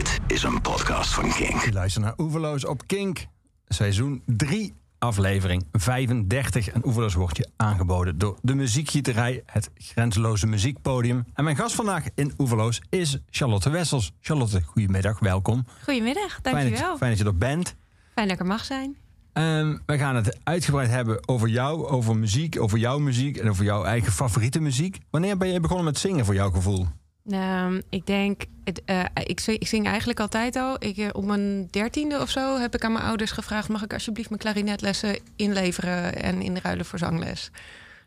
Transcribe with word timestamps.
Dit 0.00 0.20
is 0.26 0.42
een 0.42 0.60
podcast 0.60 1.14
van 1.14 1.32
Kink. 1.32 1.64
Je 1.64 1.72
luistert 1.72 2.04
naar 2.04 2.14
Oeverloos 2.18 2.64
op 2.64 2.86
Kink. 2.86 3.26
Seizoen 3.68 4.22
3, 4.26 4.74
aflevering 4.98 5.66
35. 5.72 6.68
En 6.68 6.86
Oeverloos 6.86 7.14
wordt 7.14 7.36
je 7.36 7.48
aangeboden 7.56 8.18
door 8.18 8.38
de 8.42 8.54
muziekgieterij, 8.54 9.42
het 9.46 9.70
grenzeloze 9.74 10.46
muziekpodium. 10.46 11.24
En 11.34 11.44
mijn 11.44 11.56
gast 11.56 11.74
vandaag 11.74 12.04
in 12.14 12.32
Oeverloos 12.38 12.82
is 12.88 13.18
Charlotte 13.30 13.70
Wessels. 13.70 14.12
Charlotte, 14.20 14.62
goedemiddag, 14.62 15.18
welkom. 15.18 15.64
Goedemiddag, 15.84 16.38
Fijn 16.42 16.42
dat, 16.42 16.52
dankjewel. 16.52 16.92
je, 16.92 16.98
fijn 16.98 17.10
dat 17.10 17.20
je 17.20 17.26
er 17.26 17.36
bent. 17.38 17.74
Fijn 18.14 18.28
dat 18.28 18.36
ik 18.36 18.42
er 18.42 18.48
mag 18.48 18.64
zijn. 18.64 18.96
Ehm, 19.32 19.76
we 19.86 19.98
gaan 19.98 20.16
het 20.16 20.38
uitgebreid 20.42 20.90
hebben 20.90 21.28
over 21.28 21.48
jou, 21.48 21.86
over 21.86 22.16
muziek, 22.16 22.60
over 22.60 22.78
jouw 22.78 22.98
muziek 22.98 23.36
en 23.36 23.48
over 23.48 23.64
jouw 23.64 23.84
eigen 23.84 24.12
favoriete 24.12 24.60
muziek. 24.60 24.98
Wanneer 25.10 25.36
ben 25.36 25.48
je 25.48 25.60
begonnen 25.60 25.84
met 25.84 25.98
zingen 25.98 26.24
voor 26.24 26.34
jouw 26.34 26.50
gevoel? 26.50 26.86
Ehm, 27.28 27.80
ik 27.88 28.06
denk, 28.06 28.44
het, 28.64 28.82
eh, 28.84 29.04
ik, 29.24 29.40
zing, 29.40 29.58
ik 29.58 29.68
zing 29.68 29.86
eigenlijk 29.86 30.20
altijd 30.20 30.56
al. 30.56 30.76
Ik, 30.78 30.96
eh, 30.96 31.08
op 31.12 31.24
mijn 31.24 31.68
dertiende 31.70 32.20
of 32.20 32.30
zo 32.30 32.58
heb 32.58 32.74
ik 32.74 32.84
aan 32.84 32.92
mijn 32.92 33.04
ouders 33.04 33.30
gevraagd... 33.30 33.68
mag 33.68 33.82
ik 33.82 33.92
alsjeblieft 33.92 34.28
mijn 34.28 34.40
klarinetlessen 34.40 35.18
inleveren 35.36 36.22
en 36.22 36.42
inruilen 36.42 36.84
voor 36.84 36.98
zangles. 36.98 37.50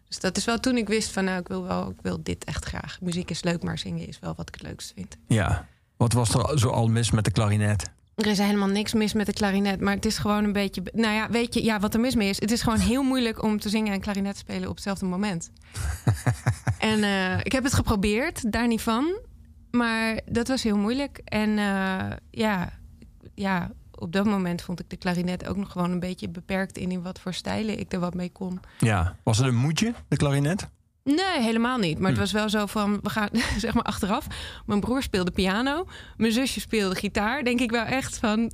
Dus 0.08 0.20
dat 0.20 0.38
is 0.38 0.46
wel 0.46 0.60
toen 0.60 0.78
ik 0.78 0.88
wist 0.88 1.12
van 1.12 1.24
nou, 1.24 1.40
ik 1.40 1.48
wil, 1.48 1.64
wel, 1.64 1.90
ik 1.90 2.02
wil 2.02 2.24
dit 2.24 2.44
echt 2.44 2.66
graag. 2.66 2.98
Muziek 3.02 3.30
is 3.30 3.44
leuk, 3.44 3.64
maar 3.64 3.78
zingen 3.78 4.08
is 4.08 4.20
wel 4.20 4.34
wat 4.36 4.48
ik 4.48 4.54
het 4.54 4.64
leukst 4.64 4.92
vind. 4.96 5.18
Ja. 5.28 5.68
Wat 5.98 6.14
was 6.14 6.34
er 6.34 6.60
zo 6.60 6.70
al 6.70 6.88
mis 6.88 7.12
met 7.12 7.26
de 7.26 7.32
klarinet? 7.32 7.92
Er 8.16 8.28
is 8.28 8.38
helemaal 8.38 8.68
niks 8.68 8.94
mis 8.94 9.14
met 9.14 9.26
de 9.26 9.34
klarinet, 9.34 9.80
maar 9.80 9.96
het 9.96 10.06
is 10.06 10.18
gewoon 10.18 10.44
een 10.44 10.54
beetje... 10.54 10.82
Nou 10.94 11.14
ja, 11.14 11.30
weet 11.30 11.54
je, 11.54 11.64
ja, 11.64 11.80
wat 11.80 11.94
er 11.94 12.00
mis 12.00 12.16
mee 12.16 12.30
is... 12.30 12.40
het 12.40 12.52
is 12.52 12.62
gewoon 12.62 12.80
heel 12.80 13.04
moeilijk 13.04 13.44
om 13.44 13.60
te 13.60 13.70
zingen 13.70 13.94
en 13.94 14.00
klarinet 14.00 14.38
spelen 14.38 14.70
op 14.70 14.76
hetzelfde 14.76 15.06
moment. 15.06 15.52
en 16.80 17.04
eh, 17.04 17.40
ik 17.44 17.52
heb 17.52 17.64
het 17.64 17.74
geprobeerd, 17.74 18.52
daar 18.52 18.68
niet 18.68 18.82
van. 18.82 19.20
Maar 19.72 20.20
dat 20.26 20.48
was 20.48 20.64
heel 20.64 20.78
moeilijk. 20.78 21.22
En 21.26 21.50
eh, 21.58 22.18
ja, 22.32 22.74
ja, 23.36 23.72
op 23.92 24.12
dat 24.12 24.26
moment 24.26 24.62
vond 24.62 24.80
ik 24.80 24.90
de 24.90 24.98
klarinet 24.98 25.48
ook 25.48 25.58
nog 25.58 25.72
gewoon 25.72 25.92
een 25.92 26.00
beetje 26.00 26.30
beperkt... 26.30 26.78
in, 26.78 26.92
in 26.92 27.02
wat 27.02 27.20
voor 27.20 27.34
stijlen 27.34 27.80
ik 27.80 27.94
er 27.94 28.00
wat 28.00 28.14
mee 28.14 28.32
kon. 28.32 28.60
Ja. 28.80 29.16
Was 29.24 29.38
het 29.38 29.48
een 29.48 29.56
moedje, 29.56 29.94
de 30.08 30.18
klarinet? 30.18 30.68
Nee, 31.04 31.42
helemaal 31.42 31.78
niet. 31.78 32.00
Maar 32.00 32.12
Hm. 32.12 32.20
het 32.20 32.32
was 32.32 32.32
wel 32.32 32.50
zo 32.50 32.66
van, 32.66 33.00
we 33.02 33.10
gaan 33.10 33.30
zeg 33.58 33.74
maar 33.74 33.84
achteraf. 33.84 34.28
Mijn 34.66 34.80
broer 34.80 35.04
speelde 35.04 35.32
piano, 35.32 35.88
mijn 36.18 36.32
zusje 36.32 36.60
speelde 36.60 36.96
gitaar. 36.96 37.44
Denk 37.44 37.60
ik 37.60 37.72
wel 37.72 37.86
echt 37.86 38.18
van, 38.18 38.52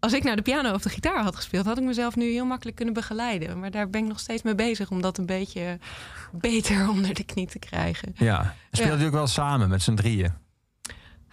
als 0.00 0.12
ik 0.12 0.22
nou 0.22 0.36
de 0.36 0.42
piano 0.42 0.72
of 0.74 0.82
de 0.82 0.88
gitaar 0.88 1.22
had 1.22 1.36
gespeeld, 1.36 1.66
had 1.66 1.78
ik 1.78 1.84
mezelf 1.84 2.16
nu 2.16 2.30
heel 2.30 2.44
makkelijk 2.46 2.76
kunnen 2.76 2.94
begeleiden. 2.94 3.58
Maar 3.60 3.70
daar 3.70 3.90
ben 3.90 4.02
ik 4.02 4.08
nog 4.08 4.20
steeds 4.20 4.42
mee 4.42 4.54
bezig 4.54 4.90
om 4.90 5.00
dat 5.02 5.18
een 5.18 5.26
beetje 5.26 5.78
beter 6.32 6.88
onder 6.94 7.14
de 7.14 7.24
knie 7.24 7.46
te 7.46 7.58
krijgen. 7.58 8.12
Ja. 8.16 8.54
Speelde 8.72 9.00
Ja. 9.00 9.06
ook 9.06 9.12
wel 9.12 9.26
samen 9.26 9.68
met 9.68 9.82
z'n 9.82 9.94
drieën? 9.94 10.32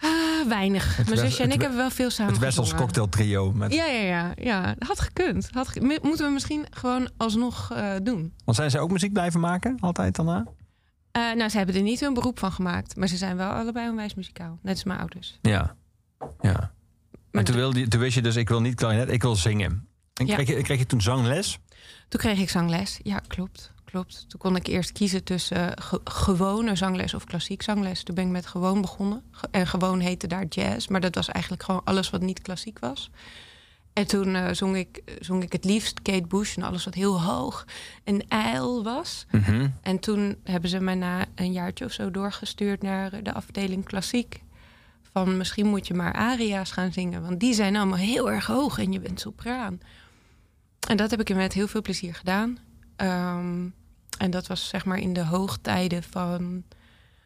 Ah, 0.00 0.48
weinig. 0.48 0.96
Het 0.96 1.06
mijn 1.08 1.18
zusje 1.18 1.42
en 1.42 1.50
ik 1.50 1.60
hebben 1.60 1.78
wel 1.78 1.90
veel 1.90 2.10
samen 2.10 2.32
Het 2.32 2.42
Wessels 2.42 2.64
gezongen. 2.70 2.84
cocktail 2.84 3.08
trio. 3.08 3.52
Met... 3.52 3.72
Ja, 3.72 3.86
ja, 3.86 4.00
ja, 4.02 4.32
ja. 4.36 4.74
Had 4.78 5.00
gekund. 5.00 5.48
Had 5.52 5.68
ge- 5.68 5.98
Moeten 6.02 6.26
we 6.26 6.32
misschien 6.32 6.66
gewoon 6.70 7.10
alsnog 7.16 7.70
eh, 7.72 7.92
doen. 8.02 8.32
Want 8.44 8.56
zijn 8.56 8.70
ze 8.70 8.78
ook 8.78 8.90
muziek 8.90 9.12
blijven 9.12 9.40
maken, 9.40 9.76
altijd 9.80 10.16
daarna? 10.16 10.44
Eh, 11.12 11.32
nou, 11.34 11.48
ze 11.48 11.56
hebben 11.56 11.74
er 11.74 11.82
niet 11.82 12.00
hun 12.00 12.14
beroep 12.14 12.38
van 12.38 12.52
gemaakt. 12.52 12.96
Maar 12.96 13.08
ze 13.08 13.16
zijn 13.16 13.36
wel 13.36 13.50
allebei 13.50 13.88
onwijs 13.88 14.14
muzikaal. 14.14 14.58
Net 14.62 14.74
als 14.74 14.84
mijn 14.84 14.98
ouders. 14.98 15.38
Ja. 15.42 15.76
ja. 16.40 16.72
En 17.30 17.44
toen, 17.44 17.54
wilde 17.56 17.88
toen 17.88 18.00
wist 18.00 18.14
je 18.14 18.22
dus, 18.22 18.36
ik 18.36 18.48
wil 18.48 18.60
niet 18.60 18.74
klarinet, 18.74 19.10
ik 19.10 19.22
wil 19.22 19.36
zingen. 19.36 19.88
En 20.14 20.26
Ja. 20.26 20.34
kreeg, 20.34 20.48
je, 20.48 20.62
kreeg 20.62 20.78
je 20.78 20.86
toen 20.86 21.00
zangles? 21.00 21.58
Toen 22.08 22.20
kreeg 22.20 22.38
ik 22.38 22.50
zangles. 22.50 22.98
Ja, 23.02 23.20
klopt. 23.26 23.72
Klopt. 23.90 24.24
Toen 24.28 24.40
kon 24.40 24.56
ik 24.56 24.66
eerst 24.66 24.92
kiezen 24.92 25.24
tussen 25.24 25.76
eh, 25.76 25.84
ge- 25.84 26.00
gewone 26.04 26.76
zangles 26.76 27.14
of 27.14 27.24
klassiek 27.24 27.62
zangles. 27.62 28.02
Toen 28.02 28.14
ben 28.14 28.24
ik 28.24 28.30
met 28.30 28.46
gewoon 28.46 28.80
begonnen. 28.80 29.22
En 29.50 29.66
gewoon 29.66 30.00
heette 30.00 30.26
daar 30.26 30.44
jazz. 30.48 30.86
Maar 30.88 31.00
dat 31.00 31.14
was 31.14 31.28
eigenlijk 31.28 31.62
gewoon 31.64 31.84
alles 31.84 32.10
wat 32.10 32.20
niet 32.20 32.42
klassiek 32.42 32.78
was. 32.78 33.10
En 33.92 34.06
toen 34.06 34.34
eh, 34.34 34.52
zong, 34.52 34.76
ik, 34.76 35.02
zong 35.20 35.42
ik 35.42 35.52
het 35.52 35.64
liefst 35.64 36.02
Kate 36.02 36.26
Bush 36.26 36.56
en 36.56 36.62
alles 36.62 36.84
wat 36.84 36.94
heel 36.94 37.22
hoog 37.22 37.64
en 38.04 38.28
ijl 38.28 38.82
was. 38.82 39.26
Mhm. 39.30 39.68
En 39.82 39.98
toen 39.98 40.36
hebben 40.44 40.70
ze 40.70 40.80
mij 40.80 40.94
na 40.94 41.24
een 41.34 41.52
jaartje 41.52 41.84
of 41.84 41.92
zo 41.92 42.10
doorgestuurd 42.10 42.82
naar 42.82 43.22
de 43.22 43.32
afdeling 43.32 43.84
klassiek. 43.84 44.42
Van 45.12 45.36
misschien 45.36 45.66
moet 45.66 45.86
je 45.86 45.94
maar 45.94 46.12
aria's 46.12 46.70
gaan 46.70 46.92
zingen. 46.92 47.22
Want 47.22 47.40
die 47.40 47.54
zijn 47.54 47.76
allemaal 47.76 47.98
heel 47.98 48.30
erg 48.30 48.46
hoog 48.46 48.78
en 48.78 48.92
je 48.92 49.00
bent 49.00 49.20
sopraan. 49.20 49.80
En 50.88 50.96
dat 50.96 51.10
heb 51.10 51.20
ik 51.20 51.34
met 51.34 51.52
heel 51.52 51.68
veel 51.68 51.82
plezier 51.82 52.14
gedaan. 52.14 52.58
Ehm, 52.96 53.68
en 54.20 54.30
dat 54.30 54.46
was 54.46 54.68
zeg 54.68 54.84
maar 54.84 54.98
in 54.98 55.12
de 55.12 55.24
hoogtijden 55.24 56.02
van 56.02 56.62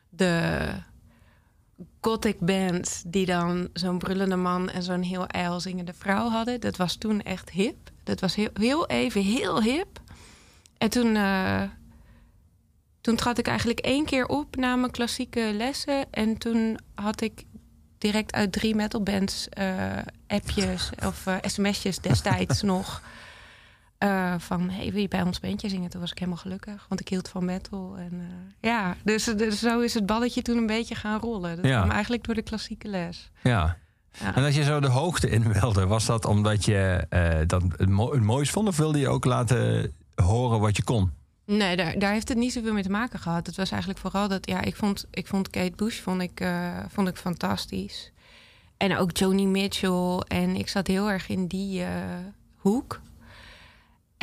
de 0.08 0.66
gothic 2.00 2.40
band... 2.40 3.02
die 3.06 3.26
dan 3.26 3.68
zo'n 3.72 3.98
brullende 3.98 4.36
man 4.36 4.70
en 4.70 4.82
zo'n 4.82 5.02
heel 5.02 5.26
ijl 5.26 5.60
zingende 5.60 5.94
vrouw 5.94 6.28
hadden. 6.28 6.60
Dat 6.60 6.76
was 6.76 6.96
toen 6.96 7.22
echt 7.22 7.50
hip. 7.50 7.90
Dat 8.04 8.20
was 8.20 8.34
heel, 8.34 8.50
heel 8.52 8.86
even 8.86 9.22
heel 9.22 9.62
hip. 9.62 10.00
En 10.78 10.88
toen, 10.88 11.16
eh, 11.16 11.62
toen 13.00 13.16
trad 13.16 13.38
ik 13.38 13.46
eigenlijk 13.46 13.80
één 13.80 14.04
keer 14.04 14.26
op 14.26 14.56
na 14.56 14.76
mijn 14.76 14.92
klassieke 14.92 15.52
lessen. 15.52 16.12
En 16.12 16.38
toen 16.38 16.78
had 16.94 17.20
ik 17.20 17.44
direct 17.98 18.32
uit 18.32 18.52
drie 18.52 18.74
metalbands 18.74 19.48
eh 19.48 19.98
appjes 20.26 20.90
of 21.04 21.26
eh, 21.26 21.36
sms'jes 21.42 21.98
destijds 21.98 22.62
nog. 22.72 23.02
Eh, 24.04 24.34
van, 24.38 24.70
hey, 24.70 24.92
wil 24.92 25.00
je 25.00 25.08
bij 25.08 25.22
ons 25.22 25.40
bandje 25.40 25.68
zingen? 25.68 25.90
Toen 25.90 26.00
was 26.00 26.10
ik 26.10 26.18
helemaal 26.18 26.40
gelukkig, 26.40 26.86
want 26.88 27.00
ik 27.00 27.08
hield 27.08 27.28
van 27.28 27.44
metal. 27.44 27.94
En, 27.98 28.12
eh, 28.12 28.70
ja, 28.70 28.96
dus, 29.04 29.24
dus 29.24 29.58
zo 29.58 29.80
is 29.80 29.94
het 29.94 30.06
balletje 30.06 30.42
toen 30.42 30.56
een 30.56 30.66
beetje 30.66 30.94
gaan 30.94 31.20
rollen. 31.20 31.56
Dat 31.56 31.64
Ja. 31.64 31.78
kwam 31.78 31.90
eigenlijk 31.90 32.24
door 32.24 32.34
de 32.34 32.42
klassieke 32.42 32.88
les. 32.88 33.30
Ja. 33.42 33.76
Ja. 34.20 34.34
En 34.34 34.42
dat 34.42 34.54
je 34.54 34.62
zo 34.62 34.80
de 34.80 34.88
hoogte 34.88 35.30
in 35.30 35.52
wilde, 35.52 35.86
was 35.86 36.06
dat 36.06 36.24
omdat 36.24 36.64
je 36.64 37.06
eh, 37.08 37.38
dat 37.46 37.62
het, 37.76 37.88
mo 37.88 38.12
het 38.12 38.22
mooist 38.22 38.52
vond? 38.52 38.68
Of 38.68 38.76
wilde 38.76 38.98
je 38.98 39.08
ook 39.08 39.24
laten 39.24 39.92
horen 40.14 40.60
wat 40.60 40.76
je 40.76 40.84
kon? 40.84 41.10
Nee, 41.46 41.76
daar, 41.76 41.98
daar 41.98 42.12
heeft 42.12 42.28
het 42.28 42.38
niet 42.38 42.52
zoveel 42.52 42.72
mee 42.72 42.82
te 42.82 42.90
maken 42.90 43.18
gehad. 43.18 43.46
Het 43.46 43.56
was 43.56 43.70
eigenlijk 43.70 44.00
vooral 44.00 44.28
dat, 44.28 44.46
ja, 44.46 44.60
ik 44.60 44.76
vond, 44.76 45.06
ik 45.10 45.26
vond 45.26 45.50
Kate 45.50 45.72
Bush 45.76 46.00
vond 46.00 46.22
ik, 46.22 46.44
vond 46.88 47.08
ik 47.08 47.16
fantastisch. 47.16 48.12
En 48.76 48.96
ook 48.96 49.16
Joni 49.16 49.46
Mitchell. 49.46 50.18
En 50.28 50.56
ik 50.56 50.68
zat 50.68 50.86
heel 50.86 51.10
erg 51.10 51.28
in 51.28 51.46
die 51.46 51.84
hoek. 52.56 53.00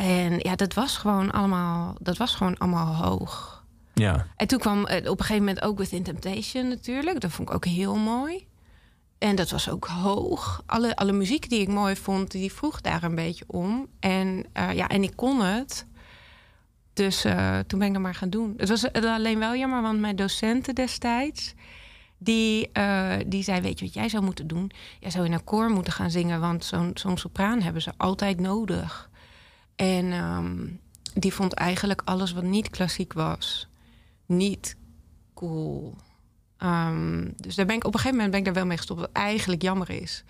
En 0.02 0.38
ja, 0.38 0.54
dat 0.54 0.74
was 0.74 0.96
gewoon 0.96 1.30
allemaal, 1.30 1.94
dat 2.00 2.16
was 2.16 2.34
gewoon 2.34 2.58
allemaal 2.58 2.94
hoog. 2.94 3.64
Ja. 3.94 4.26
En 4.36 4.46
toen 4.46 4.58
kwam 4.58 4.86
eh, 4.86 5.10
op 5.10 5.18
een 5.18 5.24
gegeven 5.24 5.44
moment 5.44 5.62
ook 5.64 5.78
Within 5.78 6.02
Temptation 6.02 6.68
natuurlijk. 6.68 7.20
Dat 7.20 7.30
vond 7.30 7.48
ik 7.48 7.54
ook 7.54 7.64
heel 7.64 7.96
mooi. 7.96 8.46
En 9.18 9.36
dat 9.36 9.50
was 9.50 9.70
ook 9.70 9.86
hoog. 9.86 10.62
Alle, 10.66 10.96
alle 10.96 11.12
muziek 11.12 11.48
die 11.48 11.60
ik 11.60 11.68
mooi 11.68 11.96
vond, 11.96 12.30
die 12.30 12.52
vroeg 12.52 12.80
daar 12.80 13.02
een 13.02 13.14
beetje 13.14 13.44
om. 13.46 13.86
En, 14.00 14.44
eh, 14.52 14.72
ja, 14.72 14.88
en 14.88 15.02
ik 15.02 15.12
kon 15.16 15.40
het. 15.40 15.86
Dus 16.92 17.24
eh, 17.24 17.58
toen 17.58 17.78
ben 17.78 17.88
ik 17.88 17.94
dat 17.94 18.02
maar 18.02 18.14
gaan 18.14 18.30
doen. 18.30 18.54
Het 18.56 18.68
was 18.68 18.92
alleen 18.92 19.38
wel 19.38 19.56
jammer, 19.56 19.82
want 19.82 20.00
mijn 20.00 20.16
docenten 20.16 20.74
destijds... 20.74 21.54
Die, 22.24 22.70
die 23.26 23.42
zei, 23.42 23.60
weet 23.60 23.78
je 23.78 23.84
wat 23.84 23.94
jij 23.94 24.08
zou 24.08 24.24
moeten 24.24 24.46
doen? 24.46 24.70
Jij 25.00 25.10
zou 25.10 25.24
in 25.24 25.32
een 25.32 25.44
koor 25.44 25.70
moeten 25.70 25.92
gaan 25.92 26.10
zingen... 26.10 26.40
want 26.40 26.64
zo'n 26.64 26.90
zo'n 26.94 27.18
sopraan 27.18 27.60
hebben 27.60 27.82
ze 27.82 27.92
altijd 27.96 28.40
nodig. 28.40 29.10
En 29.82 30.12
ehm, 30.12 30.66
die 31.14 31.34
vond 31.34 31.52
eigenlijk 31.52 32.02
alles 32.04 32.32
wat 32.32 32.42
niet 32.42 32.70
klassiek 32.70 33.12
was... 33.12 33.68
niet 34.26 34.76
cool. 35.34 35.96
Ehm, 36.56 37.28
dus 37.36 37.54
daar 37.54 37.66
ben 37.66 37.76
ik, 37.76 37.84
op 37.84 37.94
een 37.94 38.00
gegeven 38.00 38.16
moment 38.16 38.30
ben 38.30 38.38
ik 38.38 38.44
daar 38.44 38.54
wel 38.54 38.66
mee 38.66 38.76
gestopt... 38.76 39.00
wat 39.00 39.12
eigenlijk 39.12 39.62
jammer 39.62 39.90
is. 39.90 40.24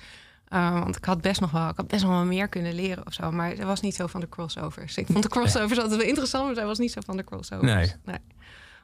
Uh, 0.49 0.81
want 0.81 0.97
ik 0.97 1.05
had 1.05 1.21
best 1.21 1.41
nog 1.41 1.51
wel, 1.51 1.69
ik 1.69 1.77
had 1.77 1.87
best 1.87 2.03
nog 2.03 2.13
wel 2.13 2.25
meer 2.25 2.49
kunnen 2.49 2.75
leren 2.75 3.07
of 3.07 3.13
zo. 3.13 3.31
Maar 3.31 3.55
ze 3.57 3.65
was 3.65 3.81
niet 3.81 3.95
zo 3.95 4.07
van 4.07 4.21
de 4.21 4.29
crossovers. 4.29 4.97
Ik 4.97 5.07
vond 5.07 5.23
de 5.23 5.29
crossovers 5.29 5.79
altijd 5.79 5.99
wel 5.99 6.09
interessant, 6.09 6.45
maar 6.45 6.55
zij 6.55 6.67
was 6.67 6.79
niet 6.79 6.93
zo 6.93 7.01
van 7.05 7.17
de 7.17 7.25
crossovers. 7.25 7.73
Nee. 7.73 7.93
nee. 8.05 8.19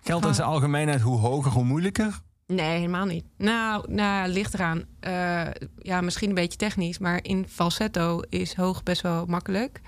Geldt 0.01 0.27
in 0.27 0.35
zijn 0.35 0.49
algemeenheid 0.49 1.01
hoe 1.01 1.19
hoger, 1.19 1.53
hoe 1.53 1.65
moeilijker? 1.65 2.21
Nee, 2.47 2.77
helemaal 2.77 3.05
niet. 3.05 3.25
Nou, 3.37 3.93
nou 3.93 4.29
ligt 4.29 4.55
eraan. 4.55 4.85
Uh, 5.07 5.47
ja, 5.79 6.01
misschien 6.01 6.29
een 6.29 6.35
beetje 6.35 6.59
technisch, 6.59 6.99
maar 6.99 7.19
in 7.23 7.47
falsetto 7.49 8.21
is 8.29 8.55
hoog 8.55 8.83
best 8.83 9.03
wel 9.03 9.27
makkelijk. 9.27 9.81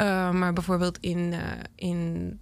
Uh, 0.00 0.30
maar 0.30 0.52
bijvoorbeeld 0.52 0.98
in, 0.98 1.18
uh, 1.32 1.38
in 1.74 2.38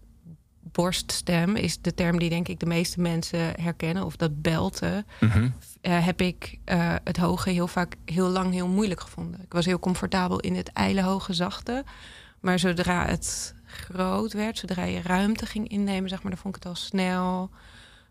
borststem 0.73 1.57
is 1.57 1.81
de 1.81 1.95
term 1.95 2.19
die 2.19 2.29
denk 2.29 2.49
ik 2.49 2.61
de 2.61 2.67
meeste 2.67 3.01
mensen 3.01 3.61
herkennen, 3.61 4.05
of 4.05 4.17
dat 4.17 4.43
belten, 4.43 5.07
Mhm. 5.21 5.39
mm-hmm. 5.39 5.55
heb 5.81 6.21
ik 6.21 6.59
het 7.05 7.17
hoge 7.17 7.51
heel 7.51 7.67
vaak 7.69 7.97
heel 8.05 8.29
lang 8.29 8.53
heel 8.53 8.69
moeilijk 8.69 9.01
gevonden. 9.01 9.41
Ik 9.43 9.53
was 9.53 9.67
heel 9.67 9.79
comfortabel 9.79 10.41
in 10.41 10.55
het 10.57 10.73
ijle 10.73 11.03
hoge 11.03 11.33
zachte, 11.33 11.85
maar 12.41 12.59
zodra 12.59 13.07
het 13.07 13.55
groot 13.65 14.33
werd, 14.33 14.59
zodra 14.59 14.85
je 14.85 15.03
ruimte 15.03 15.47
ging 15.47 15.69
innemen, 15.69 16.09
zeg 16.09 16.23
maar, 16.23 16.33
dan 16.33 16.41
vond 16.41 16.57
ik 16.57 16.63
het 16.63 16.73
al 16.73 16.79
snel 16.79 17.51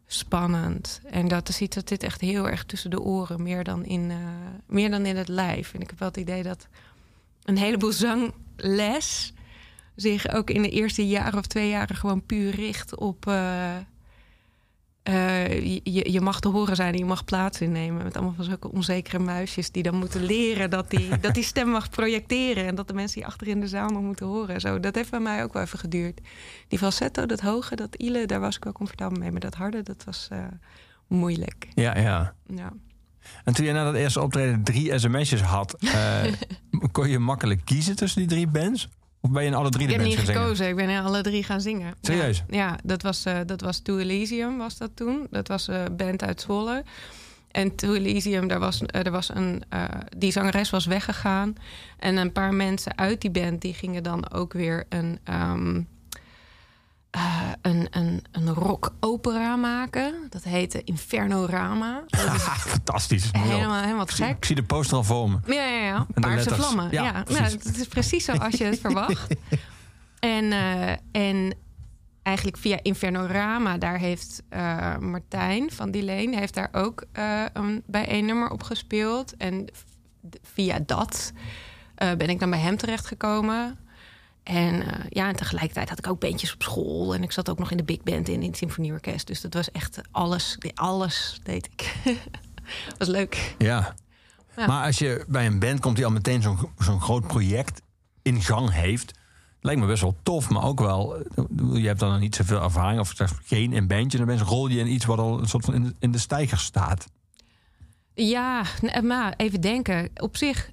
spannend. 0.07 1.01
En 1.09 1.27
dat 1.27 1.49
ziet 1.49 1.73
dat 1.73 1.87
dit 1.87 2.03
echt 2.03 2.21
heel 2.21 2.49
erg 2.49 2.63
tussen 2.63 2.89
de 2.89 3.01
oren, 3.01 3.43
meer 3.43 3.63
dan 3.63 3.85
in, 3.85 4.11
meer 4.65 4.89
dan 4.89 5.05
in 5.05 5.15
het 5.17 5.27
lijf. 5.27 5.73
En 5.73 5.81
ik 5.81 5.89
heb 5.89 5.99
wel 5.99 6.07
het 6.07 6.17
idee 6.17 6.43
dat 6.43 6.67
een 7.43 7.57
heleboel 7.57 7.91
zangles 7.91 9.33
zich 9.97 10.29
ook 10.29 10.49
in 10.49 10.61
de 10.61 10.69
eerste 10.69 11.07
jaar 11.07 11.37
of 11.37 11.45
twee 11.45 11.69
jaren 11.69 11.95
gewoon 11.95 12.25
puur 12.25 12.55
richt 12.55 12.95
op, 12.95 13.25
uh, 13.27 13.75
eh, 15.07 15.61
je, 15.83 16.11
je 16.11 16.21
mag 16.21 16.39
te 16.39 16.47
horen 16.47 16.75
zijn 16.75 16.93
en 16.93 16.99
je 16.99 17.05
mag 17.05 17.25
plaats 17.25 17.61
innemen. 17.61 18.03
Met 18.03 18.15
allemaal 18.15 18.33
van 18.35 18.43
zulke 18.43 18.71
onzekere 18.71 19.19
muisjes 19.19 19.71
die 19.71 19.83
dan 19.83 19.95
moeten 19.95 20.23
leren 20.23 20.69
dat 20.69 20.89
die, 20.89 21.19
dat 21.19 21.33
die 21.33 21.43
stem 21.43 21.67
mag 21.67 21.89
projecteren. 21.89 22.65
En 22.65 22.75
dat 22.75 22.87
de 22.87 22.93
mensen 22.93 23.17
die 23.17 23.27
achter 23.27 23.47
in 23.47 23.59
de 23.59 23.67
zaal 23.67 23.89
nog 23.89 24.01
moeten 24.01 24.25
horen. 24.25 24.61
Zo, 24.61 24.79
dat 24.79 24.95
heeft 24.95 25.09
bij 25.09 25.19
mij 25.19 25.43
ook 25.43 25.53
wel 25.53 25.61
even 25.61 25.79
geduurd. 25.79 26.21
Die 26.67 26.79
falsetto, 26.79 27.25
dat 27.25 27.39
hoge, 27.39 27.75
dat 27.75 27.95
ile, 27.95 28.25
daar 28.25 28.39
was 28.39 28.55
ik 28.55 28.63
wel 28.63 28.73
comfortabel 28.73 29.19
mee. 29.19 29.31
Maar 29.31 29.39
dat 29.39 29.55
harde, 29.55 29.83
dat 29.83 30.03
was 30.03 30.27
eh, 30.31 30.39
moeilijk. 31.07 31.67
Ja, 31.73 31.97
ja. 31.97 32.33
Ja. 32.45 32.73
En 33.43 33.53
toen 33.53 33.65
je 33.65 33.71
na 33.71 33.83
dat 33.83 33.95
eerste 33.95 34.21
optreden 34.21 34.63
drie 34.63 34.99
sms'jes 34.99 35.41
had, 35.41 35.73
eh, 35.73 36.23
kon 36.91 37.09
je 37.09 37.19
makkelijk 37.19 37.61
kiezen 37.65 37.95
tussen 37.95 38.19
die 38.19 38.29
drie 38.29 38.47
bands? 38.47 38.89
Of 39.21 39.31
ben 39.31 39.41
je 39.41 39.47
in 39.47 39.53
alle 39.55 39.69
drie 39.69 39.87
Ik 39.87 39.87
de 39.87 39.93
heb 39.93 40.03
bands 40.03 40.17
niet 40.17 40.25
zingen? 40.27 40.41
gekozen, 40.41 40.67
ik 40.67 40.75
ben 40.75 40.89
in 40.89 41.03
alle 41.03 41.21
drie 41.21 41.43
gaan 41.43 41.61
zingen. 41.61 41.93
Serieus? 42.01 42.43
Ja, 42.49 42.57
ja 42.57 42.77
dat 42.83 43.01
was, 43.01 43.25
eh 43.25 43.39
dat 43.45 43.61
was 43.61 43.79
To 43.79 43.97
Elysium 43.97 44.57
was 44.57 44.77
dat 44.77 44.91
toen. 44.93 45.27
Dat 45.29 45.47
was 45.47 45.67
een 45.67 45.95
band 45.95 46.23
uit 46.23 46.41
Zwolle. 46.41 46.83
En 47.51 47.75
To 47.75 47.93
Elysium, 47.93 48.47
daar 48.47 48.59
was, 48.59 48.81
eh, 48.81 49.05
er 49.05 49.11
was 49.11 49.29
een, 49.35 49.63
eh, 49.69 49.83
die 50.17 50.31
zangeres 50.31 50.69
was 50.69 50.85
weggegaan. 50.85 51.55
En 51.99 52.17
een 52.17 52.31
paar 52.31 52.53
mensen 52.53 52.97
uit 52.97 53.21
die 53.21 53.31
band... 53.31 53.61
die 53.61 53.73
gingen 53.73 54.03
dan 54.03 54.31
ook 54.31 54.53
weer 54.53 54.85
een, 54.89 55.19
ehm, 55.23 55.81
eh, 57.17 57.51
een, 57.61 57.87
een, 57.89 58.23
een 58.31 58.53
rock-opera 58.53 59.55
maken. 59.55 60.13
Dat 60.29 60.43
heette 60.43 60.83
Infernorama. 60.83 62.03
Fantastisch. 62.57 63.29
Helemaal, 63.31 63.81
helemaal 63.81 64.03
Ik 64.03 64.11
zie, 64.11 64.25
gek. 64.25 64.35
ik 64.37 64.45
zie 64.45 64.55
de 64.55 64.63
poster 64.63 64.97
al 64.97 65.03
voor 65.03 65.29
me. 65.29 65.37
Ja, 65.45 65.63
ja, 65.65 65.85
ja. 65.85 66.07
Paarse 66.13 66.55
vlammen. 66.55 66.91
Ja, 66.91 67.23
precies. 67.23 67.63
het 67.63 67.77
is 67.77 67.87
precies 67.87 68.25
zoals 68.25 68.57
je 68.57 68.63
het 68.63 68.79
verwacht. 68.85 69.35
En, 70.19 70.51
eh, 70.51 70.91
en 71.11 71.53
eigenlijk 72.23 72.57
via 72.57 72.79
Infernorama, 72.81 73.77
daar 73.77 73.97
heeft 73.97 74.43
eh, 74.49 74.97
Martijn 74.97 75.71
van 75.71 75.91
die 75.91 76.03
Leen... 76.03 76.37
heeft 76.37 76.53
daar 76.53 76.69
ook 76.71 77.03
een, 77.53 77.83
bij 77.85 78.07
één 78.07 78.25
nummer 78.25 78.49
op 78.49 78.63
gespeeld. 78.63 79.37
En 79.37 79.67
via 80.41 80.79
dat 80.85 81.31
ben 81.97 82.29
ik 82.29 82.39
dan 82.39 82.49
bij 82.49 82.59
hem 82.59 82.77
terechtgekomen... 82.77 83.77
En 84.47 84.73
uh, 84.75 84.87
ja, 85.09 85.27
en 85.27 85.35
tegelijkertijd 85.35 85.89
had 85.89 85.97
ik 85.97 86.07
ook 86.07 86.19
bandjes 86.19 86.53
op 86.53 86.61
school. 86.63 87.13
En 87.13 87.23
ik 87.23 87.31
zat 87.31 87.49
ook 87.49 87.59
nog 87.59 87.71
in 87.71 87.77
de 87.77 87.83
big 87.83 88.03
band 88.03 88.27
in, 88.27 88.41
in 88.41 88.47
het 88.47 88.57
symfonieorkest. 88.57 89.27
Dus 89.27 89.41
dat 89.41 89.53
was 89.53 89.71
echt 89.71 90.01
alles, 90.11 90.57
alles 90.73 91.39
deed 91.43 91.65
ik. 91.71 91.95
was 92.97 93.07
leuk. 93.07 93.55
Ja. 93.57 93.95
Ja. 94.55 94.67
Maar 94.67 94.85
als 94.85 94.97
je 94.97 95.25
bij 95.27 95.45
een 95.45 95.59
band 95.59 95.79
komt 95.79 95.95
die 95.95 96.05
al 96.05 96.11
meteen 96.11 96.41
zo'n 96.41 96.57
zo'n 96.77 97.01
groot 97.01 97.27
project 97.27 97.81
in 98.21 98.41
gang 98.41 98.71
heeft... 98.73 99.11
lijkt 99.61 99.79
me 99.81 99.87
best 99.87 100.01
wel 100.01 100.17
tof, 100.23 100.49
maar 100.49 100.63
ook 100.63 100.79
wel... 100.79 101.15
eh, 101.15 101.23
Je 101.73 101.87
hebt 101.87 101.99
dan 101.99 102.11
nog 102.11 102.19
niet 102.19 102.35
zoveel 102.35 102.61
ervaring 102.61 102.99
of 102.99 103.11
zelfs 103.15 103.33
geen 103.45 103.73
in 103.73 103.87
bandje. 103.87 104.17
Dan 104.25 104.37
rol 104.37 104.67
je 104.67 104.79
in 104.79 104.91
iets 104.91 105.05
wat 105.05 105.19
al 105.19 105.39
een 105.39 105.47
soort 105.47 105.65
van 105.65 105.73
in 105.73 105.83
de, 105.83 105.93
in 105.99 106.11
de 106.11 106.17
stijger 106.17 106.57
staat. 106.57 107.07
Ja, 108.13 108.63
n- 108.85 109.05
maar 109.07 109.33
even 109.37 109.61
denken. 109.61 110.09
Op 110.15 110.37
zich, 110.37 110.69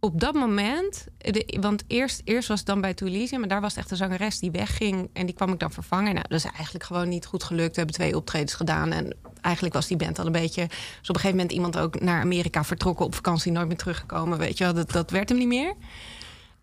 op 0.00 0.20
dat 0.20 0.34
moment... 0.34 1.06
De, 1.18 1.56
want 1.60 1.84
eerst, 1.86 2.22
eerst 2.24 2.48
was 2.48 2.58
het 2.58 2.66
dan 2.66 2.80
bij 2.80 2.94
Toulouse... 2.94 3.38
maar 3.38 3.48
daar 3.48 3.60
was 3.60 3.70
het 3.70 3.80
echt 3.80 3.90
een 3.90 3.96
zangeres 3.96 4.38
die 4.38 4.50
wegging... 4.50 5.10
en 5.12 5.26
die 5.26 5.34
kwam 5.34 5.52
ik 5.52 5.58
dan 5.58 5.72
vervangen. 5.72 6.14
Nou, 6.14 6.26
dat 6.28 6.38
is 6.38 6.44
eigenlijk 6.44 6.84
gewoon 6.84 7.08
niet 7.08 7.26
goed 7.26 7.44
gelukt. 7.44 7.70
We 7.70 7.76
hebben 7.76 7.94
twee 7.94 8.16
optredens 8.16 8.54
gedaan... 8.54 8.92
en 8.92 9.16
eigenlijk 9.40 9.74
was 9.74 9.86
die 9.86 9.96
band 9.96 10.18
al 10.18 10.26
een 10.26 10.32
beetje... 10.32 10.66
Dus 10.66 11.08
op 11.08 11.14
een 11.14 11.20
gegeven 11.20 11.36
moment 11.36 11.52
iemand 11.52 11.78
ook 11.78 12.00
naar 12.00 12.20
Amerika 12.20 12.64
vertrokken... 12.64 13.04
op 13.04 13.14
vakantie, 13.14 13.52
nooit 13.52 13.68
meer 13.68 13.76
teruggekomen. 13.76 14.38
Weet 14.38 14.58
je 14.58 14.64
wel, 14.64 14.74
dat, 14.74 14.90
dat 14.90 15.10
werd 15.10 15.28
hem 15.28 15.38
niet 15.38 15.48
meer. 15.48 15.74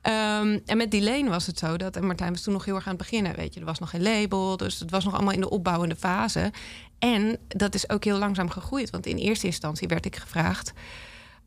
Ehm, 0.02 0.60
en 0.66 0.78
met 0.78 1.00
Lane 1.00 1.30
was 1.30 1.48
het 1.48 1.60
zo 1.60 1.78
dat... 1.78 1.96
en 1.96 2.06
Martijn 2.06 2.32
was 2.32 2.42
toen 2.42 2.54
nog 2.54 2.66
heel 2.66 2.76
erg 2.76 2.88
aan 2.88 2.96
het 2.96 3.02
beginnen, 3.02 3.36
weet 3.36 3.54
je. 3.54 3.60
Er 3.60 3.66
was 3.66 3.80
nog 3.80 3.90
geen 3.90 4.04
label, 4.04 4.58
dus 4.58 4.80
het 4.80 4.92
was 4.92 5.04
nog 5.04 5.14
allemaal 5.14 5.34
in 5.34 5.42
de 5.42 5.50
opbouwende 5.50 5.96
fase. 5.96 6.52
En 7.00 7.38
dat 7.48 7.76
is 7.76 7.90
ook 7.90 8.04
heel 8.04 8.18
langzaam 8.18 8.50
gegroeid. 8.50 8.90
Want 8.90 9.06
in 9.06 9.18
eerste 9.18 9.46
instantie 9.46 9.88
werd 9.88 10.06
ik 10.06 10.16
gevraagd... 10.16 10.74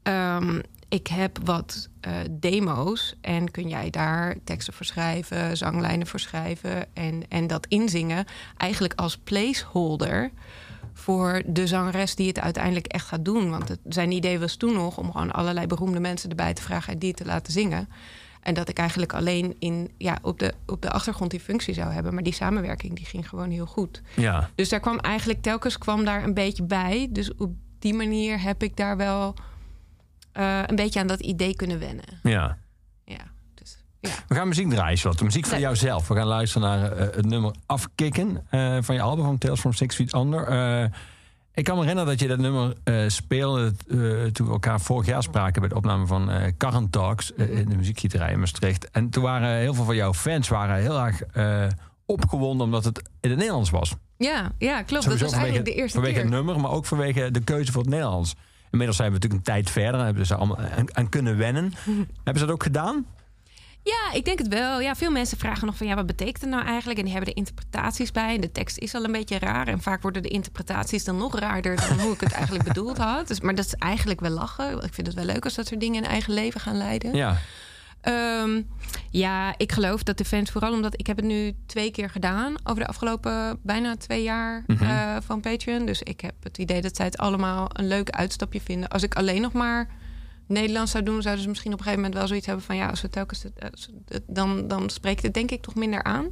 ehm, 0.03 0.59
ik 0.91 1.07
heb 1.07 1.39
wat 1.45 1.89
eh, 2.01 2.13
demo's 2.31 3.15
en 3.21 3.51
kun 3.51 3.69
jij 3.69 3.91
daar 3.91 4.37
teksten 4.45 4.73
voor 4.73 4.87
schrijven... 4.87 5.57
zanglijnen 5.57 6.07
voor 6.07 6.21
schrijven 6.21 6.95
en, 6.95 7.23
en 7.29 7.47
dat 7.47 7.67
inzingen... 7.67 8.25
eigenlijk 8.57 8.95
als 8.95 9.17
placeholder 9.17 10.31
voor 10.93 11.43
de 11.47 11.67
zangeres 11.67 12.15
die 12.15 12.29
het 12.29 12.41
uiteindelijk 12.41 12.87
echt 12.87 13.07
gaat 13.07 13.25
doen. 13.25 13.51
Want 13.51 13.69
het, 13.69 13.79
zijn 13.89 14.11
idee 14.11 14.39
was 14.39 14.57
toen 14.57 14.73
nog 14.73 14.99
om 14.99 15.13
gewoon 15.13 15.31
allerlei 15.31 15.67
beroemde 15.67 16.01
mensen 16.01 16.31
erbij 16.31 16.55
te 16.55 16.63
vragen... 16.63 16.93
en 16.93 16.99
die 16.99 17.15
te 17.15 17.25
laten 17.25 17.53
zingen. 17.53 17.89
En 18.41 18.55
dat 18.55 18.69
ik 18.69 18.79
eigenlijk 18.79 19.13
alleen 19.13 19.57
in, 19.59 19.91
ja, 19.97 20.19
op, 20.23 20.39
de, 20.39 20.55
op 20.67 20.83
de 20.83 20.91
achtergrond 20.91 21.31
die 21.31 21.41
functie 21.41 21.75
zou 21.75 21.93
hebben. 21.93 22.15
Maar 22.15 22.23
die 22.23 22.35
samenwerking 22.35 22.97
die 22.97 23.07
ging 23.07 23.29
gewoon 23.29 23.51
heel 23.51 23.67
goed. 23.67 24.03
Ja. 24.17 24.51
Dus 24.55 24.69
daar 24.69 24.81
kwam 24.81 24.99
eigenlijk 24.99 25.43
telkens 25.43 25.79
kwam 25.79 26.05
daar 26.05 26.25
een 26.25 26.35
beetje 26.35 26.63
bij. 26.63 27.09
Dus 27.11 27.35
op 27.35 27.53
die 27.79 27.95
manier 27.95 28.41
heb 28.41 28.63
ik 28.63 28.77
daar 28.77 28.97
wel 28.97 29.35
uh, 30.41 30.63
een 30.67 30.77
beetje 30.77 31.01
aan 31.01 31.07
dat 31.07 31.21
idee 31.21 31.57
kunnen 31.57 31.79
wennen. 31.79 32.05
Ja. 32.23 32.57
Ja, 33.05 33.21
dus, 33.55 33.85
ja. 34.01 34.11
We 34.29 34.35
gaan 34.35 34.49
muziek 34.49 34.71
draaien, 34.71 35.17
de 35.17 35.25
muziek 35.25 35.45
van 35.45 35.53
Nee. 35.53 35.63
jouzelf. 35.63 36.09
We 36.09 36.15
gaan 36.15 36.27
luisteren 36.27 36.69
naar 36.69 36.93
uh, 36.93 36.99
het 36.99 37.27
nummer 37.27 37.55
Afkikken 37.67 38.47
uh, 38.51 38.77
van 38.81 38.95
je 38.95 39.01
album 39.01 39.25
van 39.25 39.39
Tales 39.39 39.61
from 39.61 39.73
Six 39.73 39.95
Feet 39.95 40.15
Under. 40.15 40.91
Ik 41.55 41.65
kan 41.65 41.75
me 41.75 41.81
herinneren 41.81 42.11
dat 42.11 42.21
je 42.21 42.29
dat 42.29 42.39
nummer 42.39 42.77
speelde 43.11 43.73
toen 44.33 44.47
we 44.47 44.53
elkaar 44.53 44.81
vorig 44.81 45.07
jaar 45.07 45.23
spraken 45.23 45.61
bij 45.61 45.69
de 45.69 45.77
opname 45.77 46.07
van 46.07 46.31
Current 46.59 46.93
Talks 46.93 47.31
in 47.31 47.69
de 47.69 47.77
muziekgieterij 47.77 48.33
in 48.33 48.39
Maastricht. 48.39 48.91
En 48.91 49.11
toen 49.11 49.23
waren 49.23 49.59
heel 49.59 49.75
veel 49.75 49.85
van 49.85 49.97
jouw 49.97 50.15
fans 50.15 50.49
waren 50.49 50.77
heel 50.77 51.01
erg 51.01 51.23
opgewonden 52.07 52.67
omdat 52.67 52.85
het 52.85 52.99
in 53.21 53.29
het 53.31 53.39
Nederlands 53.39 53.71
was. 53.71 53.95
Ja, 54.17 54.53
ja 54.59 54.83
klopt. 54.83 55.03
Sowieso 55.03 55.25
dat 55.25 55.33
was 55.35 55.43
eigenlijk 55.43 55.65
de 55.65 55.75
eerste 55.75 55.93
vanwege 55.93 56.15
keer. 56.15 56.25
het 56.25 56.33
nummer, 56.33 56.61
maar 56.61 56.71
ook 56.71 56.87
vanwege 56.87 57.31
de 57.31 57.41
keuze 57.41 57.73
voor 57.73 57.83
het 57.83 57.91
Nederlands. 57.91 58.35
Inmiddels 58.71 58.97
zijn 58.97 59.09
we 59.09 59.15
natuurlijk 59.15 59.47
een 59.47 59.55
tijd 59.55 59.71
verder 59.71 60.01
en 60.01 60.07
hebben 60.07 60.27
ze 60.27 60.35
allemaal 60.35 60.59
aan, 60.59 60.97
aan 60.97 61.09
kunnen 61.09 61.37
wennen. 61.37 61.73
hebben 62.25 62.39
ze 62.39 62.47
dat 62.47 62.51
ook 62.51 62.63
gedaan? 62.63 63.07
Ja, 63.83 64.13
ik 64.13 64.25
denk 64.25 64.39
het 64.39 64.49
wel. 64.49 64.81
Ja, 64.81 64.95
veel 64.95 65.11
mensen 65.11 65.39
vragen 65.39 65.67
nog 65.67 65.77
van 65.77 65.87
ja, 65.87 65.95
wat 65.95 66.07
betekent 66.07 66.41
het 66.41 66.51
nou 66.51 66.65
eigenlijk? 66.65 66.99
En 66.99 67.05
die 67.05 67.15
hebben 67.15 67.33
er 67.33 67.39
interpretaties 67.39 68.13
bij. 68.13 68.35
En 68.35 68.41
de 68.41 68.53
tekst 68.53 68.79
is 68.79 68.95
al 68.95 69.05
een 69.05 69.13
beetje 69.13 69.39
raar. 69.39 69.69
En 69.69 69.83
vaak 69.83 70.03
worden 70.03 70.23
de 70.23 70.29
interpretaties 70.29 71.05
dan 71.05 71.17
nog 71.17 71.39
raarder 71.39 71.77
dan 71.89 72.01
hoe 72.01 72.13
ik 72.13 72.21
het 72.21 72.33
eigenlijk 72.33 72.65
bedoeld 72.73 72.99
had. 72.99 73.29
Dus, 73.29 73.41
maar 73.41 73.55
dat 73.55 73.65
is 73.65 73.75
eigenlijk 73.75 74.21
wel 74.21 74.31
lachen. 74.31 74.83
Ik 74.83 74.95
vind 74.95 75.07
het 75.07 75.17
wel 75.17 75.25
leuk 75.25 75.45
als 75.45 75.55
dat 75.55 75.67
soort 75.67 75.81
dingen 75.81 76.03
in 76.03 76.09
eigen 76.09 76.33
leven 76.33 76.61
gaan 76.61 76.77
leiden. 76.77 77.15
Ja. 77.15 77.37
Um, 78.09 78.69
ja, 79.11 79.55
ik 79.57 79.73
geloof 79.73 80.03
dat 80.03 80.19
de 80.19 80.25
fans, 80.25 80.51
vooral 80.51 80.73
omdat 80.73 81.01
ik 81.01 81.07
heb 81.07 81.17
het 81.17 81.25
nu 81.27 81.55
twee 81.67 81.91
keer 81.91 82.11
gedaan 82.11 82.55
over 82.65 82.83
de 82.83 82.89
afgelopen 82.89 83.59
bijna 83.63 83.97
twee 83.97 84.23
jaar 84.23 84.65
Mhm. 84.67 84.85
uh, 84.85 85.17
van 85.21 85.41
Patreon. 85.41 85.87
Dus 85.87 86.03
ik 86.03 86.21
heb 86.21 86.35
het 86.43 86.59
idee 86.59 86.81
dat 86.81 86.97
zij 86.97 87.07
het 87.07 87.19
allemaal 87.19 87.69
een 87.73 87.89
leuk 87.89 88.11
uitstapje 88.11 88.61
vinden. 88.61 88.89
Als 88.89 89.03
ik 89.03 89.15
alleen 89.15 89.41
nog 89.43 89.53
maar 89.53 89.89
Nederlands 90.47 90.91
zou 90.91 91.05
doen, 91.05 91.23
zouden 91.23 91.43
ze 91.43 91.49
misschien 91.49 91.73
op 91.73 91.79
een 91.79 91.85
gegeven 91.85 92.03
moment 92.05 92.19
wel 92.21 92.29
zoiets 92.29 92.47
hebben 92.47 92.65
van 92.65 92.77
ja, 92.77 92.89
als 92.89 93.01
we 93.03 93.09
telkens 93.09 93.43
het, 93.43 93.53
het- 94.09 94.23
dan, 94.27 94.69
dan 94.69 94.91
spreekt 94.91 95.23
het 95.23 95.35
denk 95.35 95.51
ik 95.51 95.63
toch 95.63 95.75
minder 95.75 96.03
aan. 96.03 96.27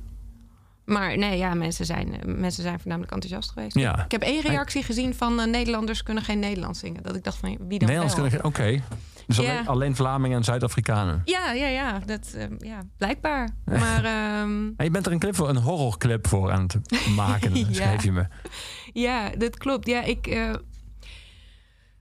Maar 0.84 1.18
nee, 1.18 1.38
ja, 1.38 1.54
mensen 1.54 1.86
zijn, 1.86 2.20
eh, 2.20 2.34
mensen 2.34 2.62
zijn 2.62 2.78
voornamelijk 2.80 3.12
enthousiast 3.12 3.50
geweest. 3.50 3.78
Ja. 3.78 4.04
Ik 4.04 4.10
heb 4.10 4.22
één 4.22 4.40
reactie 4.42 4.82
gezien 4.82 5.14
van 5.14 5.40
eh, 5.40 5.46
Nederlanders 5.46 6.02
kunnen 6.02 6.24
geen 6.24 6.38
Nederlands 6.38 6.78
zingen. 6.78 7.02
Dat 7.02 7.16
ik 7.16 7.24
dacht 7.24 7.36
van 7.36 7.48
wie 7.68 7.78
dan 7.78 7.88
Nederlands 7.88 8.14
wel? 8.14 8.28
geen- 8.30 8.44
Oké. 8.44 8.82
Dus 9.28 9.36
Ja. 9.36 9.50
alleen, 9.52 9.66
alleen 9.66 9.96
Vlamingen 9.96 10.36
en 10.36 10.44
Zuid-Afrikanen. 10.44 11.22
Ja, 11.24 11.52
ja, 11.52 11.66
ja, 11.66 11.98
dat, 12.06 12.32
eh, 12.36 12.44
ja, 12.58 12.78
blijkbaar. 12.96 13.48
Maar 13.64 14.04
ehm, 14.14 14.66
En 14.76 14.84
je 14.84 14.90
bent 14.90 15.06
er 15.06 15.12
een 15.12 15.18
clip 15.18 15.36
voor, 15.36 15.48
een 15.48 15.56
horrorclip 15.56 16.26
voor 16.28 16.50
aan 16.52 16.62
het 16.62 17.06
maken, 17.16 17.54
Ja. 17.58 17.66
schreef 17.72 18.04
je 18.04 18.12
me. 18.12 18.26
ja, 18.92 19.30
dat 19.38 19.56
klopt. 19.56 19.86
Ja, 19.86 20.02
ik, 20.02 20.26
eh, 20.26 20.54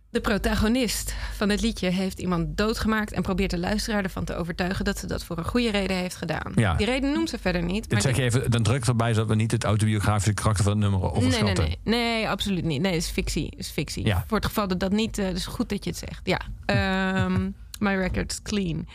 de 0.10 0.22
protagonist 0.22 1.14
van 1.36 1.50
het 1.50 1.62
liedje 1.62 1.90
heeft 1.90 2.20
iemand 2.20 2.58
doodgemaakt... 2.58 3.12
en 3.12 3.22
probeert 3.22 3.50
de 3.52 3.58
luisteraar 3.58 4.04
ervan 4.04 4.24
te 4.26 4.36
overtuigen... 4.36 4.86
dat 4.86 4.98
ze 4.98 5.08
dat 5.08 5.24
voor 5.24 5.38
een 5.38 5.46
goede 5.46 5.70
reden 5.72 5.98
heeft 5.98 6.16
gedaan. 6.16 6.52
Ja. 6.56 6.74
Die 6.74 6.86
reden 6.86 7.12
noemt 7.14 7.30
ze 7.30 7.38
verder 7.40 7.64
niet. 7.64 7.90
Dit 7.90 8.02
zeg 8.02 8.16
je 8.16 8.22
even, 8.22 8.52
dan 8.52 8.64
druk 8.64 8.86
erbij 8.86 9.14
zodat 9.14 9.30
we 9.30 9.36
niet 9.36 9.52
het 9.52 9.64
autobiografische 9.64 10.34
karakter 10.34 10.64
van 10.64 10.72
het 10.74 10.82
nummer 10.82 11.00
Nee, 11.00 11.10
nee, 11.12 11.18
overschatten. 11.28 11.64
nee, 11.66 11.78
nee, 11.84 12.30
absoluut 12.30 12.64
niet. 12.64 12.82
Nee, 12.82 12.94
het 12.94 13.02
is 13.02 13.10
fictie. 13.10 13.46
Het 13.50 13.60
is 13.60 13.70
fictie. 13.70 14.06
Ja. 14.06 14.24
Voor 14.28 14.38
het 14.38 14.46
geval 14.46 14.68
dat 14.68 14.80
dat 14.80 14.92
niet... 14.92 15.16
Het 15.16 15.38
is 15.38 15.46
goed 15.46 15.70
dat 15.70 15.84
je 15.84 15.90
het 15.90 16.00
zegt. 16.00 16.22
Ja, 16.24 16.40
Ehm, 16.66 17.44
my 17.88 17.96
record's 17.96 18.42
clean. 18.42 18.88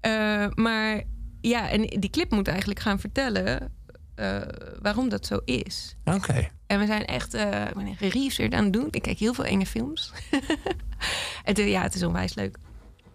Eh, 0.00 0.46
maar 0.54 1.02
ja, 1.40 1.68
en 1.70 1.80
die 1.86 2.10
clip 2.10 2.30
moet 2.30 2.48
eigenlijk 2.48 2.80
gaan 2.80 3.00
vertellen... 3.00 3.72
eh, 4.14 4.40
waarom 4.82 5.08
dat 5.08 5.26
zo 5.26 5.40
is. 5.44 5.96
Oké. 6.04 6.48
En 6.66 6.78
we 6.78 6.86
zijn 6.86 7.04
echt 7.04 7.34
uh, 7.34 7.64
research 7.98 8.52
aan 8.52 8.64
het 8.64 8.72
doen. 8.72 8.88
Ik 8.90 9.02
kijk 9.02 9.18
heel 9.18 9.34
veel 9.34 9.44
enge 9.44 9.66
films. 9.66 10.12
het, 11.42 11.58
eh, 11.58 11.70
ja, 11.70 11.82
het 11.82 11.94
is 11.94 12.02
onwijs 12.02 12.34
leuk. 12.34 12.56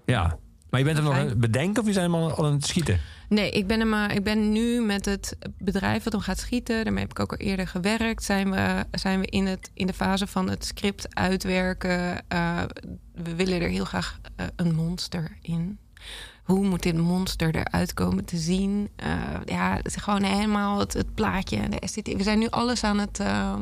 Ja. 0.06 0.38
Maar 0.70 0.80
je 0.80 0.86
bent 0.86 0.98
er 0.98 1.04
nog 1.04 1.14
aan 1.14 1.28
het 1.28 1.40
bedenken 1.40 1.82
of 1.82 1.88
je 1.88 1.94
zijn 1.94 2.12
helemaal 2.12 2.32
al 2.32 2.46
aan 2.46 2.54
het 2.54 2.66
schieten? 2.66 3.00
Nee, 3.30 3.52
ik 3.52 3.68
ben, 3.68 3.90
maar, 3.90 4.14
ik 4.14 4.24
ben 4.24 4.52
nu 4.52 4.82
met 4.82 5.06
het 5.06 5.38
bedrijf 5.58 6.04
wat 6.04 6.14
om 6.14 6.20
gaat 6.20 6.40
schieten. 6.40 6.84
Daarmee 6.84 7.02
heb 7.02 7.12
ik 7.12 7.20
ook 7.20 7.32
al 7.32 7.38
eerder 7.38 7.68
gewerkt. 7.68 8.24
Zijn 8.24 8.52
we, 8.52 8.86
zijn 8.92 9.20
we 9.20 9.26
in, 9.26 9.46
het, 9.46 9.72
in 9.74 9.88
de 9.88 9.94
fase 9.94 10.28
van 10.28 10.50
het 10.50 10.66
script 10.66 11.16
uitwerken. 11.16 12.24
Uh, 12.34 12.62
we 13.14 13.36
willen 13.36 13.62
er 13.62 13.70
heel 13.70 13.86
graag 13.86 14.20
uh, 14.40 14.46
een 14.56 14.76
monster 14.76 15.38
in. 15.42 15.80
Hoe 16.52 16.68
moet 16.68 16.84
dit 16.84 16.98
monster 16.98 17.56
eruit 17.56 17.94
komen 17.94 18.26
te 18.26 18.38
zien? 18.38 18.90
Uh, 19.04 19.14
ja, 19.46 19.76
het 19.76 19.86
is 19.86 19.96
gewoon 19.96 20.24
helemaal 20.24 20.80
het, 20.80 20.94
het 20.94 21.14
plaatje 21.14 21.58
en 21.58 21.72
de 21.72 21.80
esthetiek. 21.80 22.18
We 22.18 22.24
zijn 22.24 22.40
nu 22.40 22.48
alles 22.50 22.84
aan 22.84 23.00
het, 23.00 23.20
uh, 23.20 23.54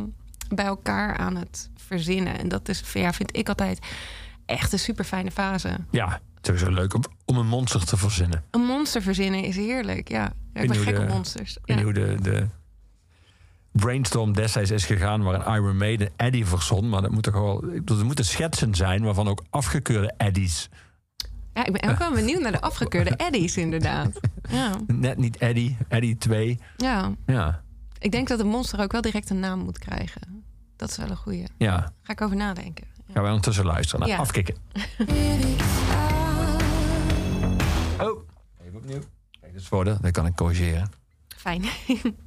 bij 0.50 0.66
elkaar 0.66 1.18
aan 1.18 1.36
het 1.36 1.70
verzinnen. 1.76 2.38
En 2.40 2.48
dat 2.48 2.70
is, 2.70 2.84
ja, 2.94 3.14
vind 3.14 3.38
ik 3.38 3.50
altijd 3.50 3.80
echt 4.46 4.74
een 4.74 4.80
super 4.80 5.06
fijne 5.06 5.32
fase. 5.32 5.70
Ja, 5.92 6.08
het 6.08 6.20
is 6.50 6.60
sowieso 6.60 6.82
leuk 6.82 6.94
om, 6.94 7.04
om 7.26 7.38
een 7.38 7.48
monster 7.48 7.86
te 7.86 7.98
verzinnen. 7.98 8.44
Een 8.52 8.66
monster 8.66 9.02
verzinnen 9.02 9.44
is 9.44 9.56
heerlijk, 9.56 10.10
ja. 10.10 10.34
ja 10.54 10.62
ik 10.62 10.68
ben 10.68 10.78
gek 10.78 10.96
de- 10.96 11.02
op 11.02 11.08
monsters. 11.08 11.58
Ja. 11.64 11.76
niet 11.76 11.84
hoe 11.84 11.94
de, 11.94 12.18
de 12.22 12.48
brainstorm 13.72 14.34
destijds 14.34 14.72
is 14.72 14.86
gegaan... 14.86 15.24
waar 15.24 15.48
een 15.48 15.54
Iron 15.54 15.78
Maiden 15.78 16.10
Eddie 16.16 16.46
verzon. 16.46 16.90
Maar 16.90 17.02
dat 17.02 17.12
moet 17.12 17.24
toch 17.24 17.34
wel... 17.34 17.64
Er 17.86 18.06
moeten 18.06 18.26
schetsen 18.26 18.76
zijn 18.76 19.04
waarvan 19.04 19.28
ook 19.28 19.44
afgekeurde 19.50 20.14
Eddies... 20.18 20.70
ja, 21.58 21.66
ik 21.66 21.72
ben 21.82 21.90
ook 21.90 21.98
wel 21.98 22.12
benieuwd 22.12 22.42
naar 22.42 22.52
de 22.52 22.62
afgekeurde 22.62 23.14
eddies, 23.18 23.58
inderdaad. 23.58 24.20
Ja, 24.50 24.72
Net 24.88 25.18
niet 25.18 25.38
Eddie, 25.38 25.78
Eddie 25.88 26.18
2. 26.18 26.60
ja. 26.78 27.12
Ja, 27.26 27.62
Ik 28.00 28.12
denk 28.12 28.28
dat 28.28 28.40
een 28.40 28.48
monster 28.48 28.80
ook 28.82 28.92
wel 28.92 29.02
direct 29.02 29.30
een 29.30 29.40
naam 29.40 29.60
moet 29.60 29.80
krijgen. 29.80 30.44
Dat 30.76 30.90
is 30.90 30.98
wel 30.98 31.10
een 31.10 31.16
goeie. 31.18 31.44
ja. 31.58 31.92
Ga 32.04 32.12
ik 32.14 32.22
over 32.22 32.36
nadenken. 32.36 32.86
Ja. 32.96 33.04
Gaan 33.14 33.22
wij 33.22 33.32
ondertussen 33.32 33.66
luisteren 33.66 34.00
naar 34.00 34.10
Ja. 34.10 34.18
Afkikken. 34.18 34.56
Oh, 38.00 38.28
even 38.62 38.78
opnieuw. 38.78 39.00
Kijk, 39.40 39.54
dat 39.54 39.62
is 39.62 39.68
voor 39.68 39.84
de, 39.84 39.98
dat 40.02 40.12
kan 40.12 40.26
ik 40.26 40.36
corrigeren. 40.36 40.90
Fijn. 41.38 41.64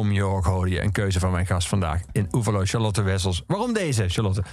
Tom 0.00 0.12
York 0.12 0.44
hoorde 0.44 0.70
je 0.70 0.82
een 0.82 0.92
keuze 0.92 1.18
van 1.18 1.30
mijn 1.30 1.46
gast 1.46 1.68
vandaag 1.68 2.00
in 2.12 2.28
Oevelo, 2.32 2.60
Charlotte 2.64 3.02
Wessels. 3.02 3.42
Waarom 3.46 3.72
deze, 3.72 4.08
Charlotte? 4.08 4.44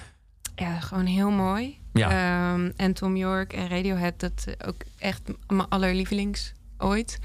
Ja, 0.56 0.80
gewoon 0.80 1.06
heel 1.06 1.30
mooi. 1.30 1.80
Ja. 1.94 2.10
Ehm, 2.10 2.72
en 2.76 2.94
Tom 2.94 3.16
York 3.16 3.54
en 3.54 3.68
Radiohead, 3.70 4.20
dat 4.20 4.46
ook 4.66 4.82
echt 4.98 5.22
mijn 5.48 5.68
allerlievelings 5.68 6.54
ooit. 6.78 7.20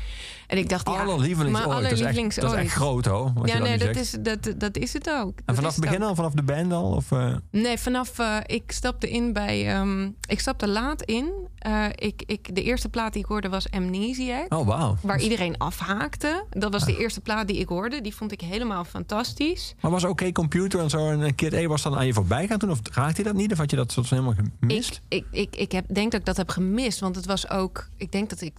En 0.46 0.58
ik 0.58 0.68
dacht, 0.68 0.88
ja, 0.88 1.00
Allerlievelings 1.00 1.58
mijn 1.58 1.68
ooit. 1.68 1.82
Dat 1.82 1.92
is, 1.92 2.00
echt, 2.00 2.00
allerlievelings 2.00 2.34
dat 2.36 2.52
is 2.52 2.58
echt 2.58 2.72
groot, 2.72 3.04
hoor. 3.04 3.32
Wat 3.34 3.48
Ja, 3.48 3.58
nee, 3.58 3.78
dat 3.78 3.96
is, 3.96 4.16
dat, 4.20 4.54
dat 4.56 4.76
is 4.76 4.92
het 4.92 5.10
ook. 5.10 5.36
En 5.36 5.42
Dat 5.44 5.54
vanaf 5.54 5.74
het 5.74 5.84
begin 5.84 6.02
al, 6.02 6.14
vanaf 6.14 6.32
de 6.32 6.42
band 6.42 6.72
al? 6.72 6.92
Of, 6.92 7.12
eh, 7.12 7.34
Nee, 7.50 7.78
vanaf 7.78 8.18
eh, 8.18 8.36
ik 8.46 8.72
stapte 8.72 9.10
in 9.10 9.32
bij. 9.32 9.68
ehm, 9.68 10.10
ik 10.26 10.40
stapte 10.40 10.68
laat 10.68 11.02
in. 11.02 11.32
Eh, 11.58 11.84
ik, 11.94 12.22
ik, 12.26 12.54
de 12.54 12.62
eerste 12.62 12.88
plaat 12.88 13.12
die 13.12 13.22
ik 13.22 13.28
hoorde 13.28 13.48
was 13.48 13.70
Amnesiac. 13.70 14.54
Oh, 14.54 14.66
wauw. 14.66 14.96
Waar 15.02 15.20
iedereen 15.20 15.58
afhaakte. 15.58 16.44
Dat 16.50 16.72
was 16.72 16.84
de 16.84 16.96
eerste 16.96 17.20
plaat 17.20 17.46
die 17.46 17.56
ik 17.56 17.68
hoorde. 17.68 18.00
Die 18.00 18.14
vond 18.14 18.32
ik 18.32 18.40
helemaal 18.40 18.84
fantastisch. 18.84 19.74
Maar 19.80 19.90
was 19.90 20.04
oké 20.04 20.32
computer 20.32 20.80
en 20.80 20.90
zo 20.90 21.10
en 21.10 21.34
Kid 21.34 21.54
A 21.54 21.66
was 21.66 21.82
dan 21.82 21.96
aan 21.96 22.06
je 22.06 22.12
voorbij 22.12 22.46
gaan 22.46 22.58
toen? 22.58 22.70
Of 22.70 22.80
raakte 22.92 23.22
je 23.22 23.28
dat 23.28 23.36
niet? 23.36 23.52
Of 23.52 23.58
had 23.58 23.70
je 23.70 23.76
dat 23.76 23.92
soort 23.92 24.10
helemaal 24.10 24.34
gemist? 24.60 25.00
Ik, 25.08 25.24
ik, 25.30 25.40
ik, 25.40 25.56
ik 25.56 25.72
heb, 25.72 25.84
denk 25.94 26.10
dat 26.10 26.20
ik 26.20 26.26
dat 26.26 26.36
heb 26.36 26.48
gemist. 26.48 27.00
Want 27.00 27.16
het 27.16 27.26
was 27.26 27.50
ook. 27.50 27.88
Ik 27.96 28.12
denk 28.12 28.30
dat 28.30 28.40
ik 28.40 28.52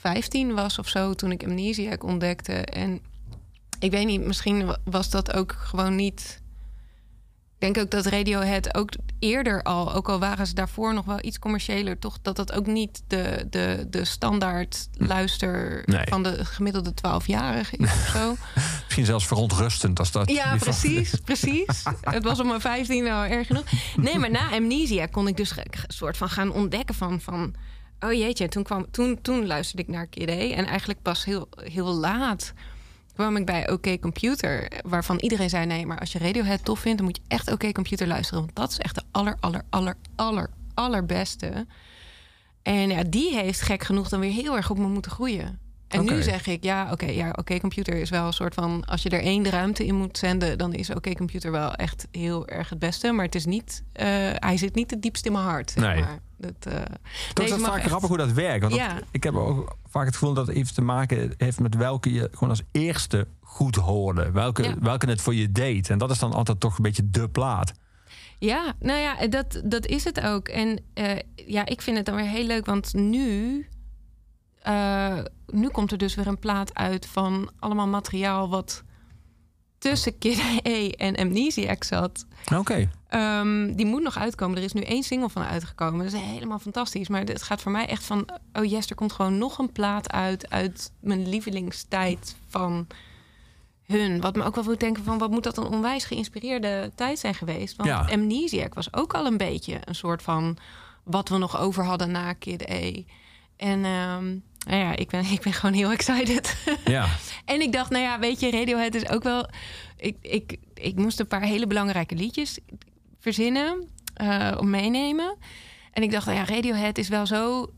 15 0.00 0.54
was 0.54 0.78
of 0.78 0.88
zo 0.88 1.14
toen 1.14 1.30
ik 1.32 1.44
Amnesiac 1.44 2.02
ontdekte. 2.04 2.52
En 2.52 3.00
ik 3.78 3.90
weet 3.90 4.06
niet, 4.06 4.24
misschien 4.24 4.66
wa- 4.66 4.78
was 4.84 5.10
dat 5.10 5.32
ook 5.34 5.52
gewoon 5.58 5.96
niet. 5.96 6.40
Ik 7.60 7.64
denk 7.74 7.78
ook 7.78 7.90
dat 7.90 8.06
Radiohead 8.06 8.74
ook 8.74 8.88
eerder 9.18 9.62
al, 9.62 9.94
ook 9.94 10.08
al 10.08 10.18
waren 10.18 10.46
ze 10.46 10.54
daarvoor 10.54 10.94
nog 10.94 11.04
wel 11.04 11.18
iets 11.24 11.38
commerciëler, 11.38 11.98
toch 11.98 12.18
dat 12.22 12.36
dat 12.36 12.52
ook 12.52 12.66
niet 12.66 13.02
de, 13.06 13.46
de, 13.50 13.86
de 13.90 14.04
standaard 14.04 14.88
luister 14.92 15.82
Nee. 15.84 16.04
van 16.08 16.22
de 16.22 16.44
gemiddelde 16.44 16.90
12-jarige 16.90 17.76
is 17.76 17.84
of 17.92 18.10
zo. 18.12 18.36
Misschien 18.84 19.04
zelfs 19.04 19.26
verontrustend 19.26 19.98
als 19.98 20.10
dat... 20.12 20.30
Ja, 20.30 20.48
van- 20.48 20.58
precies, 20.58 21.14
precies. 21.24 21.82
Het 22.00 22.24
was 22.24 22.40
op 22.40 22.46
mijn 22.46 22.60
15 22.60 23.08
al 23.10 23.24
erg 23.24 23.46
genoeg. 23.46 23.64
Nee, 23.96 24.18
maar 24.18 24.30
na 24.30 24.50
Amnesia 24.50 25.06
kon 25.06 25.28
ik 25.28 25.36
dus 25.36 25.50
ge- 25.50 25.66
soort 25.86 26.16
van 26.16 26.28
gaan 26.28 26.52
ontdekken 26.52 26.94
van... 26.94 27.20
van 27.20 27.54
oh 28.00 28.12
jeetje, 28.12 28.48
toen, 28.48 28.62
kwam, 28.62 28.90
toen, 28.90 29.20
toen 29.20 29.46
luisterde 29.46 29.82
ik 29.82 29.88
naar 29.88 30.06
Kid 30.06 30.30
A. 30.30 30.32
En 30.32 30.66
eigenlijk 30.66 31.02
pas 31.02 31.24
heel, 31.24 31.48
heel 31.56 31.94
laat 31.94 32.52
kwam 33.18 33.36
ik 33.36 33.46
bij 33.46 33.70
OK 33.70 34.00
Computer... 34.00 34.70
waarvan 34.84 35.18
iedereen 35.18 35.50
zei, 35.50 35.66
nee, 35.66 35.86
maar 35.86 35.98
als 35.98 36.12
je 36.12 36.18
Radiohead 36.18 36.64
tof 36.64 36.80
vindt... 36.80 36.98
dan 36.98 37.06
moet 37.06 37.16
je 37.16 37.22
echt 37.28 37.52
OK 37.52 37.72
Computer 37.72 38.06
luisteren. 38.06 38.40
Want 38.40 38.56
dat 38.56 38.70
is 38.70 38.78
echt 38.78 38.94
de 38.94 39.02
aller, 39.10 39.36
aller, 39.40 39.62
aller, 39.70 39.94
aller, 40.16 40.50
allerbeste. 40.74 41.66
En 42.62 42.90
ja, 42.90 43.02
die 43.02 43.34
heeft 43.36 43.60
gek 43.60 43.82
genoeg 43.82 44.08
dan 44.08 44.20
weer 44.20 44.32
heel 44.32 44.56
erg 44.56 44.70
op 44.70 44.78
me 44.78 44.86
moeten 44.86 45.10
groeien. 45.10 45.58
En 45.88 46.04
nu 46.04 46.22
zeg 46.22 46.46
ik, 46.46 46.62
ja, 46.64 46.88
oké, 46.92 47.06
ja, 47.06 47.32
oké, 47.38 47.60
computer 47.60 47.94
is 47.94 48.10
wel 48.10 48.26
een 48.26 48.32
soort 48.32 48.54
van... 48.54 48.84
als 48.84 49.02
je 49.02 49.08
er 49.08 49.22
één 49.22 49.42
de 49.42 49.50
ruimte 49.50 49.86
in 49.86 49.94
moet 49.94 50.18
zenden... 50.18 50.58
dan 50.58 50.74
is 50.74 50.90
oké, 50.90 51.14
computer 51.14 51.50
wel 51.50 51.74
echt 51.74 52.06
heel 52.10 52.48
erg 52.48 52.68
het 52.68 52.78
beste. 52.78 53.12
Maar 53.12 53.24
het 53.24 53.34
is 53.34 53.46
niet, 53.46 53.82
eh, 53.92 54.06
hij 54.34 54.56
zit 54.56 54.74
niet 54.74 54.90
het 54.90 55.02
diepst 55.02 55.26
in 55.26 55.32
mijn 55.32 55.44
hart, 55.44 55.70
zeg 55.70 55.84
Nee. 55.84 56.00
maar. 56.00 56.18
Dat, 56.38 56.52
eh, 56.72 56.72
nee, 57.34 57.46
is 57.54 57.62
vaak 57.62 57.76
echt- 57.76 57.86
grappig 57.86 58.08
hoe 58.08 58.18
dat 58.18 58.32
werkt. 58.32 58.60
Want 58.62 58.74
dat- 58.76 59.02
ik 59.10 59.22
heb 59.22 59.34
ook 59.34 59.76
vaak 59.88 60.04
het 60.06 60.14
gevoel 60.16 60.34
dat 60.34 60.46
het 60.46 60.56
even 60.56 60.74
te 60.74 60.82
maken 60.82 61.34
heeft 61.38 61.60
met 61.60 61.74
welke 61.74 62.12
je 62.12 62.28
gewoon 62.32 62.48
als 62.48 62.62
eerste 62.72 63.26
goed 63.40 63.74
hoorde. 63.76 64.30
Welke, 64.30 64.62
Ja. 64.62 64.74
welke 64.80 65.06
het 65.06 65.20
voor 65.20 65.34
je 65.34 65.52
deed. 65.52 65.90
En 65.90 65.98
dat 65.98 66.10
is 66.10 66.18
dan 66.18 66.32
altijd 66.32 66.60
toch 66.60 66.76
een 66.76 66.82
beetje 66.82 67.10
de 67.10 67.28
plaat. 67.28 67.72
Ja, 68.38 68.74
nou 68.80 68.98
ja, 69.00 69.26
dat, 69.26 69.60
dat 69.64 69.86
is 69.86 70.04
het 70.04 70.20
ook. 70.20 70.48
En 70.48 70.80
eh, 70.94 71.16
ja, 71.34 71.66
ik 71.66 71.82
vind 71.82 71.96
het 71.96 72.06
dan 72.06 72.14
weer 72.16 72.24
heel 72.28 72.46
leuk, 72.46 72.66
want 72.66 72.94
nu... 72.94 73.66
eh, 74.62 75.18
nu 75.46 75.68
komt 75.68 75.92
er 75.92 75.98
dus 75.98 76.14
weer 76.14 76.26
een 76.26 76.38
plaat 76.38 76.74
uit 76.74 77.06
van 77.06 77.50
allemaal 77.58 77.86
materiaal... 77.88 78.48
wat 78.48 78.82
tussen 79.78 80.18
Kid 80.18 80.38
A 80.66 80.88
en 80.88 81.16
Amnesiac 81.16 81.84
zat. 81.84 82.26
Oké. 82.54 82.90
Ehm, 83.08 83.74
die 83.74 83.86
moet 83.86 84.02
nog 84.02 84.18
uitkomen. 84.18 84.56
Er 84.56 84.64
is 84.64 84.72
nu 84.72 84.82
één 84.82 85.02
single 85.02 85.28
van 85.28 85.42
uitgekomen. 85.42 86.04
Dat 86.04 86.12
is 86.12 86.20
helemaal 86.20 86.58
fantastisch. 86.58 87.08
Maar 87.08 87.20
het 87.20 87.42
gaat 87.42 87.62
voor 87.62 87.72
mij 87.72 87.86
echt 87.86 88.04
van... 88.04 88.28
Oh 88.52 88.64
yes, 88.64 88.86
er 88.86 88.94
komt 88.94 89.12
gewoon 89.12 89.38
nog 89.38 89.58
een 89.58 89.72
plaat 89.72 90.12
uit... 90.12 90.50
uit 90.50 90.92
mijn 91.00 91.28
lievelingstijd 91.28 92.36
van 92.48 92.86
hun. 93.86 94.20
Wat 94.20 94.36
me 94.36 94.44
ook 94.44 94.54
wel 94.54 94.64
doet 94.64 94.80
denken 94.80 95.04
van... 95.04 95.18
wat 95.18 95.30
moet 95.30 95.42
dat 95.42 95.56
een 95.56 95.66
onwijs 95.66 96.04
geïnspireerde 96.04 96.92
tijd 96.94 97.18
zijn 97.18 97.34
geweest? 97.34 97.76
Want 97.76 97.88
Ja. 97.88 98.06
Amnesiac 98.10 98.74
was 98.74 98.94
ook 98.94 99.14
al 99.14 99.26
een 99.26 99.36
beetje 99.36 99.78
een 99.84 99.94
soort 99.94 100.22
van... 100.22 100.56
wat 101.02 101.28
we 101.28 101.38
nog 101.38 101.58
over 101.58 101.84
hadden 101.84 102.10
na 102.10 102.32
Kid 102.32 102.70
A. 102.70 103.02
En 103.56 103.84
ehm, 103.84 104.36
nou 104.66 104.80
ja, 104.80 104.96
ik 104.96 105.08
ben, 105.08 105.24
ik 105.36 105.40
ben 105.40 105.52
gewoon 105.52 105.74
heel 105.74 105.90
excited. 105.90 106.56
Ja. 106.84 107.08
En 107.44 107.60
ik 107.60 107.72
dacht, 107.72 107.90
nou 107.90 108.02
ja, 108.04 108.18
weet 108.18 108.40
je, 108.40 108.50
Radiohead 108.50 108.94
is 108.94 109.08
ook 109.08 109.22
wel... 109.22 109.48
Ik, 109.96 110.16
ik, 110.20 110.56
ik 110.74 110.96
moest 110.96 111.20
een 111.20 111.26
paar 111.26 111.42
hele 111.42 111.66
belangrijke 111.66 112.14
liedjes 112.14 112.58
verzinnen, 113.18 113.88
eh 114.14 114.56
om 114.58 114.70
meenemen. 114.70 115.36
En 115.92 116.02
ik 116.02 116.10
dacht, 116.10 116.26
nou 116.26 116.38
ja, 116.38 116.44
Radiohead 116.44 116.98
is 116.98 117.08
wel 117.08 117.26
zo... 117.26 117.72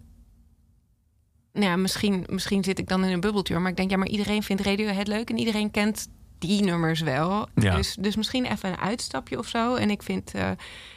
Nou 1.52 1.66
ja, 1.66 1.76
misschien, 1.76 2.26
misschien 2.28 2.64
zit 2.64 2.78
ik 2.78 2.88
dan 2.88 3.04
in 3.04 3.12
een 3.12 3.20
bubbeltje, 3.20 3.58
maar 3.58 3.70
ik 3.70 3.76
denk, 3.76 3.90
ja, 3.90 3.96
maar 3.96 4.08
iedereen 4.08 4.42
vindt 4.42 4.62
Radiohead 4.62 5.06
leuk 5.06 5.30
en 5.30 5.38
iedereen 5.38 5.70
kent 5.70 6.08
die 6.40 6.62
nummers 6.62 7.00
wel. 7.00 7.48
Ja. 7.54 7.76
Dus, 7.76 7.96
dus 8.00 8.16
misschien 8.16 8.44
even 8.44 8.68
een 8.68 8.78
uitstapje 8.78 9.38
of 9.38 9.46
zo. 9.46 9.74
En 9.74 9.90
ik 9.90 10.02
vind, 10.02 10.34
eh, 10.34 10.50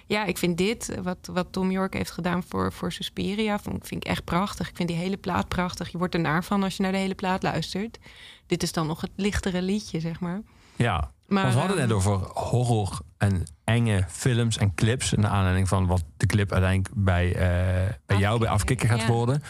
ja, 0.06 0.25
ik 0.25 0.38
vind 0.38 0.58
dit, 0.58 0.89
eh, 0.89 1.01
wat, 1.01 1.17
wat 1.32 1.47
Tom 1.51 1.71
York 1.71 1.93
heeft 1.93 2.12
gedaan 2.12 2.43
voor, 2.47 2.73
voor 2.73 2.91
Suspiria, 2.91 3.60
vind, 3.60 3.88
vind 3.88 4.06
ik 4.06 4.12
echt 4.12 4.23
prachtig. 4.23 4.69
Ik 4.69 4.75
vind 4.75 4.89
die 4.89 4.97
hele 4.97 5.17
plaat 5.17 5.47
prachtig. 5.47 5.89
Je 5.89 5.97
wordt 5.97 6.13
er 6.13 6.19
naar 6.19 6.43
van 6.43 6.63
als 6.63 6.77
je 6.77 6.84
naar 6.84 6.91
de 6.91 6.97
hele 6.97 7.15
plaat 7.15 7.43
luistert. 7.43 7.99
Dit 8.45 8.63
is 8.63 8.71
dan 8.71 8.88
nog 8.88 9.01
het 9.01 9.12
lichtere 9.15 9.62
liedje, 9.62 9.99
zeg 9.99 10.19
maar. 10.19 10.41
Ja. 10.75 11.12
Maar, 11.27 11.41
Want 11.41 11.53
we 11.53 11.60
hadden 11.60 11.79
het 11.79 11.89
net 11.89 11.97
ehm, 11.97 12.12
over 12.13 12.27
horror 12.27 12.99
en 13.17 13.43
enge 13.63 14.06
films 14.10 14.58
en 14.58 14.73
clips. 14.75 15.12
Naar 15.12 15.32
aanleiding 15.32 15.67
van 15.67 15.88
wat 15.88 16.03
de 16.17 16.25
clip 16.25 16.51
uiteindelijk 16.51 16.93
bij, 16.95 17.36
eh, 17.36 17.93
bij 18.06 18.17
jou, 18.17 18.39
bij 18.39 18.49
Afkikken, 18.49 18.49
Afkikken 18.49 18.89
gaat 18.89 19.01
ja. 19.01 19.08
worden. 19.08 19.43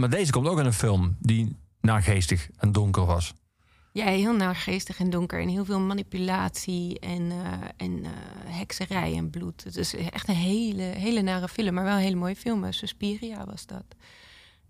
Maar 0.00 0.10
deze 0.10 0.32
komt 0.32 0.48
ook 0.48 0.58
in 0.58 0.66
een 0.66 0.72
film 0.72 1.16
die 1.18 1.56
nageestig 1.80 2.48
en 2.56 2.72
donker 2.72 3.04
was. 3.04 3.34
Ja, 3.94 4.04
heel 4.04 4.32
naargeestig 4.32 4.98
en 4.98 5.10
donker. 5.10 5.40
En 5.40 5.48
heel 5.48 5.64
veel 5.64 5.80
manipulatie 5.80 6.98
en, 6.98 7.30
eh, 7.30 7.52
en 7.76 8.04
eh, 8.04 8.10
hekserij 8.44 9.16
en 9.16 9.30
bloed. 9.30 9.64
Het 9.64 9.76
is 9.76 9.94
echt 9.94 10.28
een 10.28 10.34
hele, 10.34 10.82
hele 10.82 11.22
nare 11.22 11.48
film. 11.48 11.74
Maar 11.74 11.84
wel 11.84 11.92
een 11.92 11.98
hele 12.00 12.16
mooie 12.16 12.36
film. 12.36 12.72
Suspiria 12.72 13.44
was 13.44 13.66
dat. 13.66 13.84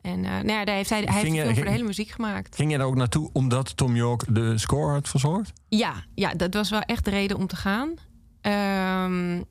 En 0.00 0.24
eh, 0.24 0.30
nou 0.30 0.48
ja, 0.48 0.64
daar 0.64 0.74
heeft 0.74 0.90
hij, 0.90 1.02
hij 1.02 1.20
heeft 1.20 1.34
film 1.34 1.54
voor 1.54 1.64
de 1.64 1.70
hele 1.70 1.84
muziek 1.84 2.08
gemaakt. 2.08 2.54
Ging 2.54 2.70
je 2.70 2.78
daar 2.78 2.86
ook 2.86 2.96
naartoe 2.96 3.30
omdat 3.32 3.76
Tom 3.76 3.96
York 3.96 4.34
de 4.34 4.58
score 4.58 4.92
had 4.92 5.08
verzorgd? 5.08 5.52
Ja, 5.68 6.04
ja, 6.14 6.34
dat 6.34 6.54
was 6.54 6.70
wel 6.70 6.80
echt 6.80 7.04
de 7.04 7.10
reden 7.10 7.36
om 7.36 7.46
te 7.46 7.56
gaan. 7.56 7.94
Ehm, 8.40 9.42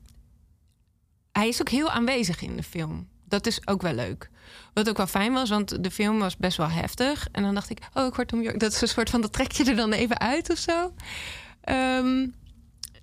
hij 1.32 1.48
is 1.48 1.60
ook 1.60 1.68
heel 1.68 1.90
aanwezig 1.90 2.42
in 2.42 2.56
de 2.56 2.62
film. 2.62 3.08
Dat 3.34 3.46
is 3.46 3.66
ook 3.66 3.82
wel 3.82 3.94
leuk. 3.94 4.30
Wat 4.74 4.88
ook 4.88 4.96
wel 4.96 5.06
fijn 5.06 5.32
was, 5.32 5.50
want 5.50 5.84
de 5.84 5.90
film 5.90 6.18
was 6.18 6.36
best 6.36 6.56
wel 6.56 6.68
heftig. 6.68 7.28
En 7.32 7.42
dan 7.42 7.54
dacht 7.54 7.70
ik, 7.70 7.78
oh, 7.94 8.06
ik 8.06 8.14
word 8.14 8.30
York. 8.30 8.60
Dat 8.60 8.72
is 8.72 8.80
een 8.80 8.88
soort 8.88 9.10
van, 9.10 9.20
dat 9.20 9.32
trek 9.32 9.52
je 9.52 9.64
er 9.64 9.76
dan 9.76 9.92
even 9.92 10.20
uit 10.20 10.50
of 10.50 10.58
zo. 10.58 10.92
Ehm, 11.60 12.26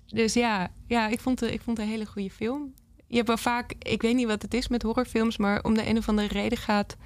dus 0.06 0.32
ja, 0.34 0.70
ja 0.86 1.08
ik, 1.08 1.20
vond 1.20 1.40
het, 1.40 1.50
ik 1.50 1.60
vond 1.60 1.78
een 1.78 1.86
hele 1.86 2.06
goede 2.06 2.30
film. 2.30 2.74
Je 3.06 3.16
hebt 3.16 3.28
wel 3.28 3.36
vaak, 3.36 3.74
ik 3.78 4.02
weet 4.02 4.14
niet 4.14 4.26
wat 4.26 4.42
het 4.42 4.54
is 4.54 4.68
met 4.68 4.82
horrorfilms, 4.82 5.36
maar 5.36 5.62
om 5.62 5.74
de 5.74 5.88
een 5.88 5.98
of 5.98 6.08
andere 6.08 6.28
reden 6.28 6.58
gaat. 6.58 6.96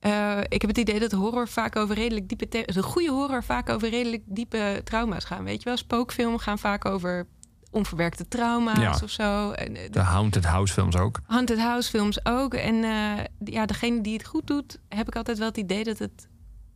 eh, 0.00 0.40
ik 0.48 0.60
heb 0.60 0.70
het 0.70 0.78
idee 0.78 1.00
dat 1.00 1.12
horror 1.12 1.48
vaak 1.48 1.76
over 1.76 1.94
redelijk 1.94 2.28
diepe. 2.28 2.46
De 2.72 2.82
goede 2.82 3.10
horror 3.10 3.44
vaak 3.44 3.68
over 3.68 3.88
redelijk 3.88 4.22
diepe 4.26 4.80
trauma's 4.84 5.24
gaan. 5.24 5.44
Weet 5.44 5.58
je 5.58 5.64
wel, 5.64 5.76
spookfilms 5.76 6.42
gaan 6.42 6.58
vaak 6.58 6.84
over 6.84 7.26
onverwerkte 7.74 8.28
trauma's 8.28 8.78
Ja. 8.78 8.98
of 9.04 9.10
zo. 9.10 9.50
En, 9.50 9.76
eh, 9.76 9.90
De 9.90 9.98
Haunted 10.00 10.44
House 10.44 10.72
films 10.72 10.96
ook. 10.96 11.20
Haunted 11.26 11.58
House 11.58 11.90
films 11.90 12.24
ook. 12.26 12.54
En 12.54 12.84
eh, 12.84 13.24
ja, 13.44 13.66
degene 13.66 14.00
die 14.00 14.12
het 14.12 14.26
goed 14.26 14.46
doet, 14.46 14.78
heb 14.88 15.06
ik 15.06 15.16
altijd 15.16 15.38
wel 15.38 15.48
het 15.48 15.56
idee 15.56 15.84
dat 15.84 15.98
het 15.98 16.28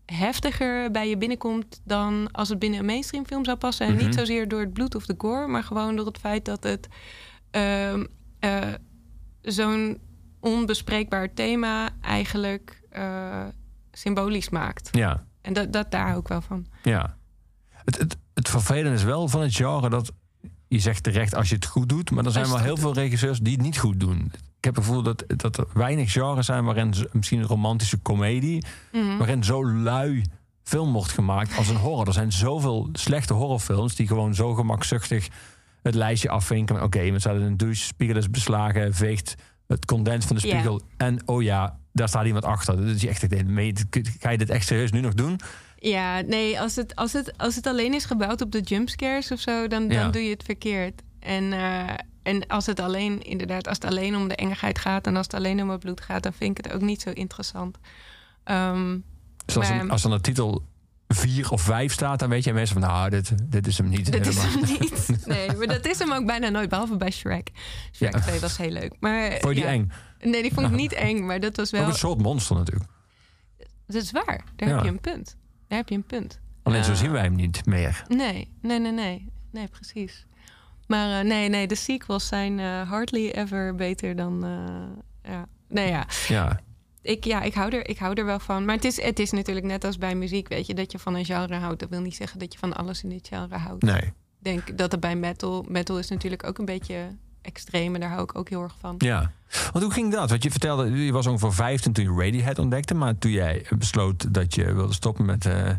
heftiger 0.07 0.91
bij 0.91 1.09
je 1.09 1.17
binnenkomt 1.17 1.81
dan 1.85 2.29
als 2.33 2.49
het 2.49 2.59
binnen 2.59 2.79
een 2.79 2.85
mainstream 2.87 3.27
film 3.27 3.45
zou 3.45 3.57
passen. 3.57 3.87
En 3.87 3.95
Mhm. 3.95 4.05
niet 4.05 4.15
zozeer 4.15 4.49
door 4.49 4.61
het 4.61 4.73
bloed 4.73 4.95
of 4.95 5.07
de 5.07 5.15
gore, 5.19 5.47
maar 5.47 5.63
gewoon 5.63 5.97
door 5.97 6.07
het 6.07 6.19
feit 6.19 6.45
dat 6.45 6.63
het 6.63 6.89
ehm, 7.51 8.05
eh, 8.39 8.61
zo'n 9.43 9.99
onbespreekbaar 10.41 11.35
thema 11.35 11.89
eigenlijk 12.01 12.83
symbolisch 13.93 14.49
maakt. 14.49 14.89
Ja, 14.93 15.25
En 15.43 15.53
dat, 15.53 15.73
dat 15.73 15.91
daar 15.91 16.17
ik 16.17 16.29
wel 16.29 16.41
van. 16.41 16.67
ja. 16.83 17.17
Het, 17.85 17.99
het, 17.99 18.17
het 18.35 18.49
vervelende 18.49 18.97
is 18.97 19.03
wel 19.03 19.29
van 19.29 19.41
het 19.41 19.55
genre 19.57 19.89
dat... 19.91 20.13
Je 20.69 20.79
zegt 20.79 21.03
terecht 21.03 21.35
als 21.35 21.49
je 21.49 21.55
het 21.55 21.67
goed 21.67 21.89
doet, 21.89 22.11
maar 22.11 22.25
er 22.25 22.33
zijn 22.33 22.49
wel 22.49 22.59
heel 22.59 22.77
veel 22.77 22.95
regisseurs 22.95 23.39
die 23.39 23.53
het 23.53 23.63
niet 23.63 23.79
goed 23.79 24.01
doen. 24.01 24.33
Ik 24.59 24.65
heb 24.65 24.75
het 24.75 24.85
gevoel 24.85 25.03
dat, 25.03 25.25
dat 25.27 25.57
er 25.57 25.67
weinig 25.75 26.13
genres 26.13 26.47
zijn 26.47 26.65
waarin 26.65 26.95
misschien 27.13 27.39
een 27.39 27.47
romantische 27.47 27.97
komedie... 27.99 28.65
Mhm. 28.93 29.17
waarin 29.17 29.45
zo 29.45 29.67
lui 29.67 30.25
film 30.63 30.93
wordt 30.93 31.13
gemaakt 31.13 31.57
als 31.57 31.69
een 31.69 31.77
horror. 31.77 32.07
Er 32.07 32.13
zijn 32.13 32.33
zoveel 32.33 32.89
slechte 32.93 33.33
horrorfilms 33.33 33.95
die 33.95 34.07
gewoon 34.07 34.35
zo 34.35 34.55
gemakzuchtig 34.55 35.29
het 35.83 35.95
lijstje 35.95 36.29
afvinken. 36.29 36.83
Oké, 36.83 37.11
we 37.11 37.19
zaten 37.19 37.41
in 37.41 37.47
een 37.47 37.57
douche, 37.57 37.85
spiegel 37.85 38.17
is 38.17 38.31
beslagen, 38.31 38.95
veegt 38.95 39.35
het 39.67 39.85
condens 39.85 40.27
van 40.27 40.37
de 40.37 40.43
spiegel. 40.43 40.81
En 40.97 41.23
oh 41.25 41.43
ja, 41.43 41.79
daar 41.93 42.09
staat 42.09 42.27
iemand 42.27 42.45
achter. 42.45 42.87
Is 42.87 43.01
je 43.01 43.09
echt, 43.09 43.27
ga 44.21 44.31
je 44.31 44.39
dit 44.39 44.51
echt 44.51 44.67
serieus 44.67 44.93
nu 44.93 45.01
nog 45.01 45.15
doen? 45.15 45.41
Ja, 45.81 46.21
nee, 46.21 46.61
als 46.61 46.77
het, 46.77 46.95
als, 46.97 47.13
het, 47.13 47.39
als 47.39 47.55
het 47.55 47.67
alleen 47.67 47.95
is 47.95 48.05
gebouwd 48.05 48.41
op 48.41 48.53
de 48.53 48.61
jumpscares 48.61 49.31
of 49.33 49.41
zo, 49.41 49.67
dan, 49.67 49.89
Ja. 49.89 50.03
dan 50.03 50.11
doe 50.11 50.23
je 50.23 50.31
het 50.31 50.43
verkeerd. 50.43 51.03
En, 51.21 51.53
eh, 51.53 51.89
en 52.23 52.47
als 52.47 52.67
het 52.67 52.81
alleen, 52.81 53.23
inderdaad, 53.23 53.69
als 53.69 53.77
het 53.83 53.91
alleen 53.91 54.17
om 54.17 54.29
de 54.29 54.37
engigheid 54.37 54.79
gaat 54.79 55.07
en 55.07 55.17
als 55.17 55.27
het 55.27 55.35
alleen 55.35 55.63
om 55.63 55.71
het 55.71 55.81
bloed 55.81 56.01
gaat, 56.01 56.23
dan 56.23 56.33
vind 56.33 56.59
ik 56.59 56.65
het 56.65 56.75
ook 56.75 56.81
niet 56.81 57.01
zo 57.01 57.11
interessant. 57.11 57.79
Ehm, 58.45 58.99
Dus 59.45 59.57
als, 59.57 59.69
Maar- 59.69 59.81
een, 59.81 59.91
als 59.91 60.05
er 60.05 60.13
een 60.13 60.21
titel 60.21 60.63
4 61.09 61.51
of 61.51 61.63
5 61.63 61.93
staat, 61.93 62.19
dan 62.19 62.29
weet 62.29 62.45
je 62.45 62.53
mensen 62.53 62.81
van, 62.81 62.91
nou, 62.91 63.11
dit, 63.11 63.33
dit 63.53 63.67
is 63.67 63.79
hem 63.79 63.89
niet. 63.89 64.13
dat 64.13 64.27
is 64.27 64.37
hem 64.43 64.61
niet. 64.81 65.09
Nee, 65.27 65.53
maar 65.57 65.67
dat 65.67 65.87
is 65.87 65.99
hem 65.99 66.13
ook 66.13 66.27
bijna 66.27 66.49
nooit, 66.49 66.69
behalve 66.69 66.97
bij 66.97 67.11
Shrek. 67.11 67.51
Shrek 67.93 68.13
Ja. 68.15 68.21
2 68.21 68.41
was 68.41 68.57
heel 68.57 68.71
leuk. 68.71 68.93
Maar, 69.01 69.31
Vond 69.31 69.43
je 69.43 69.49
die 69.55 69.63
ja. 69.65 69.69
eng? 69.71 69.91
Nee, 70.21 70.43
die 70.43 70.55
vond 70.55 70.67
ik 70.67 70.73
niet 70.73 70.93
eng, 70.93 71.27
maar 71.27 71.41
dat 71.41 71.57
was 71.57 71.75
Ook 71.75 71.81
wel... 71.81 71.89
een 71.89 71.95
soort 71.95 72.23
monster 72.23 72.57
natuurlijk. 72.57 72.91
Dat 73.87 74.03
is 74.03 74.11
waar, 74.11 74.45
daar 74.57 74.69
Ja. 74.69 74.75
heb 74.75 74.85
je 74.85 74.91
een 74.91 75.01
punt. 75.01 75.37
Daar 75.69 75.79
heb 75.79 75.89
je 75.89 75.95
een 75.95 76.05
punt. 76.07 76.41
Alleen 76.63 76.85
zo 76.85 76.95
zien 76.95 77.11
wij 77.11 77.23
hem 77.23 77.35
niet 77.35 77.67
meer. 77.67 78.05
Nee, 78.09 78.49
nee, 78.63 78.79
nee, 78.79 78.93
nee. 78.93 79.29
Nee, 79.53 79.69
precies. 79.69 80.27
Maar 80.87 81.21
eh, 81.21 81.27
nee, 81.27 81.49
nee, 81.49 81.67
de 81.67 81.75
sequels 81.75 82.27
zijn 82.29 82.59
eh, 82.61 82.89
hardly 82.91 83.29
ever 83.31 83.75
beter 83.75 84.17
dan... 84.17 84.45
eh, 84.45 85.33
ja. 85.33 85.47
Nee, 85.69 85.89
ja. 85.89 86.07
Ja, 86.29 86.61
Ik, 87.03 87.25
ja, 87.25 87.43
ik 87.43 87.55
hou, 87.55 87.73
er, 87.73 87.89
ik 87.89 87.99
hou 87.99 88.15
er 88.15 88.25
wel 88.25 88.39
van. 88.39 88.65
Maar 88.65 88.75
het 88.75 88.85
is, 88.85 89.03
het 89.03 89.19
is 89.19 89.31
natuurlijk 89.31 89.67
net 89.67 89.85
als 89.85 89.99
bij 89.99 90.15
muziek, 90.15 90.49
weet 90.49 90.67
je, 90.67 90.75
dat 90.75 90.93
je 90.93 90.99
van 90.99 91.15
een 91.15 91.25
genre 91.25 91.55
houdt. 91.55 91.81
Dat 91.81 91.89
wil 91.89 92.01
niet 92.01 92.17
zeggen 92.17 92.39
dat 92.39 92.53
je 92.53 92.59
van 92.59 92.73
alles 92.77 93.03
in 93.03 93.09
dit 93.09 93.29
genre 93.29 93.57
houdt. 93.57 93.83
nee. 93.83 94.03
Ik 94.41 94.45
denk 94.45 94.79
dat 94.79 94.93
het 94.93 95.01
bij 95.01 95.17
metal... 95.17 95.65
Metal 95.69 95.99
is 95.99 96.09
natuurlijk 96.09 96.47
ook 96.47 96.59
een 96.59 96.65
beetje 96.65 97.17
extreem 97.43 97.95
en 97.95 98.01
daar 98.01 98.11
hou 98.11 98.23
ik 98.23 98.39
ook 98.39 98.49
heel 98.49 98.63
erg 98.63 98.77
van. 98.81 98.95
Ja, 98.99 99.33
want 99.73 99.85
hoe 99.85 99.93
ging 99.93 100.13
dat? 100.13 100.31
Want 100.31 100.43
je 100.43 100.51
vertelde, 100.51 101.05
je 101.05 101.13
was 101.13 101.27
ongeveer 101.27 101.53
15 101.53 101.93
toen 101.93 102.05
je 102.05 102.25
Radiohead 102.25 102.59
ontdekte. 102.59 102.95
Maar 102.95 103.19
toen 103.19 103.31
jij 103.31 103.67
besloot 103.79 104.35
dat 104.35 104.55
je 104.55 104.75
wilde 104.75 104.93
stoppen 104.93 105.25
met 105.25 105.47
eh, 105.47 105.71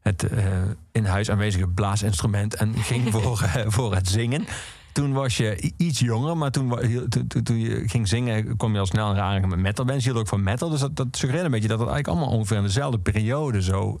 het 0.00 0.22
eh, 0.22 0.44
in 0.92 1.04
huis 1.04 1.30
aanwezige 1.30 1.68
blaasinstrument 1.68 2.54
en 2.54 2.74
ging 2.74 3.10
voor, 3.14 3.42
eh, 3.42 3.64
voor 3.66 3.94
het 3.94 4.08
zingen. 4.08 4.46
Toen 4.92 5.12
was 5.12 5.36
je 5.36 5.72
iets 5.76 5.98
jonger, 5.98 6.36
maar 6.36 6.50
toen, 6.50 6.68
toen, 7.08 7.26
toen, 7.26 7.42
toen 7.42 7.58
je 7.58 7.82
ging 7.88 8.08
zingen, 8.08 8.56
kwam 8.56 8.72
je 8.72 8.78
al 8.78 8.86
snel 8.86 9.34
in 9.34 9.48
met 9.48 9.58
metalbands. 9.58 10.04
Je 10.04 10.10
hield 10.10 10.22
ook 10.22 10.28
van 10.28 10.42
metal, 10.42 10.68
dus 10.68 10.80
dat, 10.80 10.96
dat 10.96 11.06
suggereerde 11.10 11.44
een 11.44 11.50
beetje 11.50 11.68
dat 11.68 11.78
het 11.78 11.88
eigenlijk 11.88 12.18
allemaal 12.18 12.38
ongeveer 12.38 12.56
in 12.56 12.62
dezelfde 12.62 12.98
periode 12.98 13.62
zo 13.62 14.00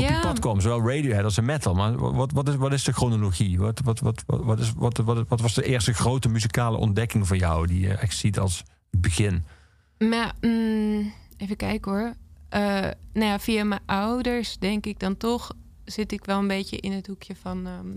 op 0.00 0.08
Ja. 0.08 0.20
pad 0.20 0.38
kwam. 0.38 0.60
Zowel 0.60 0.88
Radiohead 0.94 1.24
als 1.24 1.40
metal. 1.40 1.74
Maar 1.74 1.98
wat, 2.14 2.32
wat, 2.32 2.48
is, 2.48 2.54
wat 2.56 2.72
is 2.72 2.84
de 2.84 2.92
chronologie? 2.92 3.58
Wat, 3.58 3.80
wat, 3.84 4.00
wat, 4.00 4.24
wat, 4.26 4.58
is, 4.58 4.72
wat, 4.76 4.96
wat, 4.96 5.28
wat 5.28 5.40
was 5.40 5.54
de 5.54 5.64
eerste 5.64 5.92
grote 5.92 6.28
muzikale 6.28 6.76
ontdekking 6.76 7.26
van 7.26 7.38
jou 7.38 7.66
die 7.66 7.80
je 7.80 7.92
echt 7.94 8.16
ziet 8.16 8.38
als 8.38 8.62
begin? 8.90 9.44
Maar 9.98 10.34
mm, 10.40 11.12
even 11.36 11.56
kijken 11.56 11.92
hoor. 11.92 12.14
Eh, 12.48 12.60
nou 13.12 13.26
ja, 13.26 13.38
via 13.38 13.64
mijn 13.64 13.80
ouders 13.86 14.58
denk 14.58 14.86
ik 14.86 14.98
dan 15.00 15.16
toch 15.16 15.52
zit 15.84 16.12
ik 16.12 16.24
wel 16.24 16.38
een 16.38 16.48
beetje 16.48 16.76
in 16.76 16.92
het 16.92 17.06
hoekje 17.06 17.36
van. 17.36 17.66
ehm, 17.66 17.88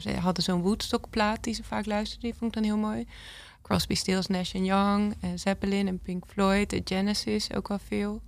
ze 0.00 0.10
hadden 0.12 0.44
zo'n 0.44 0.60
Woodstock-plaat 0.62 1.44
die 1.44 1.54
ze 1.54 1.62
vaak 1.62 1.86
luisterden. 1.86 2.30
Die 2.30 2.38
vond 2.38 2.56
ik 2.56 2.62
dan 2.62 2.70
heel 2.70 2.88
mooi. 2.88 3.06
Crosby, 3.62 3.94
Stills, 3.94 4.26
Nash 4.26 4.52
Young, 4.52 5.14
en 5.20 5.38
Zeppelin 5.38 5.88
en 5.88 5.98
Pink 5.98 6.24
Floyd, 6.26 6.70
de 6.70 6.80
Genesis 6.84 7.52
ook 7.54 7.68
wel 7.68 7.78
veel. 7.86 8.22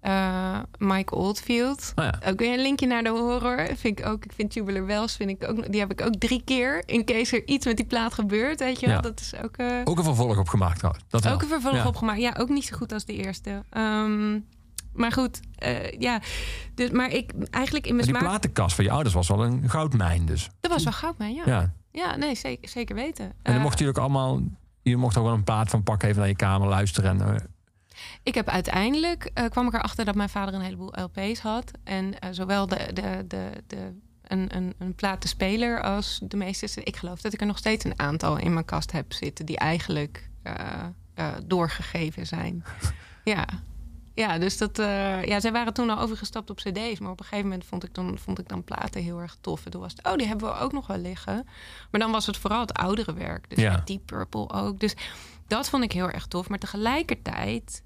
Eh, 0.00 0.58
Mike 0.78 1.14
Oldfield. 1.14 1.92
Ja. 1.96 2.14
Ook 2.26 2.38
weer 2.38 2.52
een 2.52 2.62
linkje 2.62 2.86
naar 2.86 3.02
de 3.02 3.08
horror. 3.08 3.66
Vind 3.76 3.98
ik 3.98 4.06
ook. 4.06 4.24
Ik 4.24 4.32
vind 4.32 4.50
Tubular 4.50 4.84
Bells 4.84 5.16
vind 5.16 5.30
ik 5.30 5.48
ook. 5.48 5.72
Die 5.72 5.80
heb 5.80 5.90
ik 5.90 6.00
ook 6.00 6.14
drie 6.14 6.42
keer. 6.44 6.82
In 6.86 7.04
case 7.04 7.36
er 7.36 7.46
iets 7.46 7.66
met 7.66 7.76
die 7.76 7.86
plaat 7.86 8.14
gebeurt, 8.14 8.58
weet 8.60 8.80
je 8.80 8.86
wel. 8.86 8.94
Ja. 8.94 9.00
Dat 9.00 9.20
is 9.20 9.32
ook. 9.44 9.56
eh, 9.56 9.80
Ook 9.84 9.98
een 9.98 10.04
vervolg 10.04 10.38
opgemaakt 10.38 10.76
trouwens. 10.78 11.04
Dat 11.08 11.24
wel. 11.24 11.32
ook 11.32 11.42
een 11.42 11.48
vervolg 11.48 11.74
Ja. 11.74 11.86
opgemaakt. 11.86 12.20
Ja, 12.20 12.34
ook 12.38 12.48
niet 12.48 12.64
zo 12.64 12.76
goed 12.76 12.92
als 12.92 13.04
de 13.04 13.12
eerste. 13.16 13.62
Ehm, 13.70 14.38
maar 14.92 15.12
goed, 15.12 15.40
eh, 15.56 15.90
ja. 15.98 16.20
Dus, 16.74 16.90
maar 16.90 17.10
ik 17.10 17.32
eigenlijk 17.50 17.86
in 17.86 17.94
mijn 17.94 18.06
die 18.06 18.16
smaak... 18.16 18.28
platenkast 18.30 18.74
van 18.74 18.84
je 18.84 18.90
ouders 18.90 19.14
was 19.14 19.28
wel 19.28 19.44
een 19.44 19.70
goudmijn 19.70 20.26
dus. 20.26 20.50
Dat 20.60 20.70
was 20.72 20.84
wel 20.84 20.92
goud, 20.92 21.18
man. 21.18 21.34
Ja. 21.34 21.42
ja. 21.46 21.72
Ja. 21.92 22.16
nee, 22.16 22.34
zeker, 22.34 22.68
zeker 22.68 22.94
weten. 22.94 23.32
En 23.42 23.52
dan 23.52 23.62
mocht 23.62 23.78
je 23.78 23.88
ook 23.88 23.98
allemaal... 23.98 24.40
Je 24.82 24.96
mocht 24.96 25.16
ook 25.16 25.24
wel 25.24 25.34
een 25.34 25.44
plaat 25.44 25.70
van 25.70 25.82
pakken 25.82 26.08
even 26.08 26.20
naar 26.20 26.28
je 26.28 26.36
kamer 26.36 26.68
luisteren. 26.68 27.20
En, 27.20 27.50
Ik 28.28 28.34
heb 28.34 28.48
uiteindelijk... 28.48 29.30
eh, 29.34 29.44
kwam 29.48 29.66
ik 29.66 29.74
erachter 29.74 30.04
dat 30.04 30.14
mijn 30.14 30.28
vader 30.28 30.54
een 30.54 30.60
heleboel 30.60 30.92
LP's 31.02 31.40
had. 31.40 31.70
En 31.84 32.18
eh, 32.18 32.28
zowel 32.32 32.66
de, 32.66 32.90
de, 32.92 33.24
de, 33.28 33.50
de, 33.66 33.92
een, 34.22 34.56
een, 34.56 34.74
een 34.78 34.94
platenspeler 34.94 35.82
als 35.82 36.20
de 36.22 36.36
meeste... 36.36 36.82
Ik 36.82 36.96
geloof 36.96 37.20
dat 37.20 37.32
ik 37.32 37.40
er 37.40 37.46
nog 37.46 37.58
steeds 37.58 37.84
een 37.84 37.98
aantal 37.98 38.36
in 38.36 38.52
mijn 38.52 38.64
kast 38.64 38.92
heb 38.92 39.12
zitten... 39.12 39.46
die 39.46 39.58
eigenlijk 39.58 40.30
eh, 40.42 41.34
doorgegeven 41.46 42.26
zijn. 42.26 42.64
ja. 43.24 43.46
Ja, 44.14 44.38
dus 44.38 44.58
dat... 44.58 44.76
ja, 45.24 45.40
zij 45.40 45.52
waren 45.52 45.74
toen 45.74 45.90
al 45.90 45.98
overgestapt 45.98 46.50
op 46.50 46.56
cd's. 46.56 46.98
Maar 46.98 47.10
op 47.10 47.20
een 47.20 47.26
gegeven 47.26 47.48
moment 47.48 47.64
vond 47.64 47.84
ik 47.84 47.94
dan, 47.94 48.18
vond 48.18 48.38
ik 48.38 48.48
dan 48.48 48.64
platen 48.64 49.02
heel 49.02 49.20
erg 49.20 49.36
tof. 49.40 49.64
En 49.64 49.70
toen 49.70 49.80
was 49.80 49.92
het, 49.92 50.06
oh, 50.06 50.14
die 50.14 50.26
hebben 50.26 50.48
we 50.48 50.58
ook 50.58 50.72
nog 50.72 50.86
wel 50.86 50.98
liggen. 50.98 51.46
Maar 51.90 52.00
dan 52.00 52.10
was 52.10 52.26
het 52.26 52.36
vooral 52.36 52.60
het 52.60 52.74
oudere 52.74 53.14
werk. 53.14 53.50
Dus 53.50 53.58
ja. 53.58 53.82
Deep 53.84 54.06
Purple 54.06 54.50
ook. 54.50 54.80
Dus 54.80 54.94
dat 55.46 55.68
vond 55.68 55.84
ik 55.84 55.92
heel 55.92 56.10
erg 56.10 56.26
tof. 56.26 56.48
Maar 56.48 56.58
tegelijkertijd... 56.58 57.82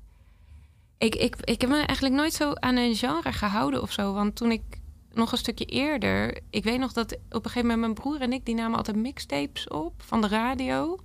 Ik, 1.03 1.15
ik, 1.15 1.37
ik 1.45 1.61
heb 1.61 1.71
me 1.71 1.77
eigenlijk 1.77 2.15
nooit 2.15 2.33
zo 2.33 2.53
aan 2.55 2.77
een 2.77 2.95
genre 2.97 3.33
gehouden 3.33 3.83
of 3.83 3.93
zo. 3.93 4.13
Want 4.13 4.37
toen 4.37 4.51
ik 4.51 4.63
nog 5.13 5.33
een 5.33 5.39
stukje 5.39 5.65
eerder... 5.65 6.41
Ik 6.51 6.65
weet 6.65 6.79
nog 6.79 6.93
dat 6.93 7.13
op 7.13 7.45
een 7.45 7.51
gegeven 7.51 7.61
moment 7.69 7.81
mijn 7.81 7.95
broer 7.95 8.21
en 8.21 8.33
ik... 8.33 8.45
die 8.45 8.55
namen 8.55 8.77
altijd 8.77 8.97
mixtapes 8.97 9.69
op 9.69 10.03
van 10.07 10.21
de 10.21 10.29
radio. 10.29 10.99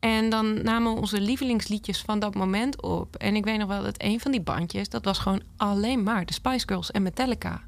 En 0.00 0.30
dan 0.30 0.62
namen 0.62 0.94
we 0.94 1.00
onze 1.00 1.20
lievelingsliedjes 1.20 2.00
van 2.00 2.18
dat 2.18 2.34
moment 2.34 2.82
op. 2.82 3.16
En 3.16 3.36
ik 3.36 3.44
weet 3.44 3.58
nog 3.58 3.68
wel 3.68 3.82
dat 3.82 3.94
een 4.02 4.20
van 4.20 4.30
die 4.30 4.40
bandjes... 4.40 4.88
dat 4.88 5.04
was 5.04 5.18
gewoon 5.18 5.42
alleen 5.56 6.02
maar 6.02 6.26
de 6.26 6.32
Spice 6.32 6.66
Girls 6.68 6.90
en 6.90 7.02
Metallica. 7.02 7.62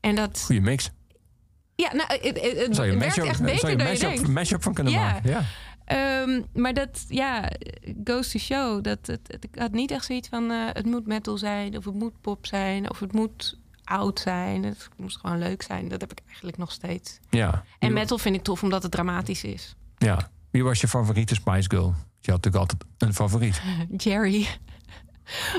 En 0.00 0.14
dat... 0.14 0.42
goede 0.44 0.60
mix. 0.60 0.90
Ja, 1.74 1.94
nou, 1.94 2.08
het, 2.12 2.22
het, 2.40 2.58
het 2.66 2.74
Zou 2.74 2.86
je 2.86 2.92
een 2.92 2.98
werkt 2.98 3.16
mashup, 3.16 3.24
echt 3.24 3.36
zou 3.36 3.50
je 3.50 3.54
beter 3.54 3.70
een 3.70 3.76
dan 3.78 3.86
je 3.86 3.92
mashup, 3.92 4.14
denkt. 4.14 4.28
mashup 4.28 4.62
van 4.62 4.74
kunnen 4.74 4.92
Ja. 4.92 5.02
maken. 5.12 5.30
Ja. 5.30 5.42
Ehm, 5.96 6.42
maar 6.62 6.74
dat, 6.74 7.04
ja, 7.08 7.50
goes 8.04 8.30
to 8.30 8.38
show. 8.38 8.82
Dat 8.84 8.98
het, 9.06 9.20
het- 9.26 9.44
ik 9.44 9.58
had 9.58 9.72
niet 9.72 9.90
echt 9.90 10.04
zoiets 10.04 10.28
van... 10.28 10.50
eh, 10.50 10.56
het 10.72 10.86
moet 10.86 11.06
metal 11.06 11.38
zijn, 11.38 11.76
of 11.76 11.84
het 11.84 11.94
moet 11.94 12.20
pop 12.20 12.46
zijn... 12.46 12.90
of 12.90 12.98
het 13.00 13.12
moet 13.12 13.58
oud 13.84 14.20
zijn. 14.20 14.64
Het 14.64 14.88
moest 14.96 15.16
gewoon 15.18 15.38
leuk 15.38 15.62
zijn. 15.62 15.88
Dat 15.88 16.00
heb 16.00 16.10
ik 16.12 16.20
eigenlijk 16.26 16.56
nog 16.56 16.72
steeds. 16.72 17.18
Ja. 17.30 17.64
En 17.78 17.92
metal 17.92 18.18
vind 18.18 18.34
ik 18.36 18.42
tof 18.42 18.62
omdat 18.62 18.82
het 18.82 18.92
dramatisch 18.92 19.44
is. 19.44 19.74
Ja. 19.98 20.30
Wie 20.50 20.64
was 20.64 20.80
je 20.80 20.88
favoriete 20.88 21.34
Spice 21.34 21.68
Girl? 21.70 21.94
Je 22.20 22.30
had 22.30 22.44
natuurlijk 22.44 22.56
altijd 22.56 22.84
een 22.98 23.14
favoriet. 23.14 23.62
Jerry. 24.04 24.46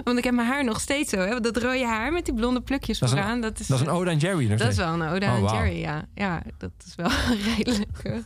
Want 0.03 0.17
ik 0.17 0.23
heb 0.23 0.33
mijn 0.33 0.47
haar 0.47 0.63
nog 0.63 0.79
steeds 0.79 1.09
zo. 1.09 1.17
Hè? 1.19 1.39
Dat 1.39 1.57
rode 1.57 1.85
haar 1.85 2.11
met 2.11 2.25
die 2.25 2.33
blonde 2.33 2.61
plukjes 2.61 2.99
Dat 2.99 3.09
is 3.09 3.15
een- 3.15 3.21
vooraan. 3.21 3.41
dat 3.41 3.59
is, 3.59 3.67
Dat 3.67 3.79
is 3.79 3.85
een 3.87 3.91
ode 3.93 4.09
aan 4.11 4.17
Jerry. 4.17 4.47
dat 4.47 4.61
is 4.69 4.75
wel 4.77 4.93
een 4.93 5.01
ode 5.09 5.25
Oh, 5.25 5.39
wauw. 5.41 5.53
Jerry, 5.55 5.79
ja. 5.79 6.05
Ja, 6.15 6.41
dat 6.57 6.71
is 6.85 6.95
wel 6.95 7.09
redelijk. 7.55 7.89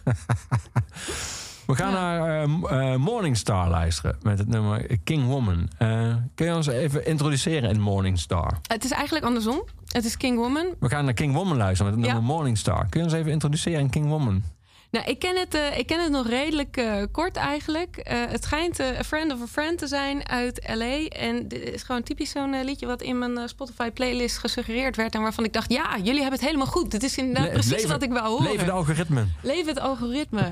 We 1.67 1.75
gaan 1.75 1.91
Ja. 1.91 1.99
naar 2.17 2.41
eh, 2.41 2.47
M- 2.47 2.65
eh, 2.65 2.95
Morningstar 2.95 3.69
luisteren 3.69 4.15
met 4.21 4.39
het 4.39 4.47
nummer 4.47 4.97
King 5.03 5.25
Woman. 5.27 5.69
Eh, 5.77 6.15
kun 6.35 6.45
je 6.45 6.55
ons 6.55 6.67
even 6.67 7.05
introduceren 7.05 7.69
in 7.69 7.81
Morningstar? 7.81 8.57
Het 8.67 8.83
is 8.83 8.91
eigenlijk 8.91 9.25
andersom. 9.25 9.63
Het 9.87 10.05
is 10.05 10.17
King 10.17 10.37
Woman. 10.37 10.65
We 10.79 10.89
gaan 10.89 11.05
naar 11.05 11.13
King 11.13 11.33
Woman 11.33 11.57
luisteren 11.57 11.91
met 11.91 11.99
het 12.01 12.09
Ja. 12.09 12.13
nummer 12.17 12.35
Morningstar. 12.35 12.87
Kun 12.89 12.99
je 12.99 13.05
ons 13.05 13.15
even 13.15 13.31
introduceren 13.31 13.79
in 13.79 13.89
King 13.89 14.07
Woman? 14.07 14.43
Nou, 14.91 15.05
ik 15.05 15.19
ken 15.19 15.35
het, 15.35 15.53
eh, 15.53 15.77
ik 15.77 15.87
ken 15.87 16.03
het 16.03 16.11
nog 16.11 16.27
redelijk 16.27 16.77
eh, 16.77 17.03
kort 17.11 17.35
eigenlijk. 17.35 17.97
Eh, 17.97 18.17
het 18.27 18.43
schijnt 18.43 18.79
A 18.79 19.03
Friend 19.03 19.33
of 19.33 19.41
a 19.41 19.47
Friend 19.47 19.77
te 19.77 19.87
zijn 19.87 20.27
uit 20.29 20.69
L.A. 20.73 21.05
En 21.07 21.47
dit 21.47 21.63
is 21.73 21.83
gewoon 21.83 22.03
typisch 22.03 22.29
zo'n 22.31 22.63
liedje... 22.63 22.85
wat 22.85 23.01
in 23.01 23.17
mijn 23.17 23.37
eh, 23.37 23.47
Spotify-playlist 23.47 24.37
gesuggereerd 24.37 24.95
werd... 24.95 25.15
en 25.15 25.21
waarvan 25.21 25.43
ik 25.43 25.53
dacht, 25.53 25.71
ja, 25.71 25.97
jullie 25.97 26.21
hebben 26.21 26.39
het 26.39 26.47
helemaal 26.47 26.67
goed. 26.67 26.91
Dit 26.91 27.03
is 27.03 27.17
inderdaad 27.17 27.43
Le- 27.45 27.51
precies 27.51 27.71
leven- 27.71 27.89
wat 27.89 28.03
ik 28.03 28.11
wou 28.11 28.27
horen. 28.27 28.51
Leven 28.51 28.65
de 28.65 28.71
algoritmen. 28.71 29.33
Leven 29.41 29.67
het 29.67 29.79
algoritme. 29.79 30.51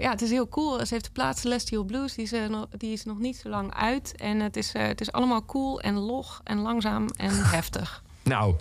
Ja, 0.00 0.10
het 0.10 0.22
is 0.22 0.30
heel 0.30 0.48
cool. 0.48 0.86
Ze 0.86 0.94
heeft 0.94 1.04
de 1.04 1.10
plaat 1.10 1.38
Celestial 1.38 1.84
Blues. 1.84 2.14
Die 2.14 2.24
is, 2.24 2.48
nog, 2.48 2.66
die 2.76 2.92
is 2.92 3.04
nog 3.04 3.18
niet 3.18 3.36
zo 3.36 3.48
lang 3.48 3.74
uit. 3.74 4.16
En 4.16 4.40
het 4.40 4.56
is, 4.56 4.72
het 4.72 5.00
is 5.00 5.12
allemaal 5.12 5.44
cool 5.44 5.80
en 5.80 5.94
log 5.94 6.40
en 6.44 6.58
langzaam 6.58 7.06
en 7.16 7.44
heftig. 7.56 8.02
Nou, 8.22 8.54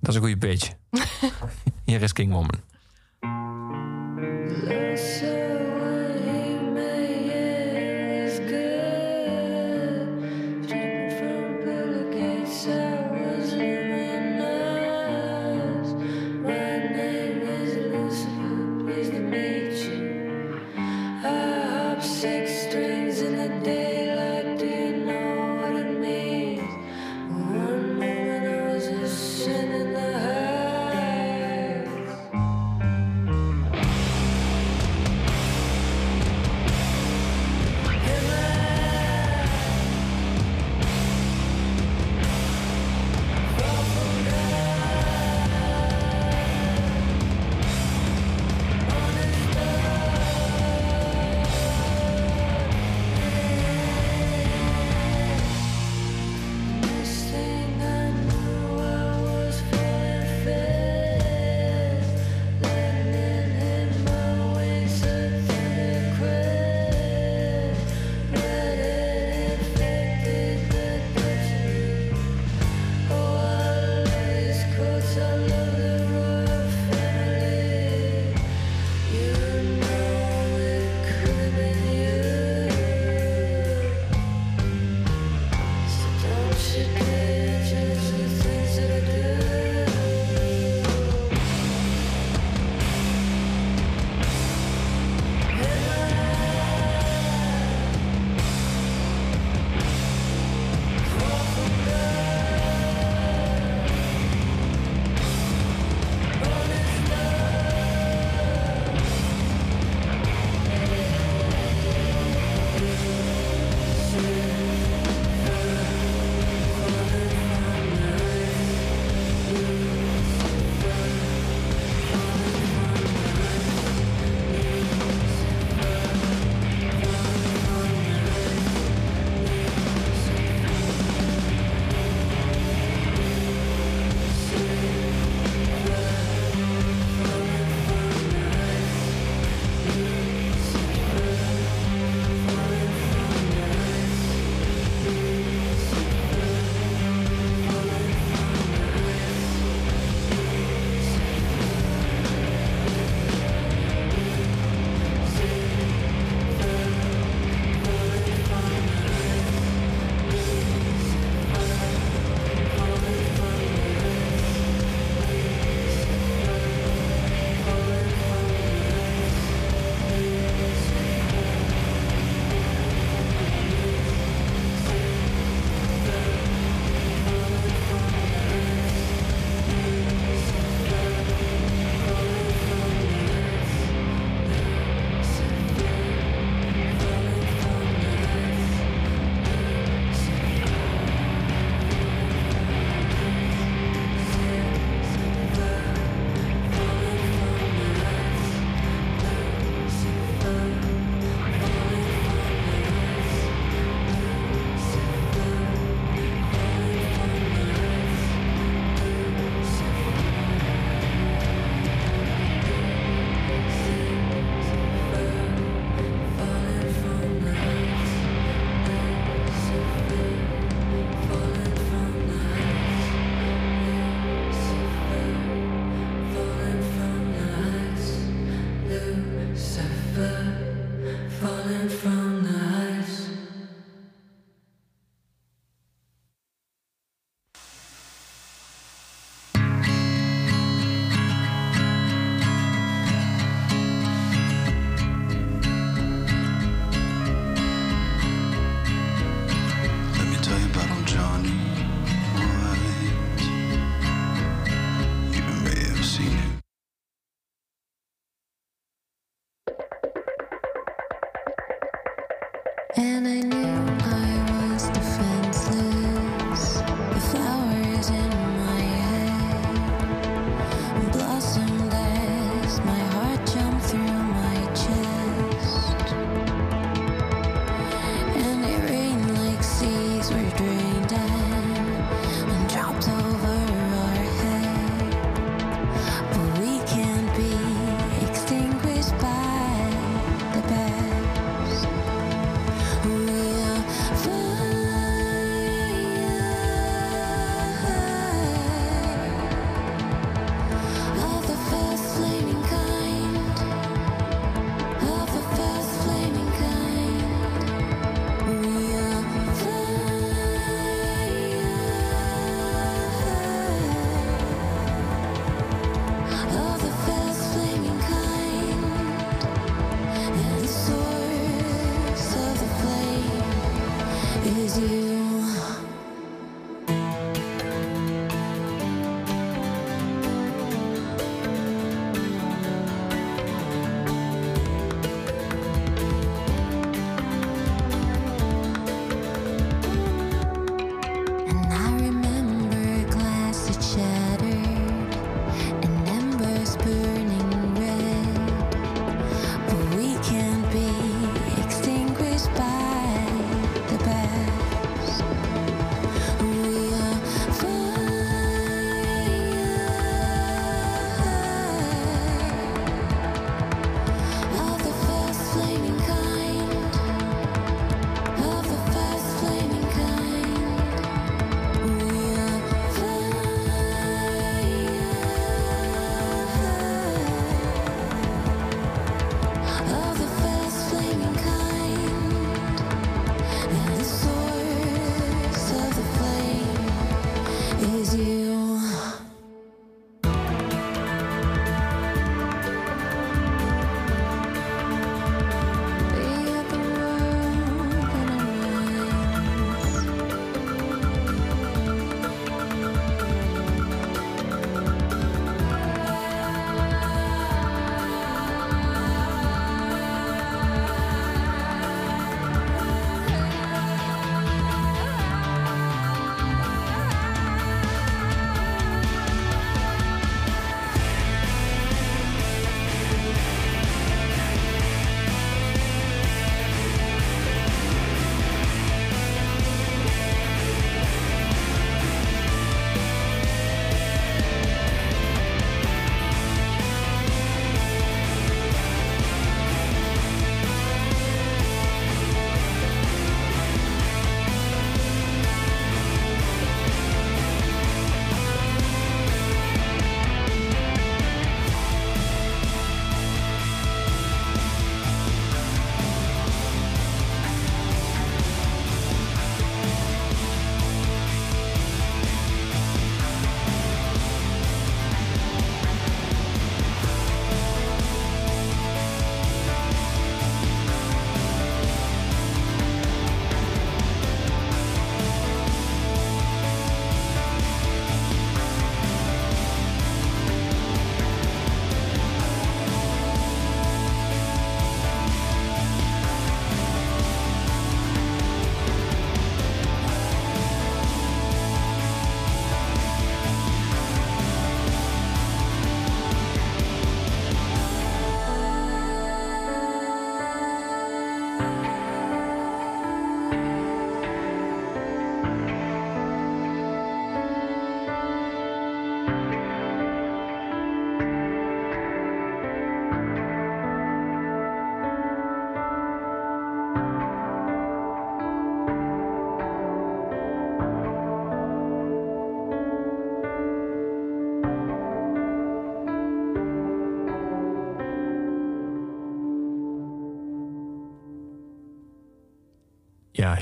dat 0.00 0.08
is 0.08 0.14
een 0.14 0.20
goede 0.20 0.38
pitch. 0.38 0.70
Hier 1.84 2.02
is 2.02 2.12
King 2.12 2.32
Woman. 2.32 2.62
Six 4.62 5.33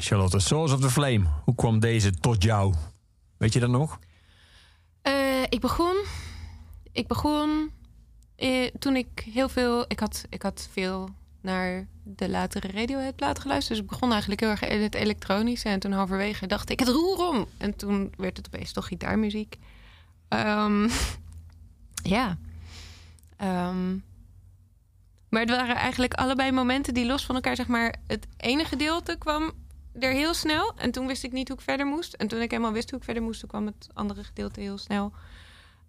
Charlotte, 0.00 0.38
Source 0.38 0.74
of 0.74 0.80
the 0.80 0.90
Flame. 0.90 1.24
Hoe 1.44 1.54
kwam 1.54 1.78
deze 1.78 2.10
tot 2.10 2.42
jou? 2.42 2.74
Weet 3.36 3.52
je 3.52 3.60
dat 3.60 3.70
nog? 3.70 3.98
Eh, 5.02 5.42
ik 5.48 5.60
begon. 5.60 6.04
Ik 6.92 7.06
begon 7.06 7.70
eh, 8.36 8.70
toen 8.78 8.96
ik 8.96 9.26
heel 9.32 9.48
veel. 9.48 9.84
Ik 9.88 10.00
had, 10.00 10.24
ik 10.28 10.42
had 10.42 10.68
veel 10.72 11.08
naar 11.40 11.86
de 12.04 12.28
latere 12.28 12.68
Radiohead-plaat 12.68 13.38
geluisterd. 13.38 13.78
Dus 13.78 13.84
ik 13.86 13.90
begon 13.90 14.10
eigenlijk 14.10 14.40
heel 14.40 14.50
erg 14.50 14.60
het 14.60 14.94
elektronische. 14.94 15.68
En 15.68 15.80
toen 15.80 15.92
halverwege 15.92 16.46
dacht 16.46 16.70
ik 16.70 16.78
het 16.78 16.88
roer 16.88 17.28
om. 17.28 17.46
En 17.58 17.76
toen 17.76 18.12
werd 18.16 18.36
het 18.36 18.46
opeens 18.46 18.72
toch 18.72 18.86
gitaarmuziek. 18.86 19.56
Ehm, 20.28 20.88
ja. 22.16 22.38
Ehm, 23.36 23.96
Maar 25.28 25.40
het 25.40 25.50
waren 25.50 25.76
eigenlijk 25.76 26.14
allebei 26.14 26.52
momenten 26.52 26.94
die 26.94 27.06
los 27.06 27.24
van 27.26 27.34
elkaar, 27.34 27.56
zeg 27.56 27.66
maar, 27.66 27.94
het 28.06 28.26
ene 28.36 28.64
gedeelte 28.64 29.16
kwam 29.18 29.52
er 29.98 30.12
heel 30.12 30.34
snel. 30.34 30.72
En 30.76 30.90
toen 30.90 31.06
wist 31.06 31.24
ik 31.24 31.32
niet 31.32 31.48
hoe 31.48 31.56
ik 31.56 31.62
verder 31.62 31.86
moest. 31.86 32.14
En 32.14 32.28
toen 32.28 32.40
ik 32.40 32.50
helemaal 32.50 32.72
wist 32.72 32.90
hoe 32.90 32.98
ik 32.98 33.04
verder 33.04 33.22
moest, 33.22 33.40
toen 33.40 33.48
kwam 33.48 33.66
het 33.66 33.88
andere 33.92 34.24
gedeelte 34.24 34.60
heel 34.60 34.78
snel. 34.78 35.12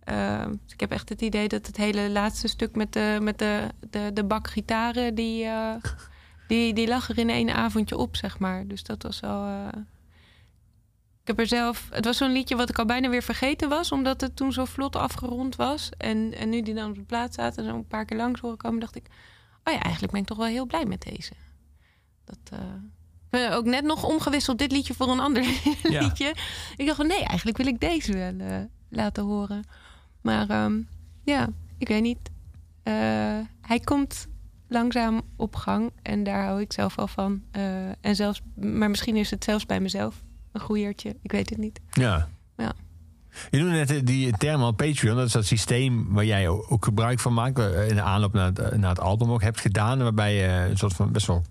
Ehm, 0.03 0.49
dus 0.63 0.73
ik 0.73 0.79
heb 0.79 0.91
echt 0.91 1.09
het 1.09 1.21
idee 1.21 1.47
dat 1.47 1.67
het 1.67 1.77
hele 1.77 2.09
laatste 2.09 2.47
stuk 2.47 2.75
met 2.75 2.93
de, 2.93 3.17
met 3.21 3.39
de, 3.39 3.67
de, 3.89 4.09
de 4.13 4.23
bak 4.23 4.47
gitaren, 4.47 5.15
die, 5.15 5.43
eh, 5.45 5.75
die, 6.47 6.73
die 6.73 6.87
lag 6.87 7.09
er 7.09 7.17
in 7.17 7.29
één 7.29 7.49
avondje 7.55 7.97
op, 7.97 8.15
zeg 8.15 8.39
maar. 8.39 8.67
Dus 8.67 8.83
dat 8.83 9.03
was 9.03 9.19
wel. 9.19 9.45
eh, 9.45 9.67
Ik 11.21 11.27
heb 11.27 11.39
er 11.39 11.47
zelf. 11.47 11.87
Het 11.91 12.05
was 12.05 12.17
zo'n 12.17 12.31
liedje 12.31 12.55
wat 12.55 12.69
ik 12.69 12.79
al 12.79 12.85
bijna 12.85 13.09
weer 13.09 13.23
vergeten 13.23 13.69
was, 13.69 13.91
omdat 13.91 14.21
het 14.21 14.35
toen 14.35 14.51
zo 14.53 14.65
vlot 14.65 14.95
afgerond 14.95 15.55
was. 15.55 15.89
En, 15.97 16.33
en 16.33 16.49
nu 16.49 16.61
die 16.61 16.73
dan 16.73 16.89
op 16.89 16.95
de 16.95 17.01
plaats 17.03 17.33
staat 17.33 17.57
en 17.57 17.63
zo 17.63 17.75
een 17.75 17.87
paar 17.87 18.05
keer 18.05 18.17
langs 18.17 18.39
horen 18.41 18.57
komen, 18.57 18.79
dacht 18.79 18.95
ik. 18.95 19.05
Oh 19.63 19.73
ja, 19.73 19.79
eigenlijk 19.79 20.11
ben 20.13 20.21
ik 20.21 20.27
toch 20.27 20.37
wel 20.37 20.45
heel 20.47 20.65
blij 20.65 20.85
met 20.85 21.01
deze. 21.01 21.33
Dat. 22.25 22.59
Ben 23.41 23.51
ook 23.53 23.65
net 23.65 23.83
nog 23.83 24.03
omgewisseld 24.03 24.57
dit 24.57 24.71
liedje 24.71 24.93
voor 24.93 25.09
een 25.09 25.19
ander 25.19 25.43
Ja. 25.83 26.01
liedje. 26.01 26.35
Ik 26.75 26.85
dacht 26.85 26.97
van 26.97 27.07
nee, 27.07 27.23
eigenlijk 27.23 27.57
wil 27.57 27.67
ik 27.67 27.79
deze 27.79 28.13
wel 28.13 28.47
eh, 28.47 28.57
laten 28.89 29.23
horen. 29.23 29.63
Maar 30.21 30.49
ehm, 30.49 30.81
ja, 31.23 31.49
ik 31.77 31.87
weet 31.87 32.01
niet. 32.01 32.29
Eh, 32.83 32.93
hij 33.61 33.79
komt 33.83 34.27
langzaam 34.67 35.21
op 35.35 35.55
gang 35.55 35.91
en 36.01 36.23
daar 36.23 36.43
hou 36.45 36.61
ik 36.61 36.73
zelf 36.73 36.95
wel 36.95 37.07
van. 37.07 37.41
Eh, 37.51 37.87
en 37.87 38.15
zelfs, 38.15 38.41
maar 38.55 38.89
misschien 38.89 39.15
is 39.15 39.29
het 39.31 39.43
zelfs 39.43 39.65
bij 39.65 39.79
mezelf 39.79 40.23
een 40.51 40.61
goeiertje. 40.61 41.15
Ik 41.21 41.31
weet 41.31 41.49
het 41.49 41.59
niet. 41.59 41.79
Ja. 41.91 42.27
Ja. 42.57 42.73
Je 43.51 43.57
noemde 43.57 43.85
net 43.85 44.07
die 44.07 44.37
term 44.37 44.61
al 44.61 44.71
Patreon. 44.71 45.15
Dat 45.15 45.25
is 45.25 45.31
dat 45.31 45.45
systeem 45.45 46.13
waar 46.13 46.25
jij 46.25 46.47
ook 46.47 46.85
gebruik 46.85 47.19
van 47.19 47.33
maakt. 47.33 47.59
In 47.59 47.95
de 47.95 48.01
aanloop 48.01 48.33
naar 48.33 48.45
het, 48.45 48.77
naar 48.77 48.89
het 48.89 48.99
album 48.99 49.31
ook 49.31 49.41
hebt 49.41 49.59
gedaan. 49.59 49.99
Waarbij 49.99 50.35
je 50.35 50.69
een 50.69 50.77
soort 50.77 50.93
van 50.93 51.11
best 51.11 51.27
wel 51.27 51.43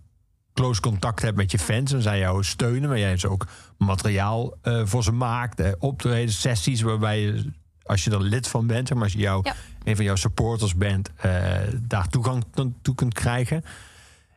close 0.55 0.81
contact 0.81 1.23
hebt 1.23 1.37
met 1.37 1.51
je 1.51 1.59
fans. 1.59 1.93
En 1.93 2.03
zij 2.03 2.19
jou 2.19 2.45
steunen. 2.45 2.89
Waar 2.89 2.99
jij 2.99 3.13
dus 3.13 3.27
ook 3.27 3.47
materiaal 3.79 4.55
eh, 4.63 4.81
voor 4.85 5.03
ze 5.03 5.13
maakt. 5.13 5.61
eh, 5.61 5.73
optreden, 5.79 6.35
sessies 6.35 6.81
waarbij 6.83 7.21
je, 7.21 7.53
als 7.83 8.05
je 8.05 8.11
er 8.11 8.21
lid 8.23 8.49
van 8.49 8.67
bent. 8.67 8.95
Maar 8.95 9.03
als 9.03 9.13
je 9.13 9.19
jou, 9.19 9.41
Ja. 9.45 9.55
een 9.85 9.97
van 9.97 10.05
jouw 10.05 10.17
supporters 10.17 10.75
bent. 10.77 11.11
eh, 11.17 11.33
daar 11.81 12.09
toegang 12.09 12.45
toe 12.83 12.95
kunt 12.95 13.15
krijgen. 13.15 13.65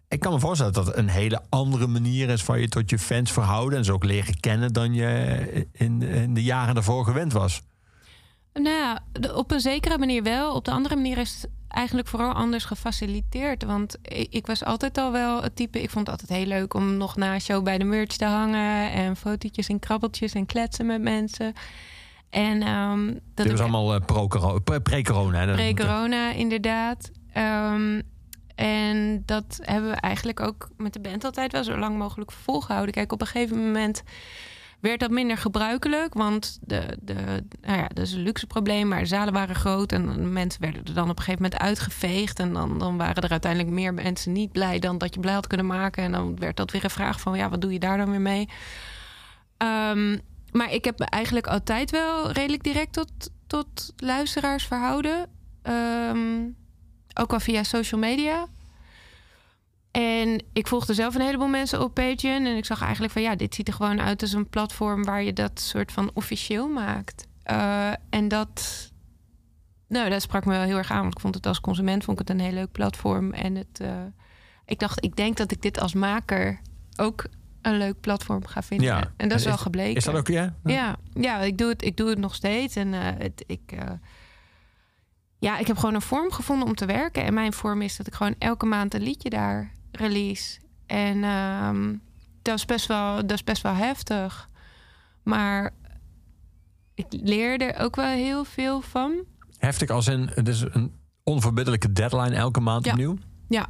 Ik 0.07 0.19
kan 0.19 0.33
me 0.33 0.39
voorstellen 0.39 0.73
dat 0.73 0.85
dat 0.85 0.97
een 0.97 1.09
hele 1.09 1.41
andere 1.49 1.87
manier 1.87 2.29
is 2.29 2.43
van 2.43 2.59
je 2.61 2.67
tot 2.67 2.89
je 2.89 2.99
fans 2.99 3.31
verhouden. 3.31 3.77
En 3.77 3.85
ze 3.85 3.93
ook 3.93 4.03
leren 4.03 4.39
kennen 4.39 4.73
dan 4.73 4.93
je 4.93 5.67
in, 5.71 6.01
in 6.01 6.33
de 6.33 6.43
jaren 6.43 6.73
daarvoor 6.73 7.05
gewend 7.05 7.33
was. 7.33 7.61
Nou 8.53 8.69
ja, 8.69 9.03
op 9.33 9.51
een 9.51 9.59
zekere 9.59 9.97
manier 9.97 10.23
wel. 10.23 10.53
Op 10.55 10.65
de 10.65 10.71
andere 10.71 10.95
manier 10.95 11.17
is 11.17 11.45
eigenlijk 11.75 12.07
vooral 12.07 12.31
anders 12.31 12.65
gefaciliteerd. 12.65 13.63
Want 13.63 13.97
ik, 14.01 14.27
ik 14.33 14.47
was 14.47 14.63
altijd 14.63 14.97
al 14.97 15.11
wel 15.11 15.43
het 15.43 15.55
type... 15.55 15.81
Ik 15.81 15.89
vond 15.89 16.07
het 16.07 16.19
altijd 16.21 16.39
heel 16.39 16.47
leuk 16.47 16.73
om 16.73 16.97
nog 16.97 17.15
na 17.15 17.33
een 17.33 17.41
show 17.41 17.63
bij 17.63 17.77
de 17.77 17.83
merch 17.83 18.15
te 18.15 18.25
hangen... 18.25 18.91
en 18.91 19.15
fotootjes 19.15 19.67
en 19.67 19.79
krabbeltjes 19.79 20.33
en 20.33 20.45
kletsen 20.45 20.85
met 20.85 21.01
mensen. 21.01 21.53
En 22.29 22.61
ehm, 22.61 23.05
dat 23.07 23.45
Dit 23.45 23.51
was 23.51 23.59
allemaal 23.59 23.93
eh, 23.93 24.05
pre- 24.63 24.81
pre-corona. 24.81 25.53
Pre-corona, 25.53 26.31
inderdaad. 26.31 27.11
Ehm, 27.33 28.01
en 28.55 29.23
dat 29.25 29.59
hebben 29.61 29.89
we 29.89 29.95
eigenlijk 29.95 30.39
ook 30.39 30.69
met 30.77 30.93
de 30.93 30.99
band 30.99 31.23
altijd 31.23 31.51
wel 31.51 31.63
zo 31.63 31.77
lang 31.77 31.97
mogelijk 31.97 32.31
volgehouden. 32.31 32.93
Kijk, 32.93 33.11
op 33.11 33.21
een 33.21 33.27
gegeven 33.27 33.65
moment 33.65 34.03
werd 34.85 34.99
dat 34.99 35.11
minder 35.11 35.37
gebruikelijk. 35.37 36.13
Want 36.13 36.57
de, 36.61 36.97
de, 37.01 37.13
nou 37.61 37.77
ja, 37.77 37.87
dat 37.87 38.05
is 38.05 38.13
een 38.13 38.21
luxe 38.21 38.47
probleem, 38.47 38.87
maar 38.87 38.99
de 38.99 39.05
zalen 39.05 39.33
waren 39.33 39.55
groot. 39.55 39.91
En 39.91 40.33
mensen 40.33 40.61
werden 40.61 40.85
er 40.85 40.93
dan 40.93 41.09
op 41.09 41.17
een 41.17 41.23
gegeven 41.23 41.41
moment 41.41 41.61
uitgeveegd. 41.61 42.39
En 42.39 42.53
dan, 42.53 42.79
dan 42.79 42.97
waren 42.97 43.23
er 43.23 43.31
uiteindelijk 43.31 43.71
meer 43.73 43.93
mensen 43.93 44.31
niet 44.31 44.51
blij 44.51 44.79
dan 44.79 44.97
dat 44.97 45.13
je 45.13 45.19
blij 45.19 45.33
had 45.33 45.47
kunnen 45.47 45.65
maken. 45.65 46.03
En 46.03 46.11
dan 46.11 46.39
werd 46.39 46.57
dat 46.57 46.71
weer 46.71 46.83
een 46.83 46.89
vraag 46.89 47.19
van, 47.19 47.37
ja, 47.37 47.49
wat 47.49 47.61
doe 47.61 47.73
je 47.73 47.79
daar 47.79 47.97
dan 47.97 48.09
weer 48.09 48.21
mee? 48.21 48.49
Ehm, 49.57 50.17
maar 50.51 50.73
ik 50.73 50.85
heb 50.85 50.99
me 50.99 51.05
eigenlijk 51.05 51.47
altijd 51.47 51.91
wel 51.91 52.31
redelijk 52.31 52.63
direct 52.63 52.93
tot, 52.93 53.11
tot 53.47 53.93
luisteraars 53.97 54.65
verhouden. 54.65 55.29
Ehm, 55.61 56.43
ook 57.13 57.33
al 57.33 57.39
via 57.39 57.63
social 57.63 58.01
media. 58.01 58.47
En 59.95 60.43
ik 60.53 60.67
volgde 60.67 60.93
zelf 60.93 61.15
een 61.15 61.21
heleboel 61.21 61.47
mensen 61.47 61.81
op 61.81 61.93
Patreon. 61.93 62.45
En 62.45 62.57
ik 62.57 62.65
zag 62.65 62.81
eigenlijk 62.81 63.13
van 63.13 63.21
ja, 63.21 63.35
dit 63.35 63.55
ziet 63.55 63.67
er 63.67 63.73
gewoon 63.73 64.01
uit 64.01 64.21
als 64.21 64.33
een 64.33 64.49
platform 64.49 65.03
waar 65.03 65.23
je 65.23 65.33
dat 65.33 65.59
soort 65.59 65.91
van 65.91 66.11
officieel 66.13 66.67
maakt. 66.67 67.27
Eh, 67.43 67.91
en 68.09 68.27
dat, 68.27 68.91
nou, 69.87 70.09
dat 70.09 70.21
sprak 70.21 70.45
me 70.45 70.51
wel 70.51 70.61
heel 70.61 70.77
erg 70.77 70.91
aan. 70.91 71.01
Want 71.01 71.13
ik 71.13 71.19
vond 71.19 71.35
het 71.35 71.45
als 71.45 71.61
consument 71.61 72.03
vond 72.03 72.19
ik 72.19 72.27
het 72.27 72.37
een 72.37 72.45
heel 72.45 72.53
leuk 72.53 72.71
platform. 72.71 73.33
En 73.33 73.55
het, 73.55 73.79
eh, 73.79 73.89
ik 74.65 74.79
dacht, 74.79 75.03
ik 75.03 75.15
denk 75.15 75.37
dat 75.37 75.51
ik 75.51 75.61
dit 75.61 75.79
als 75.79 75.93
maker 75.93 76.59
ook 76.95 77.25
een 77.61 77.77
leuk 77.77 77.99
platform 77.99 78.45
ga 78.45 78.61
vinden. 78.61 78.87
Ja. 78.87 79.11
En 79.17 79.29
dat 79.29 79.39
is 79.39 79.45
wel 79.45 79.57
gebleken. 79.57 79.95
Is 79.95 80.03
dat 80.03 80.15
ook, 80.15 80.27
ja? 80.27 80.55
Ja, 80.63 80.95
ja 81.13 81.39
ik, 81.39 81.57
doe 81.57 81.69
het, 81.69 81.83
ik 81.83 81.97
doe 81.97 82.09
het 82.09 82.19
nog 82.19 82.35
steeds. 82.35 82.75
En 82.75 82.93
eh, 82.93 83.01
het, 83.17 83.43
ik, 83.47 83.73
ja, 85.39 85.57
ik 85.57 85.67
heb 85.67 85.77
gewoon 85.77 85.95
een 85.95 86.01
vorm 86.01 86.31
gevonden 86.31 86.67
om 86.67 86.75
te 86.75 86.85
werken. 86.85 87.23
En 87.23 87.33
mijn 87.33 87.53
vorm 87.53 87.81
is 87.81 87.97
dat 87.97 88.07
ik 88.07 88.13
gewoon 88.13 88.35
elke 88.37 88.65
maand 88.65 88.93
een 88.93 89.03
liedje 89.03 89.29
daar 89.29 89.73
release. 89.95 90.59
En 90.85 91.23
ehm, 91.23 91.93
dat, 92.41 92.57
is 92.57 92.65
best 92.65 92.85
wel, 92.87 93.15
dat 93.15 93.31
is 93.31 93.43
best 93.43 93.61
wel 93.61 93.73
heftig. 93.73 94.49
Maar 95.23 95.71
ik 96.93 97.05
leer 97.09 97.61
er 97.61 97.83
ook 97.83 97.95
wel 97.95 98.05
heel 98.05 98.43
veel 98.43 98.81
van. 98.81 99.23
Heftig 99.57 99.89
als 99.89 100.07
in, 100.07 100.29
het 100.33 100.47
is 100.47 100.61
een 100.61 100.93
onverbiddelijke 101.23 101.91
deadline 101.91 102.35
elke 102.35 102.59
maand 102.59 102.85
Ja. 102.85 102.91
opnieuw. 102.91 103.17
Ja. 103.49 103.67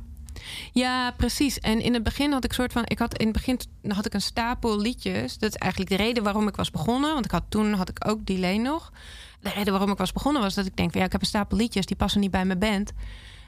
Ja, 0.72 1.12
precies. 1.12 1.60
En 1.60 1.82
in 1.82 1.94
het 1.94 2.04
begin 2.04 2.32
had 2.32 2.44
ik 2.44 2.54
soort 2.54 2.72
van. 2.72 2.82
Ik 2.86 3.00
had 3.00 3.18
in 3.18 3.28
het 3.28 3.36
begin 3.36 3.60
had 3.88 4.06
ik 4.06 4.14
een 4.14 4.22
stapel 4.22 4.80
liedjes. 4.80 5.38
Dat 5.38 5.50
is 5.50 5.56
eigenlijk 5.56 5.92
de 5.92 5.98
reden 5.98 6.24
waarom 6.24 6.48
ik 6.48 6.56
was 6.56 6.72
begonnen. 6.72 7.14
Want 7.14 7.26
ik 7.26 7.32
had 7.32 7.44
toen 7.50 7.74
had 7.74 7.90
ik 7.90 8.08
ook 8.08 8.26
delay 8.26 8.58
nog. 8.58 8.92
De 9.40 9.50
reden 9.50 9.72
waarom 9.74 9.92
ik 9.92 9.98
was 9.98 10.12
begonnen 10.12 10.42
was 10.42 10.54
dat 10.54 10.66
ik 10.66 10.76
denk: 10.78 10.92
van, 10.92 11.00
ja, 11.00 11.06
ik 11.06 11.12
heb 11.12 11.22
een 11.22 11.28
stapel 11.28 11.58
liedjes 11.58 11.86
die 11.86 11.96
passen 11.96 12.22
niet 12.22 12.32
bij 12.32 12.46
mijn 12.46 12.60
band. 12.60 12.92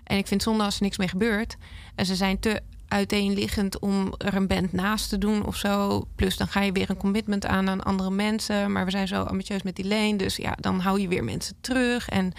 En 0.07 0.17
ik 0.17 0.27
vind 0.27 0.43
zonde 0.43 0.63
als 0.63 0.75
er 0.75 0.83
niks 0.83 0.97
meer 0.97 1.09
gebeurt. 1.09 1.57
En 1.95 2.05
ze 2.05 2.15
zijn 2.15 2.39
te 2.39 2.61
uiteenliggend 2.87 3.79
om 3.79 4.13
er 4.17 4.33
een 4.33 4.47
band 4.47 4.73
naast 4.73 5.09
te 5.09 5.17
doen 5.17 5.45
of 5.45 5.55
zo. 5.55 6.03
Plus 6.15 6.37
dan 6.37 6.47
ga 6.47 6.61
je 6.61 6.71
weer 6.71 6.89
een 6.89 6.97
commitment 6.97 7.45
aan 7.45 7.69
aan 7.69 7.83
andere 7.83 8.09
mensen. 8.09 8.71
Maar 8.71 8.85
we 8.85 8.91
zijn 8.91 9.07
zo 9.07 9.23
ambitieus 9.23 9.63
met 9.63 9.75
die 9.75 9.85
leen. 9.85 10.17
Dus 10.17 10.35
ja, 10.35 10.55
dan 10.59 10.79
hou 10.79 10.99
je 10.99 11.07
weer 11.07 11.23
mensen 11.23 11.55
terug. 11.61 12.09
En 12.09 12.33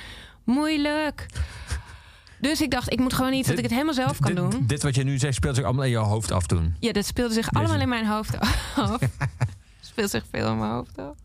moeilijk. 0.45 1.27
Dus 2.41 2.61
ik 2.61 2.71
dacht, 2.71 2.93
ik 2.93 2.99
moet 2.99 3.13
gewoon 3.13 3.33
iets 3.33 3.49
dat 3.49 3.57
ik 3.57 3.63
het 3.63 3.73
helemaal 3.73 3.95
zelf 3.95 4.19
kan 4.19 4.35
doen. 4.35 4.65
Dit 4.67 4.83
wat 4.83 4.95
je 4.95 5.05
nu 5.05 5.19
zegt 5.19 5.35
speelt 5.35 5.55
zich 5.55 5.65
allemaal 5.65 5.85
in 5.85 5.91
je 5.91 5.97
hoofd 5.97 6.33
afdoen. 6.33 6.77
Ja, 6.81 6.93
dat 6.93 7.07
speelde 7.07 7.35
zich 7.35 7.53
allemaal 7.53 7.81
in 7.81 7.89
mijn 7.89 8.07
hoofd 8.07 8.41
af. 8.41 8.99
speelt 9.81 10.11
zich 10.11 10.25
veel 10.31 10.51
in 10.51 10.59
mijn 10.59 10.71
hoofd 10.71 10.99
af. 10.99 11.17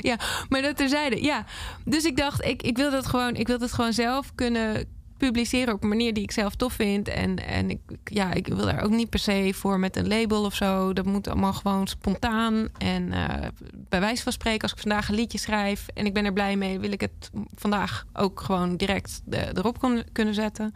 Ja, 0.00 0.18
maar 0.48 0.62
dat 0.62 0.76
terzijde. 0.76 1.22
Ja, 1.22 1.44
dus 1.84 2.04
ik 2.04 2.16
dacht, 2.16 2.44
ik, 2.44 2.62
ik 2.62 2.76
wil 2.76 2.90
dat 2.90 3.06
gewoon, 3.06 3.34
ik 3.34 3.46
wil 3.46 3.58
dat 3.58 3.72
gewoon 3.72 3.92
zelf 3.92 4.34
kunnen 4.34 4.86
publiceren 5.20 5.74
op 5.74 5.82
een 5.82 5.88
manier 5.88 6.14
die 6.14 6.22
ik 6.22 6.30
zelf 6.30 6.54
tof 6.54 6.72
vind. 6.72 7.08
En, 7.08 7.46
en 7.46 7.70
ik, 7.70 7.78
ja, 8.04 8.32
ik 8.32 8.46
wil 8.46 8.64
daar 8.64 8.82
ook 8.82 8.90
niet 8.90 9.10
per 9.10 9.18
se 9.18 9.52
voor 9.54 9.78
met 9.78 9.96
een 9.96 10.08
label 10.08 10.44
of 10.44 10.54
zo. 10.54 10.92
Dat 10.92 11.04
moet 11.04 11.28
allemaal 11.28 11.52
gewoon 11.52 11.86
spontaan. 11.86 12.68
En 12.78 13.12
eh, 13.12 13.48
bij 13.88 14.00
wijze 14.00 14.22
van 14.22 14.32
spreken, 14.32 14.62
als 14.62 14.72
ik 14.72 14.78
vandaag 14.78 15.08
een 15.08 15.14
liedje 15.14 15.38
schrijf 15.38 15.86
en 15.94 16.06
ik 16.06 16.14
ben 16.14 16.24
er 16.24 16.32
blij 16.32 16.56
mee, 16.56 16.78
wil 16.78 16.92
ik 16.92 17.00
het 17.00 17.30
vandaag 17.54 18.04
ook 18.12 18.40
gewoon 18.40 18.76
direct 18.76 19.22
eh, 19.30 19.46
erop 19.54 19.78
kon, 19.78 20.02
kunnen 20.12 20.34
zetten. 20.34 20.74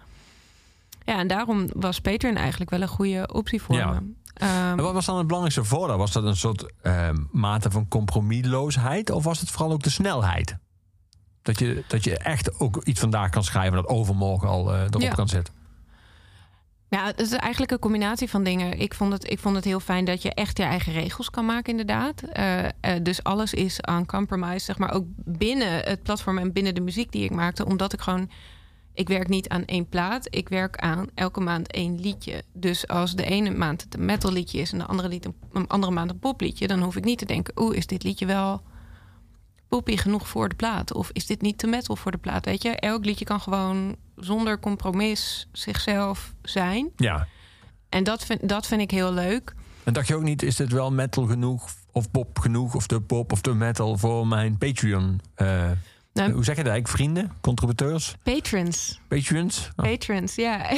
Ja, 1.05 1.19
en 1.19 1.27
daarom 1.27 1.67
was 1.73 2.01
Patreon 2.01 2.37
eigenlijk 2.37 2.71
wel 2.71 2.83
een 2.83 2.89
goede 2.89 3.29
optie 3.33 3.63
voor 3.63 3.77
Ja. 3.77 3.91
me. 3.91 4.13
Ehm, 4.35 4.77
wat 4.77 4.93
was 4.93 5.07
dan 5.07 5.17
het 5.17 5.27
belangrijkste 5.27 5.65
voordeel? 5.65 5.97
Was 5.97 6.13
dat 6.13 6.25
een 6.25 6.37
soort 6.37 6.73
eh, 6.83 7.09
mate 7.31 7.71
van 7.71 7.89
compromisloosheid? 7.89 9.11
Of 9.11 9.25
was 9.25 9.41
het 9.41 9.51
vooral 9.51 9.73
ook 9.73 9.83
de 9.83 9.91
snelheid? 9.91 10.57
Dat 11.45 11.59
je, 11.59 11.85
dat 11.87 12.05
je 12.05 12.19
echt 12.19 12.61
ook 12.61 12.85
iets 12.85 13.01
vandaag 13.01 13.31
kan 13.31 13.45
schrijven... 13.45 13.77
dat 13.77 13.87
overmorgen 13.87 14.49
al 14.49 14.73
eh, 14.73 14.81
erop 14.81 15.01
Ja. 15.01 15.11
kan 15.11 15.29
zetten. 15.29 15.55
Ja, 16.89 17.05
het 17.07 17.21
is 17.21 17.33
eigenlijk 17.33 17.73
een 17.73 17.79
combinatie 17.79 18.31
van 18.31 18.45
dingen. 18.45 18.79
Ik 18.79 18.95
vond 18.95 19.13
het, 19.13 19.31
ik 19.31 19.39
vond 19.39 19.57
het 19.57 19.65
heel 19.65 19.81
fijn 19.81 20.05
dat 20.05 20.23
je 20.23 20.35
echt 20.35 20.57
je 20.59 20.63
eigen 20.63 20.93
regels 20.93 21.31
kan 21.31 21.45
maken, 21.45 21.71
inderdaad. 21.71 22.23
Eh, 22.23 22.65
eh, 22.65 22.71
dus 23.03 23.23
alles 23.23 23.55
is 23.55 23.79
uncompromised, 23.91 24.63
zeg 24.63 24.79
maar. 24.79 24.93
Ook 24.93 25.05
binnen 25.17 25.85
het 25.85 26.03
platform 26.03 26.39
en 26.39 26.53
binnen 26.53 26.75
de 26.75 26.81
muziek 26.81 27.13
die 27.13 27.25
ik 27.25 27.31
maakte. 27.31 27.67
Omdat 27.67 27.93
ik 27.93 28.01
gewoon... 28.01 28.31
Ik 28.95 29.09
werk 29.09 29.29
niet 29.29 29.49
aan 29.49 29.65
één 29.65 29.89
plaat. 29.89 30.27
Ik 30.31 30.49
werk 30.49 30.77
aan 30.77 31.07
elke 31.15 31.41
maand 31.41 31.73
één 31.73 32.01
liedje. 32.01 32.43
Dus 32.53 32.89
als 32.89 33.15
de 33.15 33.25
ene 33.25 33.51
maand 33.51 33.83
het 33.83 33.95
een 33.95 34.05
metal 34.05 34.33
liedje 34.33 34.59
is... 34.61 34.73
en 34.73 34.79
de 34.79 34.85
andere, 34.87 35.09
lied, 35.09 35.29
een 35.53 35.69
andere 35.69 35.93
maand 35.93 36.11
een 36.11 36.19
popliedje... 36.19 36.67
dan 36.67 36.83
hoef 36.83 36.97
ik 36.97 37.05
niet 37.05 37.19
te 37.19 37.27
denken... 37.27 37.63
oeh, 37.63 37.77
is 37.77 37.87
dit 37.87 38.03
liedje 38.03 38.27
wel 38.27 38.63
poppy 39.75 39.97
genoeg 39.97 40.29
voor 40.29 40.49
de 40.49 40.55
plaat? 40.55 40.93
Of 40.93 41.11
is 41.13 41.27
dit 41.27 41.43
niet 41.43 41.59
te 41.59 41.67
metal 41.67 41.97
voor 41.97 42.11
de 42.11 42.19
plaat? 42.19 42.45
Weet 42.45 42.63
je, 42.63 42.69
elk 42.69 43.05
liedje 43.05 43.25
kan 43.25 43.41
gewoon 43.41 43.97
zonder 44.17 44.61
compromis 44.61 45.49
zichzelf 45.53 46.35
zijn. 46.43 46.91
Ja. 46.97 47.27
En 47.89 48.05
dat 48.05 48.25
vind, 48.25 48.49
dat 48.49 48.67
vind 48.67 48.81
ik 48.81 48.91
heel 48.91 49.13
leuk. 49.13 49.55
En 49.85 49.93
dacht 49.93 50.09
je 50.09 50.15
ook 50.15 50.23
niet, 50.23 50.43
is 50.43 50.57
dit 50.57 50.73
wel 50.73 50.93
metal 50.93 51.27
genoeg... 51.27 51.69
of 51.93 52.11
pop 52.11 52.39
genoeg, 52.39 52.75
of 52.75 52.87
de 52.87 53.01
pop 53.01 53.33
of 53.33 53.41
de 53.41 53.55
metal... 53.55 53.99
voor 53.99 54.27
mijn 54.27 54.59
Patreon? 54.59 55.21
eh, 55.35 55.71
Nou, 56.15 56.33
Hoe 56.33 56.45
zeg 56.45 56.57
je 56.57 56.63
dat 56.63 56.73
eigenlijk? 56.73 56.89
Vrienden? 56.89 57.33
Contributeurs? 57.41 58.15
patrons. 58.23 59.01
Patrons? 59.09 59.71
Oh, 59.77 59.85
Patrons, 59.85 60.35
ja. 60.35 60.71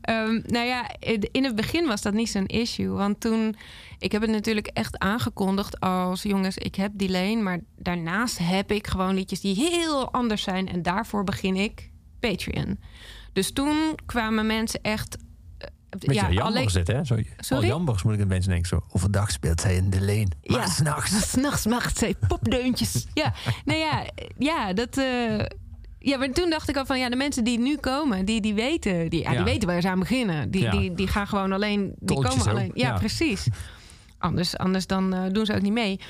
Ehm, 0.00 0.40
nou 0.46 0.66
ja, 0.66 0.90
in 1.30 1.44
het 1.44 1.54
begin 1.54 1.86
was 1.86 2.02
dat 2.02 2.14
niet 2.14 2.28
zo'n 2.28 2.46
issue. 2.46 2.88
Want 2.88 3.20
toen, 3.20 3.56
ik 3.98 4.12
heb 4.12 4.22
het 4.22 4.30
natuurlijk 4.30 4.66
echt 4.66 4.98
aangekondigd 4.98 5.80
als 5.80 6.22
jongens, 6.22 6.56
ik 6.58 6.74
heb 6.74 6.92
die 6.94 7.08
leen. 7.08 7.42
Maar 7.42 7.60
daarnaast 7.78 8.38
heb 8.38 8.70
ik 8.70 8.86
gewoon 8.86 9.14
liedjes 9.14 9.40
die 9.40 9.54
heel 9.54 10.12
anders 10.12 10.42
zijn. 10.42 10.68
En 10.68 10.82
daarvoor 10.82 11.24
begin 11.24 11.56
ik 11.56 11.90
Patreon. 12.20 12.78
Dus 13.32 13.52
toen 13.52 13.98
kwamen 14.06 14.46
mensen 14.46 14.80
echt. 14.82 15.16
Beetje 15.98 16.14
ja, 16.22 16.30
jambers 16.30 16.72
dit, 16.72 16.86
hè? 16.86 17.04
Zo, 17.04 17.16
Sorry? 17.38 17.66
Jambers 17.66 18.02
moet 18.02 18.14
ik 18.14 18.20
een 18.20 18.28
beetje 18.28 18.48
denken. 18.50 18.68
Zo, 18.68 18.80
overdag 18.92 19.30
speelt 19.30 19.62
hij 19.62 19.76
in 19.76 19.90
de 19.90 20.00
leen. 20.00 20.30
Maar 20.44 20.58
Ja. 20.60 20.66
s'nachts. 20.66 21.20
S'nachts 21.30 21.66
maakt 21.66 21.98
zij 21.98 22.14
popdeuntjes. 22.28 23.06
ja, 23.14 23.32
nou 23.64 23.78
ja, 23.78 24.04
ja, 24.38 24.72
dat. 24.72 24.96
eh, 24.98 25.38
ja, 25.98 26.18
maar 26.18 26.30
toen 26.30 26.50
dacht 26.50 26.68
ik 26.68 26.76
al 26.76 26.86
van 26.86 26.98
ja, 26.98 27.08
de 27.08 27.16
mensen 27.16 27.44
die 27.44 27.58
nu 27.58 27.76
komen, 27.76 28.24
die, 28.24 28.40
die 28.40 28.54
weten, 28.54 29.10
die, 29.10 29.22
ja, 29.22 29.30
Ja. 29.30 29.36
die 29.36 29.44
weten 29.52 29.68
waar 29.68 29.80
ze 29.80 29.88
aan 29.88 29.98
beginnen. 29.98 30.50
Die, 30.50 30.62
Ja. 30.62 30.70
die, 30.70 30.94
die 30.94 31.06
gaan 31.08 31.26
gewoon 31.26 31.52
alleen, 31.52 31.94
die 31.98 32.06
Toltjes 32.16 32.34
komen 32.34 32.48
alleen. 32.52 32.70
Ja, 32.74 32.98
precies. 32.98 33.48
Anders, 34.18 34.56
anders 34.56 34.86
dan 34.86 35.14
eh, 35.14 35.22
doen 35.30 35.46
ze 35.46 35.54
ook 35.54 35.62
niet 35.62 35.72
mee. 35.72 36.00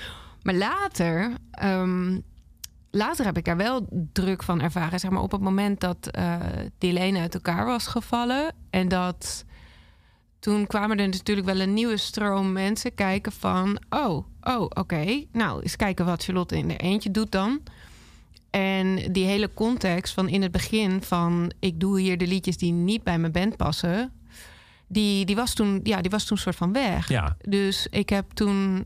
Maar 0.42 0.54
later, 0.54 1.32
ehm, 1.50 2.18
later 2.90 3.24
heb 3.24 3.36
ik 3.36 3.44
daar 3.44 3.56
wel 3.56 3.86
druk 4.12 4.42
van 4.42 4.60
ervaren. 4.60 5.00
Zeg 5.00 5.10
maar 5.10 5.22
op 5.22 5.32
het 5.32 5.40
moment 5.40 5.80
dat 5.80 6.06
eh 6.10 6.34
die 6.78 7.18
uit 7.18 7.34
elkaar 7.34 7.64
was 7.66 7.86
gevallen 7.86 8.54
en 8.70 8.88
dat 8.88 9.44
toen 10.44 10.66
kwamen 10.66 10.98
er 10.98 11.08
natuurlijk 11.08 11.46
wel 11.46 11.60
een 11.60 11.72
nieuwe 11.72 11.96
stroom 11.96 12.52
mensen 12.52 12.94
kijken 12.94 13.32
van... 13.32 13.78
oh, 13.90 14.26
oh, 14.40 14.62
oké, 14.68 15.24
nou, 15.32 15.62
eens 15.62 15.76
kijken 15.76 16.04
wat 16.04 16.24
Charlotte 16.24 16.56
in 16.56 16.70
er 16.70 16.80
eentje 16.80 17.10
doet 17.10 17.32
dan. 17.32 17.60
En 18.50 19.12
die 19.12 19.24
hele 19.24 19.54
context 19.54 20.14
van 20.14 20.28
in 20.28 20.42
het 20.42 20.52
begin 20.52 21.02
van... 21.02 21.52
ik 21.58 21.80
doe 21.80 22.00
hier 22.00 22.18
de 22.18 22.26
liedjes 22.26 22.56
die 22.56 22.72
niet 22.72 23.02
bij 23.02 23.18
mijn 23.18 23.32
band 23.32 23.56
passen... 23.56 24.12
die, 24.86 25.24
die, 25.24 25.36
was, 25.36 25.54
toen, 25.54 25.80
ja, 25.82 26.00
die 26.00 26.10
was 26.10 26.24
toen 26.24 26.38
soort 26.38 26.56
van 26.56 26.72
weg. 26.72 27.08
Ja, 27.08 27.36
Dus 27.48 27.86
ik 27.90 28.08
heb 28.08 28.30
toen 28.30 28.84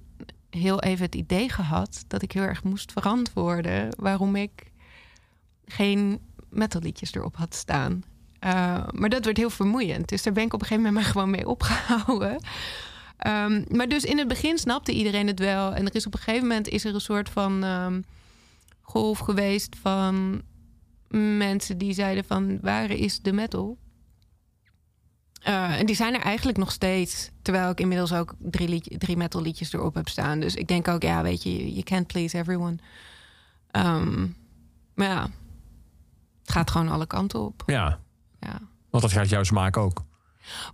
heel 0.50 0.80
even 0.80 1.04
het 1.04 1.14
idee 1.14 1.48
gehad... 1.48 2.04
dat 2.08 2.22
ik 2.22 2.32
heel 2.32 2.42
erg 2.42 2.64
moest 2.64 2.92
verantwoorden... 2.92 3.88
waarom 3.96 4.36
ik 4.36 4.72
geen 5.66 6.20
metalliedjes 6.50 7.14
erop 7.14 7.36
had 7.36 7.54
staan. 7.54 8.02
Uh, 8.44 8.86
maar 8.90 9.08
dat 9.08 9.24
werd 9.24 9.36
heel 9.36 9.50
vermoeiend. 9.50 10.08
Dus 10.08 10.22
daar 10.22 10.32
ben 10.32 10.44
ik 10.44 10.52
op 10.52 10.60
een 10.60 10.66
gegeven 10.66 10.86
moment 10.86 11.04
maar 11.04 11.12
gewoon 11.12 11.30
mee 11.30 11.48
opgehouden. 11.48 12.40
Um, 13.26 13.64
maar 13.68 13.88
dus 13.88 14.04
in 14.04 14.18
het 14.18 14.28
begin 14.28 14.58
snapte 14.58 14.92
iedereen 14.92 15.26
het 15.26 15.38
wel. 15.38 15.74
En 15.74 15.86
er 15.86 15.94
is 15.94 16.06
op 16.06 16.14
een 16.14 16.20
gegeven 16.20 16.48
moment 16.48 16.68
is 16.68 16.84
er 16.84 16.94
een 16.94 17.00
soort 17.00 17.28
van 17.28 17.64
um, 17.64 18.04
golf 18.80 19.18
geweest 19.18 19.76
van 19.80 20.42
mensen 21.38 21.78
die 21.78 21.92
zeiden 21.92 22.24
van 22.24 22.60
waar 22.60 22.90
is 22.90 23.20
de 23.20 23.32
metal? 23.32 23.78
Uh, 25.48 25.78
en 25.78 25.86
die 25.86 25.96
zijn 25.96 26.14
er 26.14 26.20
eigenlijk 26.20 26.58
nog 26.58 26.72
steeds. 26.72 27.30
Terwijl 27.42 27.70
ik 27.70 27.80
inmiddels 27.80 28.12
ook 28.12 28.34
drie, 28.38 28.68
lied, 28.68 28.94
drie 28.98 29.16
metal 29.16 29.42
liedjes 29.42 29.72
erop 29.72 29.94
heb 29.94 30.08
staan. 30.08 30.40
Dus 30.40 30.54
ik 30.54 30.68
denk 30.68 30.88
ook, 30.88 31.02
ja, 31.02 31.22
weet 31.22 31.42
je, 31.42 31.70
you 31.72 31.82
can't 31.82 32.06
please 32.06 32.38
everyone. 32.38 32.76
Um, 33.72 34.36
maar 34.94 35.08
ja, 35.08 35.22
het 36.40 36.50
gaat 36.50 36.70
gewoon 36.70 36.88
alle 36.88 37.06
kanten 37.06 37.40
op. 37.40 37.62
ja. 37.66 38.00
Ja. 38.40 38.58
Want 38.90 39.02
dat 39.02 39.12
gaat 39.12 39.28
jouw 39.28 39.42
smaak 39.42 39.76
ook. 39.76 40.04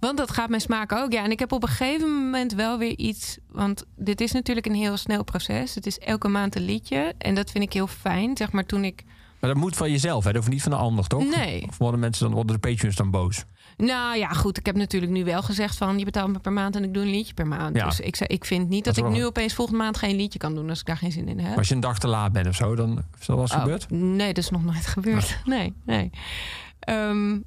Want 0.00 0.18
dat 0.18 0.30
gaat 0.30 0.48
mijn 0.48 0.60
smaak 0.60 0.92
ook, 0.92 1.12
ja. 1.12 1.24
En 1.24 1.30
ik 1.30 1.38
heb 1.38 1.52
op 1.52 1.62
een 1.62 1.68
gegeven 1.68 2.08
moment 2.24 2.52
wel 2.52 2.78
weer 2.78 2.98
iets... 2.98 3.38
Want 3.48 3.84
dit 3.96 4.20
is 4.20 4.32
natuurlijk 4.32 4.66
een 4.66 4.74
heel 4.74 4.96
snel 4.96 5.24
proces. 5.24 5.74
Het 5.74 5.86
is 5.86 5.98
elke 5.98 6.28
maand 6.28 6.56
een 6.56 6.64
liedje. 6.64 7.14
En 7.18 7.34
dat 7.34 7.50
vind 7.50 7.64
ik 7.64 7.72
heel 7.72 7.86
fijn. 7.86 8.36
Zeg 8.36 8.52
maar 8.52 8.66
toen 8.66 8.84
ik... 8.84 9.04
Maar 9.40 9.52
dat 9.52 9.62
moet 9.62 9.76
van 9.76 9.90
jezelf, 9.90 10.24
hè? 10.24 10.32
Dat 10.32 10.40
hoeft 10.40 10.52
niet 10.52 10.62
van 10.62 10.70
de 10.70 10.78
ander, 10.78 11.06
toch? 11.06 11.36
Nee. 11.36 11.66
Of 11.68 11.78
worden 11.78 12.00
mensen 12.00 12.24
dan, 12.24 12.34
worden 12.34 12.60
de 12.60 12.68
patrons 12.68 12.96
dan 12.96 13.10
boos? 13.10 13.44
Nou 13.76 14.16
ja, 14.18 14.28
goed. 14.28 14.58
Ik 14.58 14.66
heb 14.66 14.76
natuurlijk 14.76 15.12
nu 15.12 15.24
wel 15.24 15.42
gezegd 15.42 15.76
van... 15.76 15.98
je 15.98 16.04
betaalt 16.04 16.32
me 16.32 16.38
per 16.38 16.52
maand 16.52 16.76
en 16.76 16.84
ik 16.84 16.94
doe 16.94 17.02
een 17.02 17.10
liedje 17.10 17.34
per 17.34 17.46
maand. 17.46 17.76
Ja. 17.76 17.84
Dus 17.84 18.00
ik, 18.00 18.18
ik 18.18 18.44
vind 18.44 18.68
niet 18.68 18.84
Dat 18.84 18.96
ik 18.96 19.08
nu 19.08 19.24
opeens 19.24 19.54
volgende 19.54 19.80
maand 19.82 19.96
geen 19.96 20.16
liedje 20.16 20.38
kan 20.38 20.54
doen... 20.54 20.68
als 20.68 20.80
ik 20.80 20.86
daar 20.86 20.96
geen 20.96 21.12
zin 21.12 21.28
in 21.28 21.38
heb. 21.38 21.48
Maar 21.48 21.58
als 21.58 21.68
je 21.68 21.74
een 21.74 21.80
dag 21.80 21.98
te 21.98 22.08
laat 22.08 22.32
bent 22.32 22.46
of 22.46 22.54
zo, 22.54 22.74
dan 22.74 22.90
is 23.20 23.26
dat 23.26 23.36
wel 23.36 23.40
eens 23.40 23.52
Oh, 23.52 23.60
gebeurd? 23.60 23.90
Nee, 23.90 24.34
dat 24.34 24.44
is 24.44 24.50
nog 24.50 24.64
nooit 24.64 24.86
gebeurd. 24.86 25.38
Nee, 25.44 25.72
nee. 25.84 26.10
Ehm, 26.80 27.38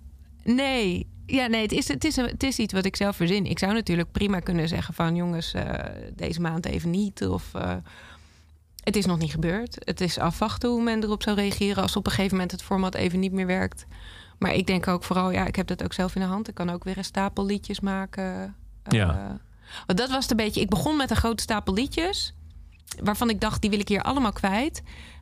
nee. 0.55 1.07
Ja, 1.25 1.47
nee, 1.47 1.61
het 1.61 1.71
is, 1.71 1.87
het, 1.87 2.03
is, 2.03 2.15
het 2.15 2.43
is 2.43 2.59
iets 2.59 2.73
wat 2.73 2.85
ik 2.85 2.95
zelf 2.95 3.15
verzin. 3.15 3.45
Ik 3.45 3.59
zou 3.59 3.73
natuurlijk 3.73 4.11
prima 4.11 4.39
kunnen 4.39 4.67
zeggen 4.67 4.93
van... 4.93 5.15
jongens, 5.15 5.53
eh, 5.53 5.73
deze 6.15 6.41
maand 6.41 6.65
even 6.65 6.89
niet. 6.89 7.27
Of 7.27 7.53
eh, 7.53 7.75
het 8.83 8.95
is 8.95 9.05
nog 9.05 9.17
niet 9.17 9.31
gebeurd. 9.31 9.75
Het 9.79 10.01
is 10.01 10.17
afwachten 10.19 10.69
hoe 10.69 10.83
men 10.83 11.03
erop 11.03 11.23
zou 11.23 11.35
reageren... 11.35 11.83
als 11.83 11.95
op 11.95 12.05
een 12.05 12.11
gegeven 12.11 12.33
moment 12.33 12.51
het 12.51 12.63
format 12.63 12.95
even 12.95 13.19
niet 13.19 13.31
meer 13.31 13.45
werkt. 13.45 13.85
Maar 14.39 14.53
ik 14.53 14.67
denk 14.67 14.87
ook 14.87 15.03
vooral, 15.03 15.31
ja, 15.31 15.45
ik 15.45 15.55
heb 15.55 15.67
dat 15.67 15.83
ook 15.83 15.93
zelf 15.93 16.15
in 16.15 16.21
de 16.21 16.27
hand. 16.27 16.47
Ik 16.47 16.53
kan 16.53 16.69
ook 16.69 16.83
weer 16.83 16.97
een 16.97 17.03
stapel 17.03 17.45
liedjes 17.45 17.79
maken. 17.79 18.55
Eh, 18.83 18.99
Ja. 18.99 19.39
want 19.85 19.99
dat 19.99 20.09
was 20.09 20.21
het 20.21 20.31
een 20.31 20.37
beetje... 20.45 20.61
Ik 20.61 20.69
begon 20.69 20.97
met 20.97 21.09
een 21.09 21.15
grote 21.15 21.43
stapel 21.43 21.73
liedjes... 21.73 22.33
waarvan 23.03 23.29
ik 23.29 23.41
dacht, 23.41 23.61
die 23.61 23.69
wil 23.69 23.79
ik 23.79 23.87
hier 23.87 24.01
allemaal 24.01 24.33
kwijt... 24.33 24.81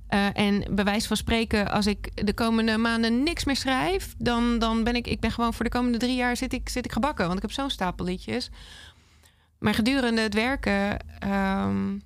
Uh, 0.09 0.37
en 0.37 0.75
bij 0.75 0.83
wijze 0.83 1.07
van 1.07 1.17
spreken, 1.17 1.71
als 1.71 1.85
ik 1.85 2.25
de 2.25 2.33
komende 2.33 2.77
maanden 2.77 3.23
niks 3.23 3.43
meer 3.43 3.55
schrijf, 3.55 4.15
dan, 4.17 4.59
dan 4.59 4.83
ben 4.83 4.95
ik, 4.95 5.07
ik 5.07 5.19
ben 5.19 5.31
gewoon 5.31 5.53
voor 5.53 5.65
de 5.65 5.71
komende 5.71 5.97
drie 5.97 6.15
jaar 6.15 6.37
zit 6.37 6.53
ik, 6.53 6.69
zit 6.69 6.85
ik 6.85 6.91
gebakken. 6.91 7.25
Want 7.25 7.35
ik 7.35 7.41
heb 7.41 7.51
zo'n 7.51 7.69
stapel 7.69 8.05
liedjes. 8.05 8.49
Maar 9.59 9.73
gedurende 9.73 10.21
het 10.21 10.33
werken, 10.33 10.99
um, 11.27 12.01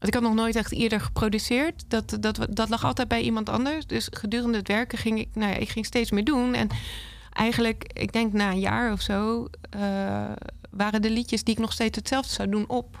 ik 0.00 0.14
had 0.14 0.22
nog 0.22 0.34
nooit 0.34 0.56
echt 0.56 0.72
eerder 0.72 1.00
geproduceerd. 1.00 1.84
Dat, 1.88 2.16
dat, 2.20 2.46
dat 2.50 2.68
lag 2.68 2.84
altijd 2.84 3.08
bij 3.08 3.20
iemand 3.20 3.48
anders. 3.48 3.86
Dus 3.86 4.08
gedurende 4.10 4.58
het 4.58 4.68
werken 4.68 4.98
ging 4.98 5.18
ik, 5.18 5.28
nou 5.32 5.52
ja, 5.52 5.56
ik 5.56 5.68
ging 5.68 5.86
steeds 5.86 6.10
meer 6.10 6.24
doen. 6.24 6.54
En 6.54 6.68
eigenlijk, 7.32 7.90
ik 7.92 8.12
denk 8.12 8.32
na 8.32 8.50
een 8.50 8.60
jaar 8.60 8.92
of 8.92 9.00
zo, 9.00 9.48
uh, 9.76 10.30
waren 10.70 11.02
de 11.02 11.10
liedjes 11.10 11.44
die 11.44 11.54
ik 11.54 11.60
nog 11.60 11.72
steeds 11.72 11.96
hetzelfde 11.96 12.32
zou 12.32 12.48
doen 12.48 12.68
op. 12.68 12.98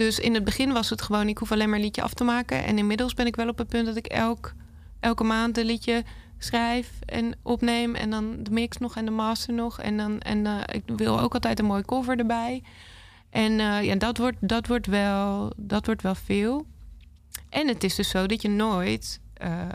Dus 0.00 0.18
in 0.18 0.34
het 0.34 0.44
begin 0.44 0.72
was 0.72 0.90
het 0.90 1.02
gewoon, 1.02 1.28
ik 1.28 1.38
hoef 1.38 1.52
alleen 1.52 1.68
maar 1.68 1.78
een 1.78 1.84
liedje 1.84 2.02
af 2.02 2.14
te 2.14 2.24
maken. 2.24 2.64
En 2.64 2.78
inmiddels 2.78 3.14
ben 3.14 3.26
ik 3.26 3.36
wel 3.36 3.48
op 3.48 3.58
het 3.58 3.68
punt 3.68 3.86
dat 3.86 3.96
ik 3.96 4.06
elk, 4.06 4.54
elke 5.00 5.24
maand 5.24 5.58
een 5.58 5.64
liedje 5.64 6.04
schrijf 6.38 6.90
en 7.06 7.34
opneem. 7.42 7.94
En 7.94 8.10
dan 8.10 8.42
de 8.42 8.50
mix 8.50 8.76
nog 8.76 8.96
en 8.96 9.04
de 9.04 9.10
master 9.10 9.54
nog. 9.54 9.80
En, 9.80 9.96
dan, 9.96 10.20
en 10.20 10.44
uh, 10.44 10.60
ik 10.66 10.82
wil 10.96 11.20
ook 11.20 11.34
altijd 11.34 11.58
een 11.58 11.64
mooi 11.64 11.82
cover 11.82 12.18
erbij. 12.18 12.62
En 13.30 13.52
uh, 13.52 13.82
ja, 13.82 13.94
dat 13.94 14.18
wordt, 14.18 14.36
dat, 14.40 14.66
wordt 14.66 14.86
wel, 14.86 15.52
dat 15.56 15.86
wordt 15.86 16.02
wel 16.02 16.14
veel. 16.14 16.66
En 17.48 17.68
het 17.68 17.84
is 17.84 17.94
dus 17.94 18.08
zo 18.08 18.26
dat 18.26 18.42
je 18.42 18.48
nooit 18.48 19.20
uh, 19.42 19.66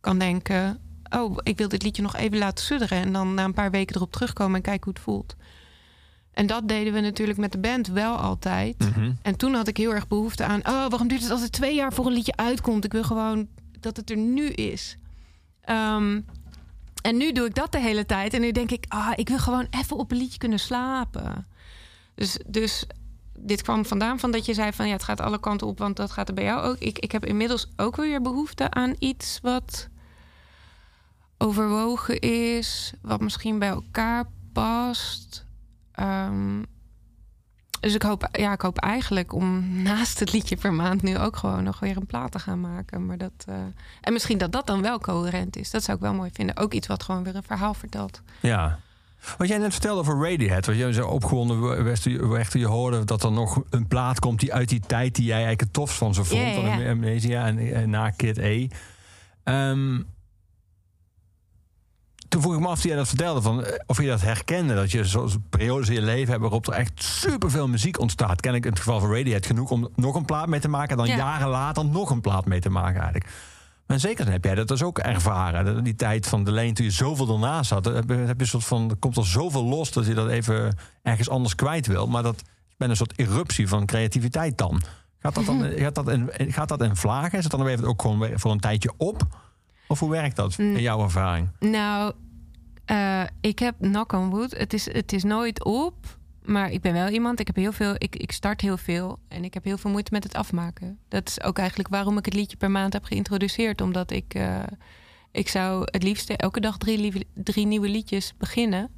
kan 0.00 0.18
denken... 0.18 0.80
oh, 1.10 1.36
ik 1.42 1.58
wil 1.58 1.68
dit 1.68 1.82
liedje 1.82 2.02
nog 2.02 2.16
even 2.16 2.38
laten 2.38 2.64
sudderen... 2.64 2.98
en 2.98 3.12
dan 3.12 3.34
na 3.34 3.44
een 3.44 3.54
paar 3.54 3.70
weken 3.70 3.96
erop 3.96 4.12
terugkomen 4.12 4.56
en 4.56 4.62
kijken 4.62 4.84
hoe 4.84 4.92
het 4.92 5.02
voelt. 5.02 5.36
En 6.32 6.46
dat 6.46 6.68
deden 6.68 6.92
we 6.92 7.00
natuurlijk 7.00 7.38
met 7.38 7.52
de 7.52 7.58
band 7.58 7.86
wel 7.86 8.16
altijd. 8.16 8.78
Mm 8.78 8.92
-hmm. 8.92 9.18
En 9.22 9.36
toen 9.36 9.54
had 9.54 9.68
ik 9.68 9.76
heel 9.76 9.94
erg 9.94 10.08
behoefte 10.08 10.44
aan... 10.44 10.60
oh, 10.60 10.88
waarom 10.88 11.08
duurt 11.08 11.22
het 11.22 11.30
altijd 11.30 11.52
twee 11.52 11.74
jaar 11.74 11.92
voor 11.92 12.06
een 12.06 12.12
liedje 12.12 12.36
uitkomt? 12.36 12.84
Ik 12.84 12.92
wil 12.92 13.04
gewoon 13.04 13.48
dat 13.80 13.96
het 13.96 14.10
er 14.10 14.16
nu 14.16 14.46
is. 14.46 14.96
Um, 15.70 16.24
en 17.02 17.16
nu 17.16 17.32
doe 17.32 17.46
ik 17.46 17.54
dat 17.54 17.72
de 17.72 17.80
hele 17.80 18.06
tijd. 18.06 18.34
En 18.34 18.40
nu 18.40 18.52
denk 18.52 18.70
ik, 18.70 18.84
ah, 18.88 19.12
ik 19.14 19.28
wil 19.28 19.38
gewoon 19.38 19.66
even 19.70 19.96
op 19.96 20.10
een 20.10 20.16
liedje 20.16 20.38
kunnen 20.38 20.58
slapen. 20.58 21.46
Dus, 22.14 22.38
dus 22.46 22.86
dit 23.38 23.62
kwam 23.62 23.84
vandaan 23.84 24.18
van 24.18 24.30
dat 24.30 24.46
je 24.46 24.54
zei 24.54 24.72
van... 24.72 24.86
ja, 24.86 24.92
het 24.92 25.02
gaat 25.02 25.20
alle 25.20 25.40
kanten 25.40 25.66
op, 25.66 25.78
want 25.78 25.96
dat 25.96 26.10
gaat 26.10 26.28
er 26.28 26.34
bij 26.34 26.44
jou 26.44 26.62
ook. 26.62 26.78
Ik, 26.78 26.98
ik 26.98 27.12
heb 27.12 27.24
inmiddels 27.24 27.68
ook 27.76 27.96
weer 27.96 28.22
behoefte 28.22 28.70
aan 28.70 28.94
iets 28.98 29.38
wat 29.42 29.88
overwogen 31.38 32.20
is... 32.20 32.92
wat 33.02 33.20
misschien 33.20 33.58
bij 33.58 33.68
elkaar 33.68 34.24
past... 34.52 35.46
Um, 36.00 36.66
dus 37.82 37.94
ik 37.94 38.02
hoop, 38.02 38.28
ja, 38.32 38.52
ik 38.52 38.60
hoop 38.60 38.78
eigenlijk 38.78 39.32
om 39.32 39.66
naast 39.82 40.20
het 40.20 40.32
liedje 40.32 40.56
per 40.56 40.72
maand 40.72 41.02
nu 41.02 41.18
ook 41.18 41.36
gewoon 41.36 41.64
nog 41.64 41.80
weer 41.80 41.96
een 41.96 42.06
plaat 42.06 42.32
te 42.32 42.38
gaan 42.38 42.60
maken. 42.60 43.06
Maar 43.06 43.18
dat, 43.18 43.44
uh, 43.48 43.54
en 44.00 44.12
misschien 44.12 44.38
dat 44.38 44.52
dat 44.52 44.66
dan 44.66 44.82
wel 44.82 44.98
coherent 44.98 45.56
is. 45.56 45.70
Dat 45.70 45.82
zou 45.82 45.96
ik 45.96 46.02
wel 46.02 46.14
mooi 46.14 46.30
vinden. 46.32 46.56
Ook 46.56 46.72
iets 46.72 46.86
wat 46.86 47.02
gewoon 47.02 47.24
weer 47.24 47.36
een 47.36 47.42
verhaal 47.42 47.74
vertelt. 47.74 48.22
Ja. 48.40 48.78
Wat 49.38 49.48
jij 49.48 49.58
net 49.58 49.72
vertelde 49.72 50.00
over 50.00 50.30
Radiohead, 50.30 50.66
wat 50.66 50.76
jij 50.76 50.92
zo 50.92 51.06
opgewonden 51.06 51.84
werd 52.28 52.50
toen 52.50 52.60
je 52.60 52.66
hoorde 52.66 53.04
dat 53.04 53.22
er 53.22 53.32
nog 53.32 53.62
een 53.70 53.86
plaat 53.86 54.18
komt 54.18 54.40
die 54.40 54.54
uit 54.54 54.68
die 54.68 54.80
tijd 54.80 55.14
die 55.14 55.24
jij 55.24 55.44
eigenlijk 55.44 55.60
het 55.60 55.72
tofst 55.72 55.96
van 55.96 56.14
ze 56.14 56.24
vond, 56.24 56.40
Ja, 56.40 56.48
ja, 56.48 56.78
ja. 56.78 56.90
Amnesia 56.90 57.46
en, 57.46 57.74
en 57.74 57.90
na 57.90 58.10
Kid 58.10 58.38
E. 58.38 58.68
Um, 59.44 60.06
toen 62.32 62.42
vroeg 62.42 62.54
ik 62.54 62.60
me 62.60 62.66
af 62.66 62.80
toen 62.80 62.90
jij 62.90 62.98
dat 62.98 63.08
vertelde, 63.08 63.42
van, 63.42 63.64
of 63.86 64.00
je 64.00 64.06
dat 64.06 64.20
herkende. 64.20 64.74
Dat 64.74 64.90
je 64.90 65.04
zoals 65.04 65.36
periodes 65.50 65.88
in 65.88 65.94
je 65.94 66.02
leven 66.02 66.28
hebt 66.28 66.40
waarop 66.40 66.66
er 66.66 66.72
echt 66.72 67.02
superveel 67.02 67.68
muziek 67.68 68.00
ontstaat. 68.00 68.40
Ken 68.40 68.54
ik 68.54 68.64
in 68.64 68.70
het 68.70 68.78
geval 68.78 69.00
van 69.00 69.12
Radiohead 69.12 69.46
genoeg 69.46 69.70
om 69.70 69.88
nog 69.96 70.14
een 70.14 70.24
plaat 70.24 70.46
mee 70.46 70.60
te 70.60 70.68
maken... 70.68 70.90
en 70.90 70.96
dan 70.96 71.06
Ja. 71.06 71.16
jaren 71.16 71.48
later 71.48 71.84
nog 71.84 72.10
een 72.10 72.20
plaat 72.20 72.46
mee 72.46 72.60
te 72.60 72.70
maken 72.70 73.00
eigenlijk. 73.00 73.30
Maar 73.86 73.98
zeker 74.00 74.30
heb 74.30 74.44
jij 74.44 74.54
dat 74.54 74.68
dus 74.68 74.82
ook 74.82 74.98
ervaren. 74.98 75.84
Die 75.84 75.94
tijd 75.94 76.26
van 76.26 76.44
de 76.44 76.52
leen 76.52 76.74
toen 76.74 76.84
je 76.84 76.90
zoveel 76.90 77.28
ernaast 77.28 77.68
zat. 77.68 77.84
Heb 77.84 78.08
je, 78.08 78.34
een 78.36 78.46
soort 78.46 78.64
van, 78.64 78.90
er 78.90 78.96
komt 78.96 79.16
er 79.16 79.26
zoveel 79.26 79.64
los 79.64 79.92
dat 79.92 80.06
je 80.06 80.14
dat 80.14 80.28
even 80.28 80.78
ergens 81.02 81.28
anders 81.28 81.54
kwijt 81.54 81.86
wil. 81.86 82.06
Maar 82.06 82.22
dat 82.22 82.36
is 82.36 82.74
bijna 82.76 82.92
een 82.92 82.98
soort 82.98 83.18
eruptie 83.18 83.68
van 83.68 83.86
creativiteit 83.86 84.58
dan. 84.58 84.82
Gaat 85.18 85.34
dat, 85.34 85.46
dan, 85.46 85.62
gaat, 85.62 85.94
dat 85.94 86.08
in, 86.08 86.30
gaat 86.36 86.68
dat 86.68 86.82
in 86.82 86.96
vlagen? 86.96 87.38
Is 87.38 87.44
het 87.44 87.52
dan 87.52 87.66
even 87.66 87.86
ook 87.86 88.02
gewoon 88.02 88.30
voor 88.34 88.50
een 88.50 88.60
tijdje 88.60 88.92
op? 88.96 89.26
Of 89.92 90.00
hoe 90.00 90.10
werkt 90.10 90.36
dat 90.36 90.58
in 90.58 90.80
jouw 90.80 91.02
ervaring? 91.02 91.48
Nou, 91.58 92.12
eh, 92.84 93.22
ik 93.40 93.58
heb 93.58 93.74
knock 93.80 94.12
on 94.12 94.30
wood. 94.30 94.58
Het 94.58 94.72
is, 94.72 94.92
het 94.92 95.12
is 95.12 95.22
nooit 95.22 95.64
op. 95.64 95.94
Maar 96.44 96.70
ik 96.70 96.80
ben 96.80 96.92
wel 96.92 97.08
iemand, 97.08 97.40
ik 97.40 97.46
heb 97.46 97.56
heel 97.56 97.72
veel, 97.72 97.94
ik, 97.98 98.16
ik 98.16 98.32
start 98.32 98.60
heel 98.60 98.76
veel 98.76 99.18
en 99.28 99.44
ik 99.44 99.54
heb 99.54 99.64
heel 99.64 99.78
veel 99.78 99.90
moeite 99.90 100.12
met 100.12 100.24
het 100.24 100.34
afmaken. 100.34 100.98
Dat 101.08 101.28
is 101.28 101.42
ook 101.42 101.58
eigenlijk 101.58 101.88
waarom 101.88 102.18
ik 102.18 102.24
het 102.24 102.34
liedje 102.34 102.56
per 102.56 102.70
maand 102.70 102.92
heb 102.92 103.04
geïntroduceerd. 103.04 103.80
Omdat 103.80 104.10
ik, 104.10 104.34
eh, 104.34 104.62
ik 105.32 105.48
zou 105.48 105.82
het 105.84 106.02
liefst 106.02 106.30
elke 106.30 106.60
dag 106.60 106.78
drie, 106.78 107.26
drie 107.34 107.66
nieuwe 107.66 107.88
liedjes 107.88 108.34
beginnen. 108.38 108.90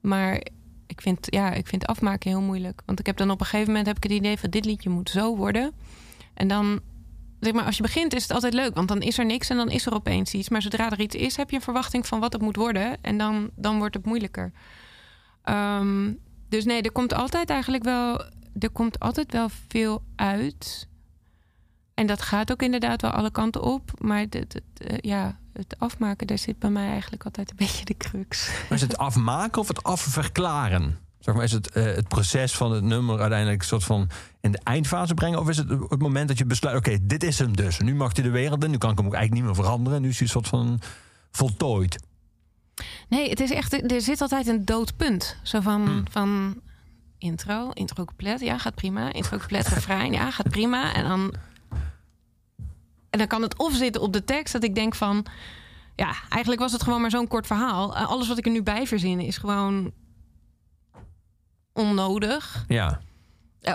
Maar 0.00 0.34
ik 0.86 1.00
vind, 1.00 1.18
ja, 1.20 1.52
ik 1.52 1.66
vind 1.66 1.86
afmaken 1.86 2.30
heel 2.30 2.42
moeilijk. 2.42 2.82
Want 2.86 2.98
ik 2.98 3.06
heb 3.06 3.16
dan 3.16 3.30
op 3.30 3.40
een 3.40 3.46
gegeven 3.46 3.68
moment 3.68 3.86
heb 3.86 3.96
ik 3.96 4.02
het 4.02 4.12
idee 4.12 4.38
van 4.38 4.50
dit 4.50 4.64
liedje 4.64 4.90
moet 4.90 5.10
zo 5.10 5.36
worden. 5.36 5.72
En 6.34 6.48
dan, 6.48 6.80
zeg 7.40 7.52
maar, 7.52 7.64
als 7.64 7.76
je 7.76 7.82
begint 7.82 8.14
is 8.14 8.22
het 8.22 8.32
altijd 8.32 8.54
leuk. 8.54 8.74
Want 8.74 8.88
dan 8.88 9.00
is 9.00 9.18
er 9.18 9.26
niks 9.26 9.48
en 9.48 9.56
dan 9.56 9.70
is 9.70 9.86
er 9.86 9.94
opeens 9.94 10.34
iets. 10.34 10.48
Maar 10.48 10.62
zodra 10.62 10.90
er 10.90 11.00
iets 11.00 11.14
is, 11.14 11.36
heb 11.36 11.50
je 11.50 11.56
een 11.56 11.62
verwachting 11.62 12.06
van 12.06 12.20
wat 12.20 12.32
het 12.32 12.42
moet 12.42 12.56
worden. 12.56 13.02
En 13.02 13.18
dan, 13.18 13.50
dan 13.56 13.78
wordt 13.78 13.94
het 13.94 14.06
moeilijker. 14.06 14.52
Ehm, 15.42 16.12
dus 16.48 16.64
nee, 16.64 16.82
er 16.82 16.92
komt 16.92 17.14
altijd 17.14 17.50
eigenlijk 17.50 17.84
wel, 17.84 18.24
er 18.58 18.70
komt 18.72 18.98
altijd 18.98 19.32
wel 19.32 19.48
veel 19.68 20.02
uit. 20.16 20.88
En 21.94 22.06
dat 22.06 22.22
gaat 22.22 22.52
ook 22.52 22.62
inderdaad 22.62 23.02
wel 23.02 23.10
alle 23.10 23.30
kanten 23.30 23.62
op. 23.62 23.90
Maar 24.00 24.18
het, 24.18 24.62
eh, 24.74 24.96
ja, 25.00 25.38
het 25.52 25.74
afmaken, 25.78 26.26
daar 26.26 26.38
zit 26.38 26.58
bij 26.58 26.70
mij 26.70 26.90
eigenlijk 26.90 27.24
altijd 27.24 27.50
een 27.50 27.56
beetje 27.66 27.84
de 27.84 27.96
crux. 27.96 28.48
Maar 28.68 28.78
is 28.78 28.80
het 28.80 28.96
afmaken 28.96 29.60
of 29.60 29.68
het 29.68 29.82
afverklaren? 29.82 30.98
Zeg 31.20 31.34
maar, 31.34 31.44
is 31.44 31.52
het 31.52 31.70
eh, 31.70 31.84
het 31.84 32.08
proces 32.08 32.54
van 32.54 32.72
het 32.72 32.84
nummer 32.84 33.20
uiteindelijk 33.20 33.62
soort 33.62 33.84
van 33.84 34.08
in 34.40 34.52
de 34.52 34.60
eindfase 34.62 35.14
brengen? 35.14 35.38
Of 35.40 35.48
is 35.48 35.56
het 35.56 35.68
het 35.68 35.98
moment 36.00 36.28
dat 36.28 36.38
je 36.38 36.44
besluit, 36.44 36.76
oké, 36.76 36.98
dit 37.02 37.22
is 37.22 37.38
hem 37.38 37.56
dus. 37.56 37.78
Nu 37.78 37.94
mag 37.94 38.14
hij 38.14 38.24
de 38.24 38.30
wereld 38.30 38.64
in, 38.64 38.70
nu 38.70 38.78
kan 38.78 38.90
ik 38.90 38.96
hem 38.98 39.06
ook 39.06 39.14
eigenlijk 39.14 39.44
niet 39.46 39.54
meer 39.54 39.64
veranderen. 39.64 40.02
Nu 40.02 40.08
is 40.08 40.14
hij 40.18 40.22
een 40.26 40.32
soort 40.32 40.48
van 40.48 40.80
voltooid. 41.30 41.98
Nee, 43.08 43.30
het 43.30 43.40
is 43.40 43.50
echt, 43.50 43.92
er 43.92 44.00
zit 44.00 44.20
altijd 44.20 44.46
een 44.46 44.64
dood 44.64 44.96
punt. 44.96 45.36
Zo 45.42 45.60
van, 45.60 45.86
Hmm. 45.86 46.04
van 46.10 46.60
intro, 47.18 47.70
intro 47.70 48.04
couplet, 48.04 48.40
ja, 48.40 48.58
gaat 48.58 48.74
prima. 48.74 49.12
Intro 49.12 49.36
couplet, 49.36 49.68
refrein, 49.74 50.12
ja, 50.12 50.30
gaat 50.30 50.48
prima. 50.50 50.94
En 50.94 51.04
dan, 51.08 51.34
en 53.10 53.18
dan 53.18 53.26
kan 53.26 53.42
het 53.42 53.58
of 53.58 53.74
zitten 53.74 54.02
op 54.02 54.12
de 54.12 54.24
tekst 54.24 54.52
dat 54.52 54.64
ik 54.64 54.74
denk 54.74 54.94
van... 54.94 55.26
Ja, 55.96 56.14
eigenlijk 56.28 56.60
was 56.62 56.72
het 56.72 56.82
gewoon 56.82 57.00
maar 57.00 57.10
zo'n 57.10 57.28
kort 57.28 57.46
verhaal. 57.46 57.96
Eh, 57.96 58.08
Alles 58.08 58.28
wat 58.28 58.38
ik 58.38 58.44
er 58.46 58.52
nu 58.52 58.62
bij 58.62 58.86
verzin 58.86 59.20
is 59.20 59.36
gewoon 59.36 59.92
onnodig. 61.72 62.64
Ja. 62.68 63.00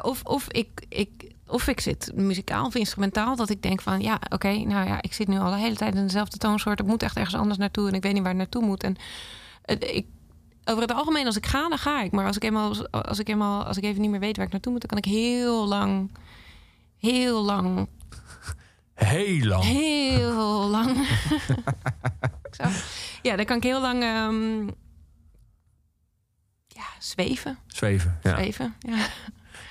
Of, 0.01 0.23
of, 0.23 0.51
ik, 0.51 0.85
ik, 0.89 1.31
of 1.47 1.67
ik 1.67 1.79
zit 1.79 2.11
muzikaal 2.15 2.65
of 2.65 2.75
instrumentaal, 2.75 3.35
dat 3.35 3.49
ik 3.49 3.61
denk 3.61 3.81
van 3.81 4.01
ja, 4.01 4.19
oké, 4.29 4.51
nou 4.51 4.87
ja, 4.87 5.01
ik 5.01 5.13
zit 5.13 5.27
nu 5.27 5.39
al 5.39 5.51
de 5.51 5.57
hele 5.57 5.75
tijd 5.75 5.95
in 5.95 6.03
dezelfde 6.03 6.37
toonsoort. 6.37 6.79
Ik 6.79 6.85
moet 6.85 7.03
echt 7.03 7.15
ergens 7.15 7.35
anders 7.35 7.57
naartoe 7.57 7.87
en 7.87 7.93
ik 7.93 8.01
weet 8.01 8.13
niet 8.13 8.21
waar 8.21 8.31
ik 8.31 8.37
naartoe 8.37 8.65
moet. 8.65 8.83
En 8.83 8.95
eh, 9.61 9.95
ik, 9.95 10.05
over 10.65 10.81
het 10.81 10.93
algemeen, 10.93 11.25
als 11.25 11.37
ik 11.37 11.45
ga, 11.45 11.69
dan 11.69 11.77
ga 11.77 12.01
ik. 12.01 12.11
Maar 12.11 12.25
als 12.25 12.35
ik, 12.35 12.43
eenmaal, 12.43 12.89
als, 12.91 13.19
ik 13.19 13.29
eenmaal, 13.29 13.63
als 13.63 13.77
ik 13.77 13.83
even 13.83 14.01
niet 14.01 14.11
meer 14.11 14.19
weet 14.19 14.37
waar 14.37 14.45
ik 14.45 14.51
naartoe 14.51 14.71
moet, 14.71 14.81
dan 14.81 14.89
kan 14.89 15.11
ik 15.11 15.19
heel 15.19 15.67
lang, 15.67 16.11
heel 16.97 17.43
lang, 17.43 17.87
Heel 18.95 19.45
lang. 19.45 19.63
heel 19.63 20.67
lang. 20.67 21.07
Zo. 22.57 22.63
Ja, 23.21 23.35
dan 23.35 23.45
kan 23.45 23.57
ik 23.57 23.63
heel 23.63 23.81
lang 23.81 24.03
ehm, 24.03 24.67
ja, 26.75 26.83
zweven. 26.99 27.57
Zweven. 27.67 28.17
Ja. 28.23 28.35
zweven 28.35 28.75
ja. 28.79 29.07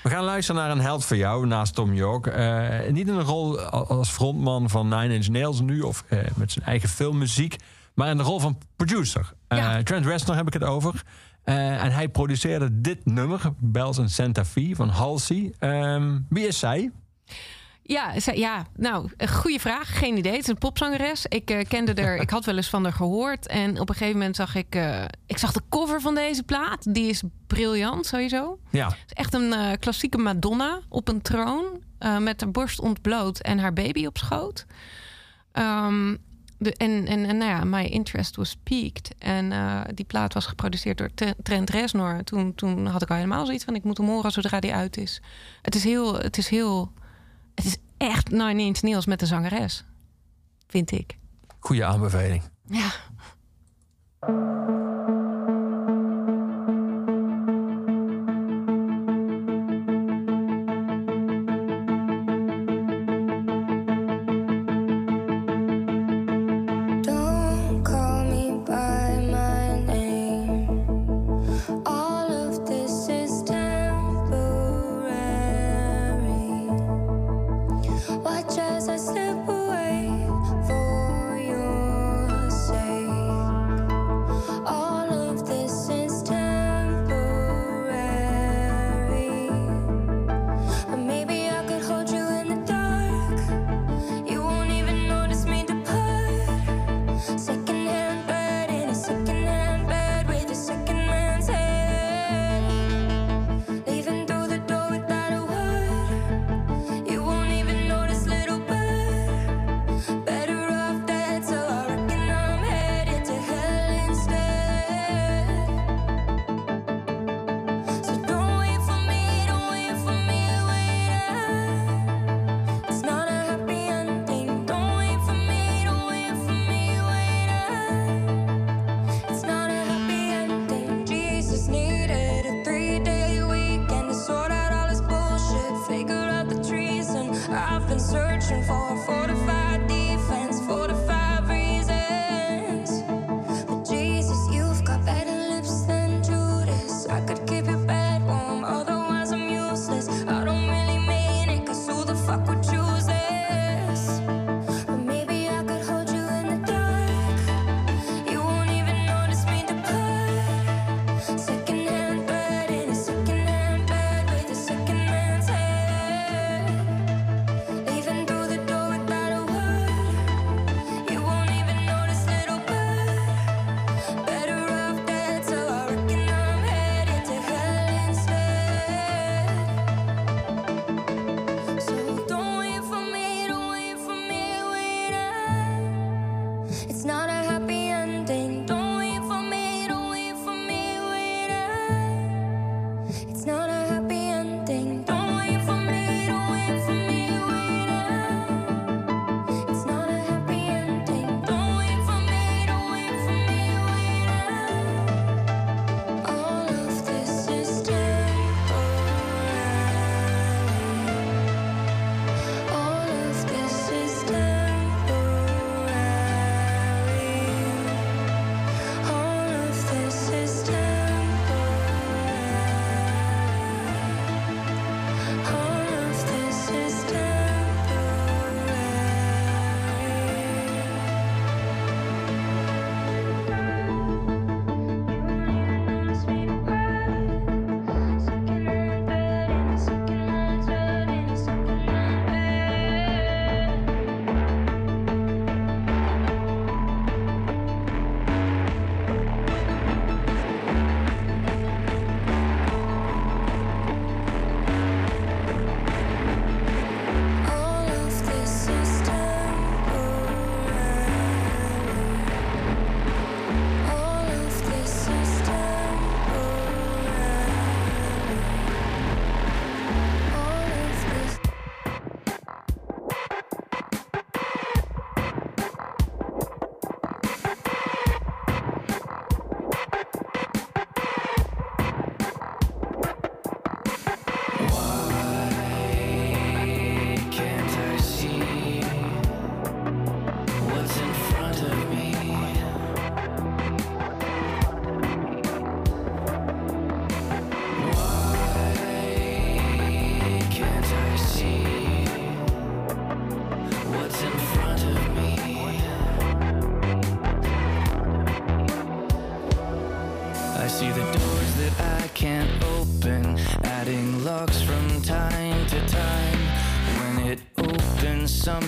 We 0.03 0.09
gaan 0.11 0.23
luisteren 0.23 0.61
naar 0.61 0.71
een 0.71 0.81
held 0.81 1.05
voor 1.05 1.17
jou 1.17 1.45
naast 1.47 1.75
Tom 1.75 1.93
York. 1.93 2.27
Eh, 2.27 2.91
niet 2.91 3.07
in 3.07 3.13
een 3.13 3.23
rol 3.23 3.59
als 3.69 4.09
frontman 4.09 4.69
van 4.69 4.87
Nine 4.87 5.13
Inch 5.13 5.27
Nails 5.27 5.59
nu 5.61 5.81
of 5.81 6.03
eh, 6.07 6.19
met 6.35 6.51
zijn 6.51 6.65
eigen 6.65 6.89
filmmuziek, 6.89 7.55
maar 7.93 8.09
in 8.09 8.17
de 8.17 8.23
rol 8.23 8.39
van 8.39 8.57
producer. 8.75 9.33
Eh, 9.47 9.57
Ja. 9.57 9.83
Trent 9.83 10.05
Reznor 10.05 10.35
heb 10.35 10.47
ik 10.47 10.53
het 10.53 10.63
over. 10.63 11.01
En 11.43 11.91
hij 11.91 12.09
produceerde 12.09 12.81
dit 12.81 13.05
nummer, 13.05 13.41
Bells 13.57 13.97
in 13.97 14.09
Santa 14.09 14.45
Fe 14.45 14.71
van 14.75 14.89
Halsey. 14.89 15.53
Ehm, 15.59 16.19
wie 16.29 16.47
is 16.47 16.59
zij? 16.59 16.91
Ja, 17.87 18.19
ze- 18.19 18.37
ja, 18.37 18.65
nou, 18.75 19.09
een 19.17 19.27
goede 19.29 19.59
vraag. 19.59 19.97
Geen 19.99 20.17
idee. 20.17 20.31
Het 20.31 20.41
is 20.41 20.47
een 20.47 20.57
popzangeres. 20.57 21.25
Ik 21.25 21.49
eh, 21.49 21.65
kende 21.67 22.01
haar, 22.01 22.15
ik 22.25 22.29
had 22.29 22.45
wel 22.45 22.55
eens 22.55 22.69
van 22.69 22.83
haar 22.83 22.93
gehoord. 22.93 23.47
En 23.47 23.79
op 23.79 23.89
een 23.89 23.95
gegeven 23.95 24.17
moment 24.17 24.35
zag 24.35 24.55
ik, 24.55 24.75
eh, 24.75 25.03
ik 25.25 25.37
zag 25.37 25.51
de 25.51 25.61
cover 25.69 26.01
van 26.01 26.15
deze 26.15 26.43
plaat. 26.43 26.93
Die 26.93 27.09
is 27.09 27.21
briljant 27.47 28.05
sowieso. 28.05 28.59
Ja, 28.69 28.85
Het 28.87 28.97
is 29.05 29.13
echt 29.13 29.33
een 29.33 29.53
eh, 29.53 29.71
klassieke 29.79 30.17
Madonna 30.17 30.79
op 30.89 31.07
een 31.07 31.21
troon. 31.21 31.65
met 32.19 32.41
haar 32.41 32.51
borst 32.51 32.79
ontbloot 32.79 33.39
en 33.39 33.59
haar 33.59 33.73
baby 33.73 34.05
op 34.05 34.17
schoot. 34.17 34.65
Ehm, 35.51 36.15
de, 36.57 36.73
en, 36.75 37.07
en, 37.07 37.25
en 37.25 37.37
nou 37.37 37.49
ja, 37.51 37.63
my 37.63 37.83
interest 37.83 38.35
was 38.35 38.55
peaked. 38.63 39.15
En 39.17 39.53
die 39.93 40.05
plaat 40.05 40.33
was 40.33 40.45
geproduceerd 40.45 40.97
door 40.97 41.09
Tre- 41.15 41.33
Trent 41.43 41.69
Reznor. 41.69 42.23
Toen, 42.23 42.55
toen 42.55 42.85
had 42.85 43.01
ik 43.01 43.09
al 43.09 43.15
helemaal 43.15 43.45
zoiets 43.45 43.63
van... 43.63 43.75
ik 43.75 43.83
moet 43.83 43.97
hem 43.97 44.07
horen 44.07 44.31
zodra 44.31 44.59
die 44.59 44.73
uit 44.73 44.97
is. 44.97 45.21
Het 45.61 45.75
is 45.75 45.83
heel... 45.83 46.15
Het 46.15 46.37
is, 46.37 46.47
heel, 46.47 46.91
het 47.55 47.65
is 47.65 47.77
echt 47.97 48.29
Nine 48.29 48.61
Inch 48.61 48.81
Nails 48.81 49.05
met 49.05 49.19
de 49.19 49.25
zangeres. 49.25 49.85
Vind 50.67 50.91
ik. 50.91 51.17
goede 51.59 51.85
aanbeveling. 51.85 52.43
Ja. 52.67 52.91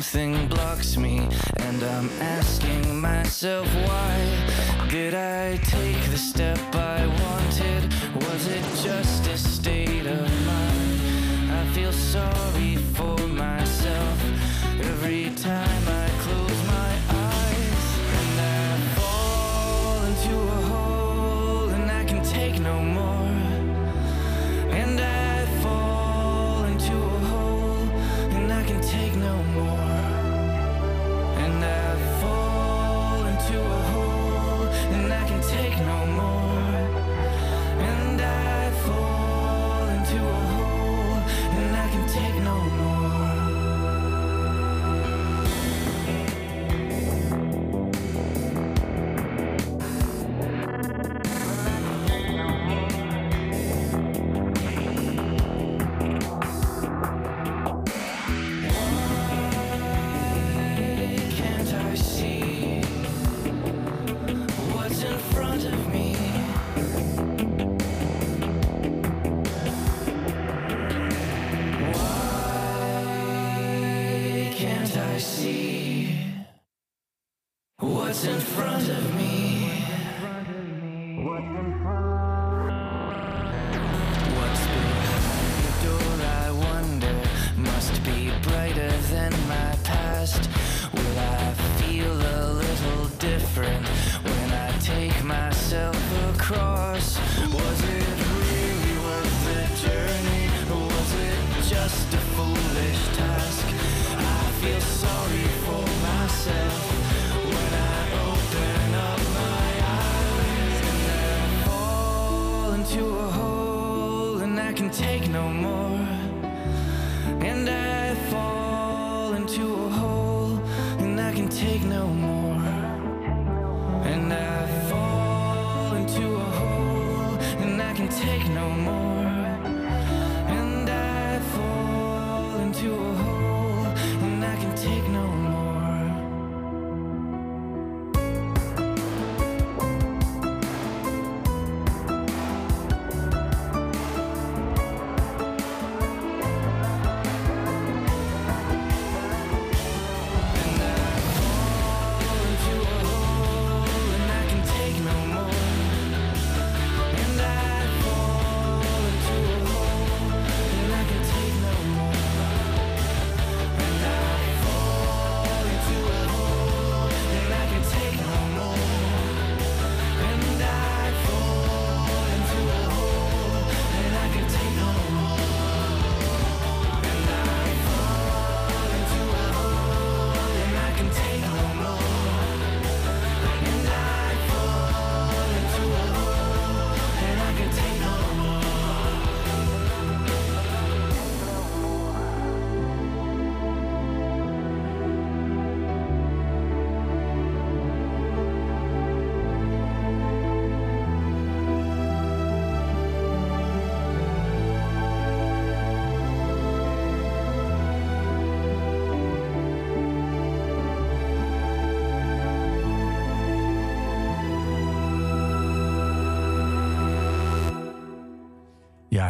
Something 0.07 0.47
blocks 0.47 0.95
me, 0.95 1.17
and 1.57 1.83
I'm 1.83 2.09
asking 2.21 3.01
myself 3.01 3.67
why. 3.85 4.87
Did 4.89 5.13
I 5.13 5.26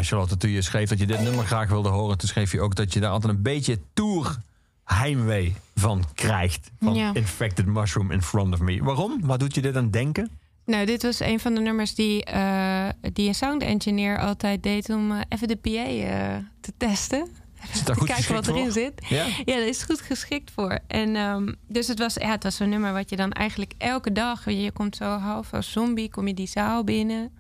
Charlotte, 0.07 0.37
toen 0.37 0.49
je 0.49 0.61
schreef 0.61 0.89
dat 0.89 0.99
je 0.99 1.05
dit 1.05 1.21
nummer 1.21 1.45
graag 1.45 1.69
wilde 1.69 1.89
horen... 1.89 2.17
toen 2.17 2.29
schreef 2.29 2.51
je 2.51 2.61
ook 2.61 2.75
dat 2.75 2.93
je 2.93 2.99
daar 2.99 3.11
altijd 3.11 3.33
een 3.33 3.41
beetje 3.41 3.79
tour 3.93 4.37
heimwee 4.83 5.55
van 5.75 6.03
krijgt. 6.13 6.71
Van 6.79 6.93
Ja. 6.93 7.13
Infected 7.13 7.65
Mushroom 7.65 8.11
in 8.11 8.21
Front 8.21 8.53
of 8.53 8.59
Me. 8.59 8.83
Waarom? 8.83 9.19
Waar 9.21 9.37
doet 9.37 9.55
je 9.55 9.61
dit 9.61 9.75
aan 9.75 9.91
denken? 9.91 10.29
Nou, 10.65 10.85
dit 10.85 11.03
was 11.03 11.19
een 11.19 11.39
van 11.39 11.53
de 11.53 11.61
nummers 11.61 11.95
die, 11.95 12.23
eh, 12.23 12.89
die 13.13 13.27
een 13.27 13.35
sound 13.35 13.61
engineer 13.61 14.19
altijd 14.19 14.63
deed 14.63 14.89
om 14.89 15.11
eh, 15.11 15.19
even 15.29 15.47
de 15.47 15.55
PA 15.55 15.69
eh, 15.69 16.35
te 16.61 16.73
testen. 16.77 17.27
Is 17.73 17.83
daar 17.83 17.95
te 17.95 18.01
goed 18.01 18.07
kijken 18.13 18.33
wat 18.33 18.47
erin 18.47 18.63
voor? 18.63 18.71
zit. 18.71 19.05
Ja? 19.09 19.25
Ja, 19.25 19.55
daar 19.55 19.67
is 19.67 19.83
goed 19.83 20.01
geschikt 20.01 20.51
voor. 20.51 20.79
En 20.87 21.15
ehm, 21.15 21.53
dus 21.67 21.87
het 21.87 21.99
was, 21.99 22.13
ja, 22.13 22.31
het 22.31 22.43
was 22.43 22.59
een 22.59 22.69
nummer 22.69 22.93
wat 22.93 23.09
je 23.09 23.15
dan 23.15 23.31
eigenlijk 23.31 23.73
elke 23.77 24.11
dag, 24.11 24.49
je 24.49 24.71
komt 24.71 24.95
zo 24.95 25.05
half 25.05 25.53
als 25.53 25.71
zombie, 25.71 26.09
kom 26.09 26.27
je 26.27 26.33
die 26.33 26.47
zaal 26.47 26.83
binnen. 26.83 27.31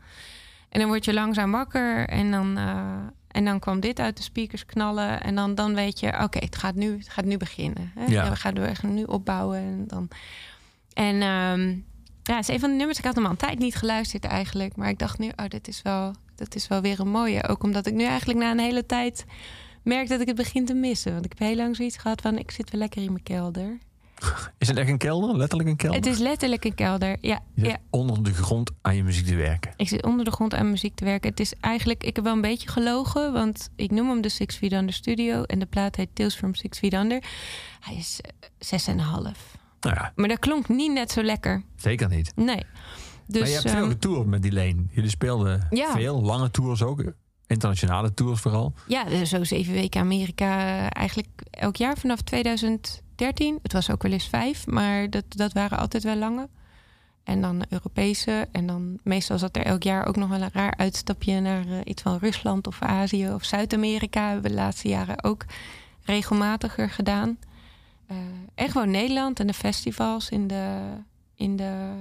En 0.77 0.83
dan 0.83 0.91
word 0.91 1.05
je 1.05 1.13
langzaam 1.13 1.51
wakker 1.51 2.07
en 2.07 2.31
dan, 2.31 2.57
eh, 2.57 2.97
en 3.27 3.45
dan 3.45 3.59
kwam 3.59 3.79
dit 3.79 3.99
uit 3.99 4.17
de 4.17 4.23
speakers 4.23 4.65
knallen. 4.65 5.21
En 5.21 5.35
dan, 5.35 5.55
dan 5.55 5.75
weet 5.75 5.99
je, 5.99 6.07
oké, 6.23 6.39
het 6.39 6.55
gaat 6.55 6.75
nu, 6.75 6.97
het 6.97 7.09
gaat 7.09 7.25
nu 7.25 7.37
beginnen. 7.37 7.91
Hè? 7.95 8.05
Ja. 8.05 8.29
we, 8.29 8.35
gaan, 8.35 8.53
we 8.53 8.75
gaan 8.75 8.93
nu 8.93 9.03
opbouwen. 9.03 9.57
En, 9.57 9.83
dan, 9.87 10.07
en 10.93 11.21
ehm, 11.21 11.69
ja, 12.23 12.35
het 12.35 12.47
is 12.47 12.47
een 12.47 12.59
van 12.59 12.69
de 12.69 12.75
nummers. 12.75 12.97
Ik 12.97 13.05
had 13.05 13.15
hem 13.15 13.25
al 13.25 13.31
een 13.31 13.37
tijd 13.37 13.59
niet 13.59 13.75
geluisterd 13.75 14.25
eigenlijk. 14.25 14.75
Maar 14.75 14.89
ik 14.89 14.99
dacht 14.99 15.19
nu, 15.19 15.27
oh, 15.35 15.47
dit 15.47 15.67
is 15.67 15.81
wel, 15.81 16.13
dat 16.35 16.55
is 16.55 16.67
wel 16.67 16.81
weer 16.81 16.99
een 16.99 17.09
mooie. 17.09 17.47
Ook 17.47 17.63
omdat 17.63 17.85
ik 17.85 17.93
nu 17.93 18.03
eigenlijk 18.03 18.39
na 18.39 18.51
een 18.51 18.59
hele 18.59 18.85
tijd 18.85 19.25
merk 19.83 20.07
dat 20.07 20.21
ik 20.21 20.27
het 20.27 20.35
begin 20.35 20.65
te 20.65 20.73
missen. 20.73 21.13
Want 21.13 21.25
ik 21.25 21.31
heb 21.37 21.47
heel 21.47 21.57
lang 21.57 21.75
zoiets 21.75 21.97
gehad 21.97 22.21
van, 22.21 22.37
ik 22.37 22.51
zit 22.51 22.71
weer 22.71 22.79
lekker 22.79 23.01
in 23.01 23.11
mijn 23.11 23.23
kelder. 23.23 23.77
Is 24.57 24.67
het 24.67 24.77
echt 24.77 24.89
een 24.89 24.97
kelder? 24.97 25.37
Letterlijk 25.37 25.69
een 25.69 25.75
kelder? 25.75 25.97
Het 25.99 26.05
is 26.05 26.17
letterlijk 26.17 26.65
een 26.65 26.75
kelder. 26.75 27.17
Ja, 27.21 27.39
Je 27.53 27.65
ja. 27.65 27.77
onder 27.89 28.23
de 28.23 28.33
grond 28.33 28.71
aan 28.81 28.95
je 28.95 29.03
muziek 29.03 29.25
te 29.25 29.35
werken. 29.35 29.73
Ik 29.75 29.87
zit 29.87 30.03
onder 30.05 30.25
de 30.25 30.31
grond 30.31 30.53
aan 30.53 30.69
muziek 30.69 30.95
te 30.95 31.05
werken. 31.05 31.29
Het 31.29 31.39
is 31.39 31.53
eigenlijk, 31.59 32.03
ik 32.03 32.15
heb 32.15 32.23
wel 32.25 32.33
een 32.33 32.41
beetje 32.41 32.69
gelogen, 32.69 33.33
want 33.33 33.69
ik 33.75 33.91
noem 33.91 34.09
hem 34.09 34.21
de 34.21 34.29
Six 34.29 34.55
Feet 34.55 34.71
Under 34.71 34.93
Studio 34.93 35.43
en 35.43 35.59
de 35.59 35.65
plaat 35.65 35.95
heet 35.95 36.09
Tales 36.13 36.35
from 36.35 36.55
Six 36.55 36.79
Feet 36.79 36.93
Under. 36.93 37.23
Hij 37.79 37.95
is 37.95 38.19
eh, 38.21 38.31
zes 38.59 38.87
en 38.87 38.93
een 38.93 38.99
half. 39.05 39.55
Nou 39.81 39.95
ja, 39.95 40.11
Maar 40.15 40.27
dat 40.27 40.39
klonk 40.39 40.67
niet 40.69 40.91
net 40.93 41.11
zo 41.11 41.23
lekker. 41.23 41.63
zeker 41.75 42.09
niet. 42.09 42.31
Nee. 42.35 42.63
Dus, 43.27 43.39
maar 43.39 43.49
je 43.49 43.55
hebt 43.55 43.69
veel 43.69 43.87
getoerd 43.87 44.27
met 44.27 44.41
die 44.41 44.51
leen. 44.51 44.89
Jullie 44.91 45.09
speelden 45.09 45.67
Ja. 45.69 45.91
veel, 45.91 46.21
lange 46.21 46.51
tours 46.51 46.81
ook. 46.83 47.03
Internationale 47.47 48.13
tours 48.13 48.39
vooral. 48.41 48.73
Ja, 48.87 49.25
zo 49.25 49.43
zeven 49.43 49.73
weken 49.73 50.01
Amerika 50.01 50.59
eh, 50.59 50.87
eigenlijk 50.91 51.27
elk 51.51 51.75
jaar 51.75 51.97
vanaf 51.97 52.21
2013. 53.17 53.59
Het 53.61 53.73
was 53.73 53.91
ook 53.91 54.03
wel 54.03 54.11
eens 54.11 54.27
vijf, 54.27 54.67
maar 54.67 55.09
dat, 55.09 55.23
dat 55.27 55.53
waren 55.53 55.77
altijd 55.77 56.03
wel 56.03 56.15
lange. 56.15 56.47
En 57.23 57.41
dan 57.41 57.63
Europese. 57.69 58.47
En 58.51 58.67
dan 58.67 58.99
meestal 59.03 59.37
zat 59.37 59.55
er 59.55 59.65
elk 59.65 59.83
jaar 59.83 60.05
ook 60.05 60.15
nog 60.15 60.29
wel 60.29 60.41
een 60.41 60.49
raar 60.53 60.73
uitstapje 60.77 61.39
naar 61.39 61.67
eh, 61.67 61.79
iets 61.83 62.01
van 62.01 62.17
Rusland 62.17 62.67
of 62.67 62.81
Azië 62.81 63.33
of 63.33 63.43
Zuid-Amerika. 63.43 64.25
Hebben 64.25 64.43
we 64.43 64.49
de 64.49 64.61
laatste 64.61 64.87
jaren 64.87 65.23
ook 65.23 65.45
regelmatiger 66.03 66.89
gedaan. 66.89 67.37
Eh, 68.07 68.17
en 68.55 68.69
gewoon 68.69 68.91
Nederland 68.91 69.39
en 69.39 69.47
de 69.47 69.53
festivals 69.53 70.29
in 70.29 70.47
de, 70.47 70.79
in 71.35 71.55
de, 71.55 71.91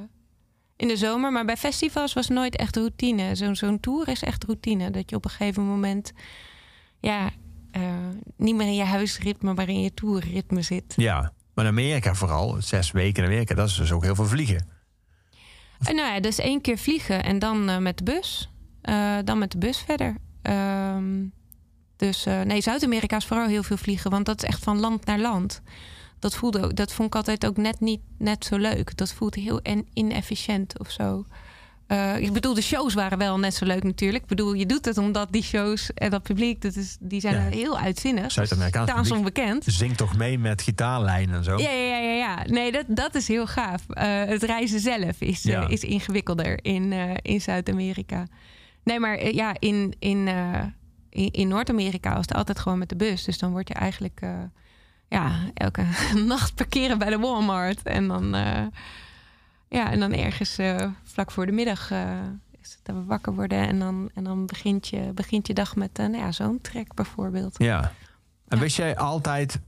in 0.77 0.89
de 0.89 0.97
zomer. 0.97 1.33
Maar 1.33 1.45
bij 1.45 1.57
festivals 1.57 2.13
was 2.13 2.29
nooit 2.29 2.57
echt 2.57 2.77
routine. 2.77 3.35
Zo'n 3.35 3.57
zo'n 3.57 3.81
tour 3.81 4.09
is 4.09 4.23
echt 4.23 4.45
routine. 4.45 4.91
Dat 4.91 5.11
je 5.11 5.17
op 5.17 5.25
een 5.25 5.31
gegeven 5.31 5.63
moment 5.63 6.13
ja, 7.01 7.31
eh, 7.81 7.83
niet 8.37 8.55
meer 8.55 8.67
in 8.67 8.75
je 8.75 8.85
huisritme, 8.85 9.55
maar 9.55 9.69
in 9.69 9.81
je 9.81 9.95
tourritme 9.95 10.63
zit. 10.63 10.95
Ja, 10.97 11.33
maar 11.55 11.65
in 11.65 11.71
Amerika 11.71 12.15
vooral. 12.15 12.57
Zes 12.63 12.91
weken 12.91 13.23
in 13.23 13.29
Amerika, 13.29 13.55
dat 13.55 13.69
is 13.69 13.75
dus 13.75 13.93
ook 13.93 14.05
heel 14.05 14.15
veel 14.15 14.27
vliegen. 14.27 14.75
En 15.85 15.95
nou 15.95 16.15
ja, 16.15 16.21
dus 16.21 16.39
één 16.39 16.61
keer 16.61 16.79
vliegen 16.79 17.25
en 17.25 17.39
dan 17.39 17.69
eh, 17.69 17.79
met 17.79 17.99
de 17.99 18.05
bus. 18.05 18.51
Eh, 18.83 19.17
dan 19.25 19.39
met 19.39 19.53
de 19.53 19.59
bus 19.59 19.79
verder. 19.79 20.17
Ehm, 20.43 21.25
dus 21.97 22.27
eh, 22.27 22.41
nee, 22.41 22.61
Zuid-Amerika 22.61 23.17
is 23.17 23.25
vooral 23.25 23.47
heel 23.47 23.63
veel 23.63 23.77
vliegen, 23.77 24.11
want 24.11 24.27
dat 24.27 24.43
is 24.43 24.49
echt 24.49 24.63
van 24.63 24.81
land 24.81 25.05
naar 25.05 25.19
land. 25.19 25.61
Dat, 26.19 26.35
voelde 26.35 26.65
ook, 26.65 26.77
dat 26.77 26.93
vond 26.93 27.09
ik 27.09 27.15
altijd 27.15 27.47
ook 27.47 27.57
net 27.57 27.81
niet 27.81 28.01
net 28.19 28.45
zo 28.45 28.57
leuk. 28.57 28.97
Dat 28.97 29.13
voelt 29.13 29.35
heel 29.35 29.61
inefficiënt 29.93 30.79
of 30.79 30.91
zo. 30.91 31.25
Eh, 31.87 32.19
ik 32.21 32.33
bedoel, 32.33 32.55
de 32.55 32.61
shows 32.63 32.95
waren 32.95 33.19
wel 33.19 33.39
net 33.39 33.55
zo 33.55 33.65
leuk 33.65 33.83
natuurlijk. 33.83 34.23
Ik 34.23 34.29
bedoel, 34.29 34.53
je 34.53 34.67
doet 34.67 34.85
het 34.85 34.99
omdat 34.99 35.33
die 35.33 35.43
shows 35.43 35.93
en 35.95 36.11
dat 36.11 36.23
publiek, 36.23 36.63
dat 36.63 36.77
is, 36.77 36.97
die 37.01 37.21
zijn 37.21 37.35
Ja. 37.35 37.41
heel 37.41 37.79
uitzinnig. 37.79 38.33
Zuid-Amerikaans 38.33 39.11
onbekend. 39.11 39.65
Zing 39.67 39.97
toch 39.97 40.17
mee 40.17 40.39
met 40.39 40.63
gitaarlijnen 40.63 41.37
en 41.37 41.45
zo. 41.45 41.59
Ja, 41.59 41.71
ja, 41.71 41.99
ja, 41.99 42.13
ja. 42.13 42.43
Nee, 42.47 42.73
dat, 42.73 42.85
dat 42.89 43.15
is 43.15 43.29
heel 43.29 43.47
gaaf. 43.47 43.83
Eh, 43.89 44.25
het 44.25 44.43
reizen 44.43 44.81
zelf 44.81 45.21
is, 45.21 45.45
eh, 45.45 45.65
is 45.69 45.85
ingewikkelder 45.85 46.59
in, 46.65 46.93
in 47.23 47.41
Zuid-Amerika. 47.41 48.27
Nee, 48.85 49.01
maar 49.01 49.33
ja, 49.35 49.55
in, 49.59 49.95
in, 49.99 50.29
in, 51.11 51.31
in 51.31 51.49
Noord-Amerika 51.49 52.11
was 52.15 52.27
het 52.29 52.35
altijd 52.35 52.59
gewoon 52.59 52.79
met 52.79 52.89
de 52.89 52.97
bus. 52.97 53.25
Dus 53.25 53.39
dan 53.39 53.51
word 53.51 53.69
je 53.69 53.75
eigenlijk 53.75 54.21
ja, 55.09 55.33
elke 55.55 55.85
nacht 56.27 56.55
parkeren 56.55 56.99
bij 56.99 57.11
de 57.11 57.19
Walmart. 57.19 57.83
En 57.83 58.09
dan, 58.09 58.35
ja, 59.69 59.91
en 59.91 60.01
dan 60.01 60.13
ergens 60.13 60.59
eh, 60.59 60.91
vlak 61.03 61.31
voor 61.31 61.47
de 61.47 61.53
middag 61.53 61.91
eh, 61.91 62.21
is 62.61 62.73
het 62.75 62.81
dat 62.83 62.97
we 62.97 63.05
wakker 63.05 63.35
worden. 63.35 63.59
En 63.69 63.79
dan, 63.79 64.11
en 64.15 64.25
dan 64.25 64.47
begint, 64.47 64.89
je, 64.89 65.11
begint 65.15 65.47
je 65.47 65.55
dag 65.55 65.77
met 65.77 65.99
eh, 65.99 66.07
nou 66.07 66.19
ja, 66.19 66.33
zo'n 66.33 66.61
trek 66.61 66.95
bijvoorbeeld. 66.95 67.55
Ja. 67.59 67.81
En 68.49 68.57
Ja. 68.57 68.63
wist 68.63 68.77
jij 68.77 68.97
altijd 68.97 69.61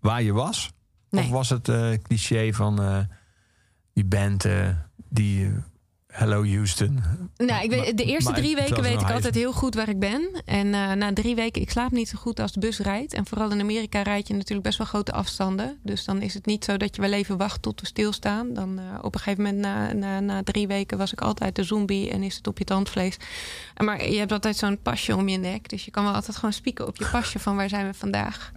waar 0.00 0.22
je 0.22 0.32
was? 0.32 0.70
Of 1.10 1.28
was 1.28 1.48
het 1.48 1.70
cliché 2.02 2.52
van 2.52 3.06
die 3.92 4.04
band, 4.04 4.44
eh, 4.44 4.68
die 5.08 5.52
Hello 6.16 6.46
Houston? 6.46 7.02
Nou, 7.36 7.64
ik 7.64 7.70
weet, 7.70 7.96
de 7.96 8.04
eerste 8.04 8.30
maar 8.30 8.40
drie 8.40 8.54
weken 8.54 8.82
weet 8.82 9.00
ik 9.00 9.10
altijd 9.10 9.34
heel 9.34 9.52
goed 9.52 9.74
waar 9.74 9.88
ik 9.88 9.98
ben. 9.98 10.42
En 10.44 10.74
eh, 10.74 10.92
na 10.92 11.12
drie 11.12 11.34
weken, 11.34 11.62
ik 11.62 11.70
slaap 11.70 11.90
niet 11.90 12.08
zo 12.08 12.18
goed 12.18 12.40
als 12.40 12.52
de 12.52 12.60
bus 12.60 12.78
rijdt. 12.78 13.14
En 13.14 13.26
vooral 13.26 13.50
in 13.50 13.60
Amerika 13.60 14.02
rijd 14.02 14.28
je 14.28 14.34
natuurlijk 14.34 14.62
best 14.62 14.78
wel 14.78 14.86
grote 14.86 15.12
afstanden. 15.12 15.78
Dus 15.82 16.04
dan 16.04 16.22
is 16.22 16.34
het 16.34 16.46
niet 16.46 16.64
zo 16.64 16.76
dat 16.76 16.96
je 16.96 17.02
wel 17.02 17.12
even 17.12 17.36
wacht 17.36 17.62
tot 17.62 17.80
we 17.80 17.86
stilstaan. 17.86 18.54
Dan 18.54 18.78
eh, 18.78 18.84
op 19.02 19.14
een 19.14 19.20
gegeven 19.20 19.44
moment 19.44 19.62
na, 19.62 19.92
na, 19.92 20.20
na 20.20 20.42
drie 20.42 20.66
weken 20.66 20.98
was 20.98 21.12
ik 21.12 21.20
altijd 21.20 21.56
de 21.56 21.64
zombie 21.64 22.10
en 22.10 22.22
is 22.22 22.36
het 22.36 22.46
op 22.46 22.58
je 22.58 22.64
tandvlees. 22.64 23.16
Maar 23.84 24.10
je 24.10 24.18
hebt 24.18 24.32
altijd 24.32 24.56
zo'n 24.56 24.82
pasje 24.82 25.16
om 25.16 25.28
je 25.28 25.38
nek. 25.38 25.68
Dus 25.68 25.84
je 25.84 25.90
kan 25.90 26.04
wel 26.04 26.14
altijd 26.14 26.36
gewoon 26.36 26.52
spieken 26.52 26.86
op 26.86 26.96
je 26.96 27.08
pasje 27.10 27.38
van 27.38 27.56
waar 27.56 27.68
zijn 27.68 27.86
we 27.86 27.94
vandaag. 27.94 28.52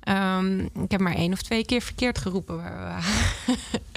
Ehm, 0.00 0.58
ik 0.58 0.90
heb 0.90 1.00
maar 1.00 1.14
één 1.14 1.32
of 1.32 1.42
twee 1.42 1.64
keer 1.64 1.80
verkeerd 1.80 2.18
geroepen 2.18 2.56
waar 2.56 2.76
we 2.76 2.82
waren. 2.82 3.04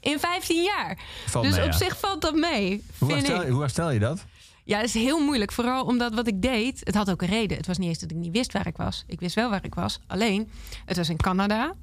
In 0.00 0.18
15 0.18 0.62
jaar. 0.62 0.98
Valt 1.26 1.44
dus 1.44 1.56
mee, 1.56 1.64
op 1.64 1.72
ja. 1.72 1.78
zich 1.78 1.98
valt 1.98 2.20
dat 2.20 2.34
mee. 2.34 2.84
Hoe 2.98 3.12
herstel, 3.12 3.42
ik. 3.42 3.48
hoe 3.48 3.60
herstel 3.60 3.90
je 3.90 3.98
dat? 3.98 4.24
Ja, 4.64 4.76
het 4.76 4.86
is 4.86 4.94
heel 4.94 5.24
moeilijk. 5.24 5.52
Vooral 5.52 5.84
omdat 5.84 6.14
wat 6.14 6.26
ik 6.26 6.42
deed, 6.42 6.80
het 6.84 6.94
had 6.94 7.10
ook 7.10 7.22
een 7.22 7.28
reden. 7.28 7.56
Het 7.56 7.66
was 7.66 7.78
niet 7.78 7.88
eens 7.88 7.98
dat 7.98 8.10
ik 8.10 8.16
niet 8.16 8.32
wist 8.32 8.52
waar 8.52 8.66
ik 8.66 8.76
was. 8.76 9.04
Ik 9.06 9.20
wist 9.20 9.34
wel 9.34 9.50
waar 9.50 9.64
ik 9.64 9.74
was. 9.74 10.00
Alleen, 10.06 10.50
het 10.84 10.96
was 10.96 11.08
in 11.08 11.16
Canada. 11.16 11.74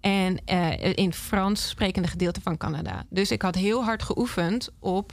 En 0.00 0.44
eh, 0.44 0.96
in 0.96 1.12
Frans 1.12 1.68
sprekende 1.68 2.08
gedeelte 2.08 2.40
van 2.40 2.56
Canada. 2.56 3.04
Dus 3.08 3.30
ik 3.30 3.42
had 3.42 3.54
heel 3.54 3.84
hard 3.84 4.02
geoefend 4.02 4.68
op 4.78 5.12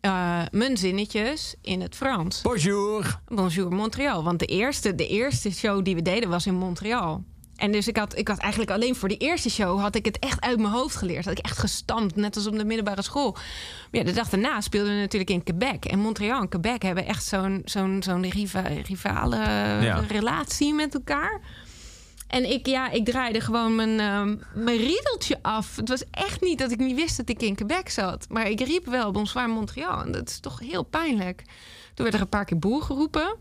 eh, 0.00 0.42
mijn 0.50 0.76
zinnetjes 0.76 1.54
in 1.60 1.80
het 1.80 1.94
Frans. 1.94 2.42
Bonjour. 2.42 3.20
Bonjour 3.28 3.72
Montreal. 3.72 4.24
Want 4.24 4.38
de 4.38 4.46
eerste, 4.46 4.94
de 4.94 5.06
eerste 5.06 5.50
show 5.50 5.84
die 5.84 5.94
we 5.94 6.02
deden 6.02 6.28
was 6.28 6.46
in 6.46 6.54
Montreal. 6.54 7.24
En 7.56 7.72
dus 7.72 7.88
ik 7.88 7.96
had, 7.96 8.18
ik 8.18 8.28
had 8.28 8.38
eigenlijk 8.38 8.70
alleen 8.72 8.94
voor 8.94 9.08
die 9.08 9.18
eerste 9.18 9.50
show... 9.50 9.80
had 9.80 9.94
ik 9.94 10.04
het 10.04 10.18
echt 10.18 10.40
uit 10.40 10.58
mijn 10.58 10.72
hoofd 10.72 10.96
geleerd. 10.96 11.24
Had 11.24 11.38
ik 11.38 11.44
echt 11.44 11.58
gestampt, 11.58 12.16
net 12.16 12.36
als 12.36 12.46
op 12.46 12.56
de 12.58 12.64
middelbare 12.64 13.02
school. 13.02 13.30
Maar 13.32 14.00
ja, 14.00 14.02
de 14.04 14.12
dag 14.12 14.28
daarna 14.28 14.60
speelden 14.60 14.94
we 14.94 15.00
natuurlijk 15.00 15.30
in 15.30 15.42
Quebec. 15.42 15.84
En 15.84 15.98
Montreal 15.98 16.40
en 16.40 16.48
Quebec 16.48 16.82
hebben 16.82 17.06
echt 17.06 17.24
zo'n 17.24 17.62
zo'n 17.64 18.02
zo'n 18.04 18.30
riva, 18.30 18.60
rivale 18.60 19.36
Ja. 19.36 20.04
relatie 20.08 20.74
met 20.74 20.94
elkaar. 20.94 21.40
En 22.28 22.50
ik, 22.50 22.66
ja, 22.66 22.90
ik 22.90 23.04
draaide 23.04 23.40
gewoon 23.40 23.74
mijn, 23.74 24.00
ehm, 24.00 24.36
mijn 24.64 24.76
riedeltje 24.78 25.38
af. 25.42 25.76
Het 25.76 25.88
was 25.88 26.04
echt 26.10 26.40
niet 26.40 26.58
dat 26.58 26.70
ik 26.70 26.78
niet 26.78 26.96
wist 26.96 27.16
dat 27.16 27.28
ik 27.28 27.42
in 27.42 27.54
Quebec 27.54 27.88
zat. 27.88 28.26
Maar 28.28 28.48
ik 28.48 28.60
riep 28.60 28.86
wel 28.86 29.10
Bonsoir 29.10 29.48
Montreal. 29.48 30.00
En 30.02 30.12
dat 30.12 30.28
is 30.28 30.40
toch 30.40 30.58
heel 30.60 30.82
pijnlijk. 30.82 31.42
Toen 31.94 32.04
werd 32.04 32.14
er 32.14 32.20
een 32.20 32.28
paar 32.28 32.44
keer 32.44 32.58
boel 32.58 32.80
geroepen. 32.80 33.36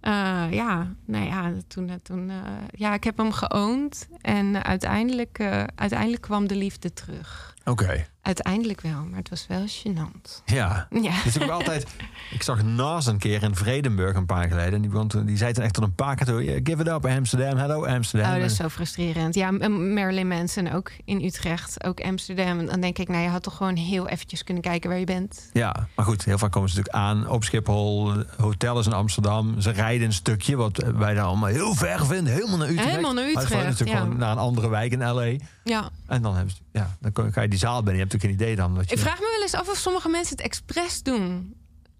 Eh, 0.00 0.46
ja, 0.50 0.94
nou 1.06 1.24
ja, 1.24 1.52
toen, 1.68 1.88
eh, 1.88 1.94
toen, 2.02 2.30
eh, 2.30 2.36
ja, 2.70 2.94
ik 2.94 3.04
heb 3.04 3.16
hem 3.16 3.32
geoond. 3.32 4.08
En 4.20 4.64
uiteindelijk, 4.64 5.38
eh, 5.38 5.64
uiteindelijk 5.74 6.22
kwam 6.22 6.46
de 6.46 6.56
liefde 6.56 6.92
terug. 6.92 7.54
Oké, 7.64 8.06
Uiteindelijk 8.22 8.80
wel, 8.80 9.04
maar 9.10 9.18
het 9.18 9.28
was 9.28 9.46
wel 9.46 9.64
gênant. 9.66 10.42
ja. 10.44 10.86
Ja. 10.90 11.22
Dus 11.24 11.36
ik 11.36 11.48
altijd... 11.50 11.86
Ik 12.30 12.42
zag 12.42 12.62
Nas 12.62 13.06
een 13.06 13.18
keer 13.18 13.42
in 13.42 13.54
Vredenburg 13.54 14.16
een 14.16 14.26
paar 14.26 14.38
jaar 14.40 14.48
geleden. 14.48 14.72
En 14.72 14.80
die, 14.90 15.06
toen- 15.06 15.24
die 15.26 15.36
zei 15.36 15.52
toen 15.52 15.64
echt 15.64 15.74
tot 15.74 15.84
een 15.84 15.94
paar 15.94 16.16
keer 16.16 16.26
toe... 16.26 16.44
"Yeah, 16.44 16.60
Give 16.64 16.80
it 16.82 16.88
up 16.88 17.06
Amsterdam, 17.06 17.56
hello 17.56 17.86
Amsterdam. 17.86 18.32
Oh, 18.34 18.40
dat 18.40 18.50
is 18.50 18.56
zo 18.56 18.68
frustrerend. 18.68 19.34
Ja, 19.34 19.50
Marilyn 19.68 20.28
Manson 20.28 20.72
ook 20.72 20.90
in 21.04 21.24
Utrecht, 21.24 21.84
ook 21.84 22.00
Amsterdam. 22.00 22.58
En 22.58 22.66
dan 22.66 22.80
denk 22.80 22.98
ik, 22.98 23.08
nou, 23.08 23.22
je 23.22 23.28
had 23.28 23.42
toch 23.42 23.56
gewoon 23.56 23.76
heel 23.76 24.08
eventjes 24.08 24.44
kunnen 24.44 24.62
kijken 24.62 24.90
waar 24.90 24.98
je 24.98 25.04
bent. 25.04 25.50
Ja, 25.52 25.86
maar 25.96 26.04
goed, 26.04 26.24
heel 26.24 26.38
vaak 26.38 26.52
komen 26.52 26.68
ze 26.70 26.76
natuurlijk 26.76 27.04
aan 27.04 27.28
op 27.28 27.44
Schiphol. 27.44 28.12
Hotel 28.36 28.78
is 28.78 28.86
in 28.86 28.92
Amsterdam. 28.92 29.60
Ze 29.60 29.70
rijden 29.70 30.06
een 30.06 30.12
stukje, 30.12 30.56
wat 30.56 30.76
wij 30.96 31.14
daar 31.14 31.24
allemaal 31.24 31.48
heel 31.48 31.74
ver 31.74 32.06
vinden. 32.06 32.32
Helemaal 32.32 32.58
naar 32.58 32.68
Utrecht. 32.68 32.88
Helemaal 32.88 33.12
naar 33.14 33.24
Maar 33.24 33.42
het 33.42 33.42
Utrecht, 33.50 33.64
natuurlijk 33.64 33.98
ja. 33.98 34.04
gewoon 34.04 34.18
naar 34.18 34.30
een 34.30 34.38
andere 34.38 34.68
wijk 34.68 34.92
in 34.92 35.08
L.A. 35.10 35.36
Ja, 35.64 35.90
En 36.06 36.22
dan, 36.22 36.34
hebben 36.36 36.54
ze, 36.54 36.60
ja, 36.72 36.96
dan 37.00 37.32
ga 37.32 37.40
je 37.40 37.48
die 37.48 37.58
zaal 37.58 37.82
binnen. 37.82 38.08
Natuurlijk 38.12 38.40
geen 38.40 38.46
idee 38.48 38.56
dan. 38.56 38.74
Dat 38.74 38.88
je, 38.88 38.94
ik 38.94 39.00
vraag 39.00 39.18
me 39.20 39.28
wel 39.34 39.42
eens 39.42 39.54
af 39.54 39.68
of 39.68 39.76
sommige 39.76 40.08
mensen 40.08 40.36
het 40.36 40.44
expres 40.44 41.02
doen. 41.02 41.54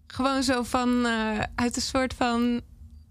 Gewoon 0.07 0.43
zo 0.43 0.63
van, 0.63 1.07
eh, 1.07 1.39
uit 1.55 1.77
een 1.77 1.83
soort 1.83 2.15
van... 2.15 2.61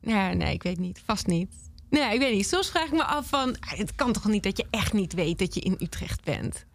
Ja, 0.02 0.34
nee, 0.34 0.54
ik 0.54 0.64
weet 0.64 0.80
niet. 0.80 1.02
Vast 1.06 1.28
niet. 1.28 1.52
Nee, 1.90 2.14
ik 2.14 2.20
weet 2.20 2.34
niet. 2.36 2.48
Soms 2.48 2.70
vraag 2.70 2.86
ik 2.86 2.92
me 2.92 3.04
af 3.04 3.28
van... 3.28 3.56
ah, 3.60 3.78
Het 3.78 3.96
kan 3.96 4.12
toch 4.14 4.26
niet 4.28 4.44
dat 4.44 4.58
je 4.58 4.66
echt 4.70 4.94
niet 4.94 5.14
weet 5.14 5.40
dat 5.40 5.54
je 5.54 5.60
in 5.62 5.76
Utrecht 5.80 6.24
bent? 6.24 6.66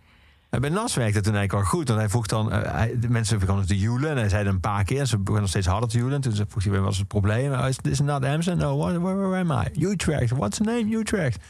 En 0.50 0.60
bij 0.60 0.70
Nas 0.70 0.94
werkte 0.94 1.14
het 1.16 1.24
toen 1.24 1.34
eigenlijk 1.34 1.64
wel 1.64 1.72
goed. 1.78 1.88
Want 1.88 2.00
hij 2.00 2.08
vroeg 2.08 2.26
dan... 2.26 2.52
eh, 2.52 2.72
hij- 2.72 2.98
de 3.00 3.08
mensen 3.08 3.38
begonnen 3.38 3.66
te 3.66 3.78
joelen. 3.78 4.10
En 4.10 4.16
hij 4.16 4.28
zei 4.28 4.44
het 4.44 4.52
een 4.52 4.60
paar 4.60 4.84
keer. 4.84 5.00
En 5.00 5.06
ze 5.06 5.18
begonnen 5.18 5.48
steeds 5.48 5.66
harder 5.66 5.88
te 5.88 5.96
joelen. 5.98 6.14
En 6.14 6.20
toen 6.20 6.46
vroeg 6.48 6.62
hij, 6.64 6.72
wat 6.72 6.82
was 6.82 6.98
het 6.98 7.08
probleem? 7.08 7.52
Oh, 7.52 7.68
is 7.68 7.76
this 7.82 8.00
not 8.00 8.24
Amsterdam? 8.24 8.68
No, 8.68 8.76
where, 8.78 9.00
where, 9.00 9.16
where 9.28 9.50
am 9.50 9.66
I? 9.66 9.84
Utrecht. 9.86 10.30
What's 10.30 10.56
the 10.56 10.62
name? 10.62 10.96
Utrecht. 10.96 11.44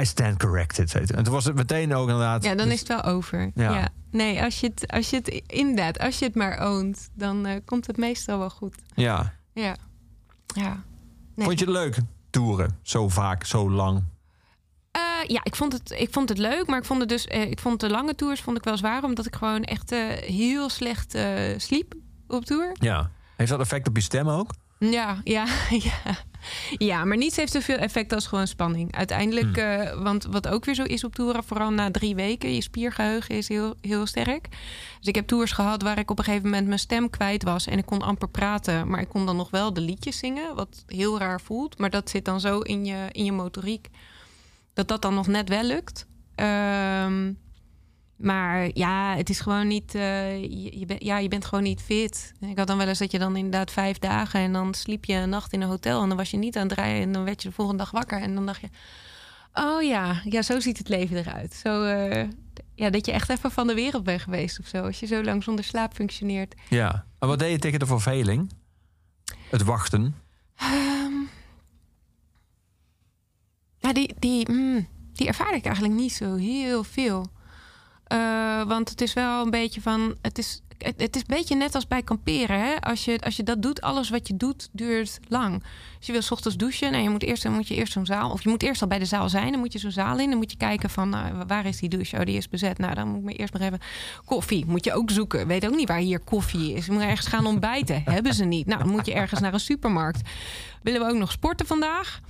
I 0.00 0.04
stand 0.04 0.38
corrected. 0.38 1.10
En 1.10 1.24
toen 1.24 1.32
was 1.32 1.44
het 1.44 1.54
meteen 1.54 1.94
ook 1.94 2.08
inderdaad... 2.08 2.44
Ja, 2.44 2.54
dan 2.54 2.64
dus- 2.64 2.74
is 2.74 2.78
het 2.78 2.88
wel 2.88 3.02
over. 3.02 3.50
Ja. 3.54 3.74
Ja. 3.74 3.88
Nee, 4.10 4.42
als 4.42 4.60
je, 4.60 4.66
het, 4.66 4.92
als 4.92 5.10
je 5.10 5.16
het 5.16 5.28
inderdaad, 5.46 5.98
als 5.98 6.18
je 6.18 6.24
het 6.24 6.34
maar 6.34 6.58
oont, 6.58 7.10
dan 7.14 7.46
eh, 7.46 7.60
komt 7.64 7.86
het 7.86 7.96
meestal 7.96 8.38
wel 8.38 8.50
goed. 8.50 8.76
Ja. 8.94 9.32
Ja. 9.52 9.76
Ja. 10.46 10.82
Nee. 11.34 11.46
Vond 11.46 11.58
je 11.58 11.64
het 11.64 11.74
leuk? 11.74 11.98
Toeren. 12.30 12.78
Zo 12.82 13.08
vaak, 13.08 13.44
zo 13.44 13.70
lang. 13.70 14.04
Eh, 14.90 15.00
ja, 15.26 15.40
ik 15.42 15.56
vond, 15.56 15.72
het, 15.72 15.90
ik 15.90 16.12
vond 16.12 16.28
het 16.28 16.38
leuk, 16.38 16.66
maar 16.66 16.78
ik 16.78 16.84
vond 16.84 17.00
het 17.00 17.08
dus, 17.08 17.26
eh, 17.26 17.50
ik 17.50 17.58
vond 17.58 17.80
de 17.80 17.90
lange 17.90 18.14
tours 18.14 18.40
vond 18.40 18.56
ik 18.56 18.64
wel 18.64 18.76
zwaar, 18.76 19.02
omdat 19.02 19.26
ik 19.26 19.34
gewoon 19.36 19.62
echt 19.62 19.90
heel 20.20 20.68
slecht 20.68 21.18
sliep 21.56 21.94
op 22.28 22.44
tour. 22.44 22.76
Ja. 22.80 23.10
Heeft 23.36 23.50
dat 23.50 23.60
effect 23.60 23.88
op 23.88 23.96
je 23.96 24.02
stem 24.02 24.28
ook? 24.28 24.50
Ja, 24.78 25.20
ja, 25.24 25.46
ja. 25.70 26.16
Ja, 26.78 27.04
maar 27.04 27.16
niets 27.16 27.36
heeft 27.36 27.52
zoveel 27.52 27.76
effect 27.76 28.12
als 28.12 28.26
gewoon 28.26 28.46
spanning. 28.46 28.96
Uiteindelijk, 28.96 29.56
eh, 29.56 30.02
want 30.02 30.24
wat 30.30 30.48
ook 30.48 30.64
weer 30.64 30.74
zo 30.74 30.82
is 30.82 31.04
op 31.04 31.14
toeren, 31.14 31.44
vooral 31.44 31.70
na 31.70 31.90
drie 31.90 32.14
weken, 32.14 32.54
je 32.54 32.62
spiergeheugen 32.62 33.34
is 33.34 33.48
heel, 33.48 33.74
heel 33.80 34.06
sterk. 34.06 34.48
Dus 34.98 35.08
ik 35.08 35.14
heb 35.14 35.26
tours 35.26 35.52
gehad 35.52 35.82
waar 35.82 35.98
ik 35.98 36.10
op 36.10 36.18
een 36.18 36.24
gegeven 36.24 36.48
moment 36.48 36.66
mijn 36.66 36.78
stem 36.78 37.10
kwijt 37.10 37.42
was 37.42 37.66
en 37.66 37.78
ik 37.78 37.86
kon 37.86 38.02
amper 38.02 38.28
praten, 38.28 38.88
maar 38.88 39.00
ik 39.00 39.08
kon 39.08 39.26
dan 39.26 39.36
nog 39.36 39.50
wel 39.50 39.72
de 39.72 39.80
liedjes 39.80 40.18
zingen, 40.18 40.54
wat 40.54 40.84
heel 40.86 41.18
raar 41.18 41.40
voelt. 41.40 41.78
Maar 41.78 41.90
dat 41.90 42.10
zit 42.10 42.24
dan 42.24 42.40
zo 42.40 42.58
in 42.60 42.84
je, 42.84 43.06
in 43.12 43.24
je 43.24 43.32
motoriek 43.32 43.88
dat 44.74 44.88
dat 44.88 45.02
dan 45.02 45.14
nog 45.14 45.26
net 45.26 45.48
wel 45.48 45.62
lukt. 45.62 46.06
Ehm, 46.34 47.32
Maar 48.24 48.70
ja, 48.72 49.16
het 49.16 49.30
is 49.30 49.40
gewoon 49.40 49.66
niet. 49.66 49.94
eh, 49.94 50.42
je, 50.42 50.96
ja, 50.98 51.18
je 51.18 51.28
bent 51.28 51.44
gewoon 51.44 51.64
niet 51.64 51.82
fit. 51.82 52.32
Ik 52.40 52.58
had 52.58 52.66
dan 52.66 52.78
wel 52.78 52.88
eens 52.88 52.98
dat 52.98 53.10
je 53.10 53.18
dan 53.18 53.36
inderdaad 53.36 53.70
vijf 53.70 53.98
dagen 53.98 54.40
en 54.40 54.52
dan 54.52 54.74
sliep 54.74 55.04
je 55.04 55.14
een 55.14 55.28
nacht 55.28 55.52
in 55.52 55.60
een 55.60 55.68
hotel 55.68 56.02
en 56.02 56.08
dan 56.08 56.16
was 56.16 56.30
je 56.30 56.36
niet 56.36 56.56
aan 56.56 56.66
het 56.66 56.76
draaien 56.76 57.02
en 57.02 57.12
dan 57.12 57.24
werd 57.24 57.42
je 57.42 57.48
de 57.48 57.54
volgende 57.54 57.82
dag 57.82 57.90
wakker 57.90 58.20
en 58.20 58.34
dan 58.34 58.46
dacht 58.46 58.60
je, 58.60 58.68
oh 59.54 59.82
ja, 59.82 60.22
ja, 60.24 60.42
zo 60.42 60.60
ziet 60.60 60.78
het 60.78 60.88
leven 60.88 61.16
eruit. 61.16 61.54
Zo, 61.54 61.82
eh, 61.82 62.28
ja, 62.74 62.90
dat 62.90 63.06
je 63.06 63.12
echt 63.12 63.28
even 63.28 63.50
van 63.50 63.66
de 63.66 63.74
wereld 63.74 64.04
bent 64.04 64.22
geweest 64.22 64.60
of 64.60 64.66
zo. 64.66 64.82
Als 64.82 65.00
je 65.00 65.06
zo 65.06 65.22
lang 65.22 65.42
zonder 65.42 65.64
slaap 65.64 65.94
functioneert. 65.94 66.54
Ja. 66.68 67.06
En 67.18 67.28
wat 67.28 67.38
deed 67.38 67.50
je 67.50 67.58
tegen 67.58 67.78
de 67.78 67.86
verveling? 67.86 68.50
Het 69.50 69.62
wachten. 69.62 70.14
Ehm, 70.56 71.12
ja, 73.78 73.92
die, 73.92 74.14
die, 74.18 74.50
mm, 74.50 74.88
die 75.12 75.26
ervaar 75.26 75.54
ik 75.54 75.64
eigenlijk 75.64 75.94
niet 75.94 76.12
zo 76.12 76.34
heel 76.34 76.84
veel. 76.84 77.32
Eh, 78.04 78.62
want 78.66 78.88
het 78.88 79.00
is 79.00 79.12
wel 79.12 79.44
een 79.44 79.50
beetje 79.50 79.80
van. 79.80 80.14
Het 80.22 80.38
is, 80.38 80.60
het, 80.78 81.16
is 81.16 81.20
een 81.20 81.36
beetje 81.36 81.56
net 81.56 81.74
als 81.74 81.86
bij 81.86 82.02
kamperen. 82.02 82.60
Hè? 82.60 82.80
Als, 82.80 83.04
je, 83.04 83.20
als 83.20 83.36
je 83.36 83.42
dat 83.42 83.62
doet, 83.62 83.80
alles 83.80 84.10
wat 84.10 84.28
je 84.28 84.36
doet, 84.36 84.68
duurt 84.72 85.20
lang. 85.28 85.62
Als 85.96 86.06
je 86.06 86.12
wil 86.12 86.22
ochtends 86.30 86.56
douchen, 86.56 86.90
nou, 86.90 87.02
je 87.02 87.10
moet 87.10 87.22
eerst, 87.22 87.42
dan 87.42 87.52
moet 87.52 87.68
je 87.68 87.74
eerst 87.74 87.92
zo'n 87.92 88.06
zaal. 88.06 88.30
Of 88.30 88.42
je 88.42 88.48
moet 88.48 88.62
eerst 88.62 88.82
al 88.82 88.88
bij 88.88 88.98
de 88.98 89.04
zaal 89.04 89.28
zijn. 89.28 89.50
Dan 89.50 89.60
moet 89.60 89.72
je 89.72 89.78
zo'n 89.78 89.90
zaal 89.90 90.18
in. 90.18 90.28
Dan 90.28 90.38
moet 90.38 90.50
je 90.50 90.56
kijken 90.56 90.90
van 90.90 91.08
nou, 91.08 91.44
waar 91.46 91.66
is 91.66 91.78
die 91.78 91.88
douche? 91.88 92.16
Oh, 92.16 92.24
die 92.24 92.36
is 92.36 92.48
bezet. 92.48 92.78
Nou, 92.78 92.94
dan 92.94 93.08
moet 93.08 93.18
ik 93.18 93.24
me 93.24 93.32
eerst 93.32 93.52
maar 93.52 93.62
even. 93.62 93.80
Koffie 94.24 94.64
moet 94.66 94.84
je 94.84 94.94
ook 94.94 95.10
zoeken. 95.10 95.46
Weet 95.46 95.66
ook 95.66 95.76
niet 95.76 95.88
waar 95.88 95.98
hier 95.98 96.18
koffie 96.18 96.74
is. 96.74 96.86
Je 96.86 96.92
moet 96.92 97.02
ergens 97.02 97.26
gaan 97.26 97.46
ontbijten. 97.46 98.02
Hebben 98.14 98.34
ze 98.34 98.44
niet. 98.44 98.66
Nou, 98.66 98.82
dan 98.82 98.92
moet 98.92 99.06
je 99.06 99.14
ergens 99.14 99.40
naar 99.40 99.52
een 99.52 99.60
supermarkt. 99.60 100.28
Willen 100.82 101.00
we 101.00 101.12
ook 101.12 101.18
nog 101.18 101.32
sporten 101.32 101.66
vandaag? 101.66 102.20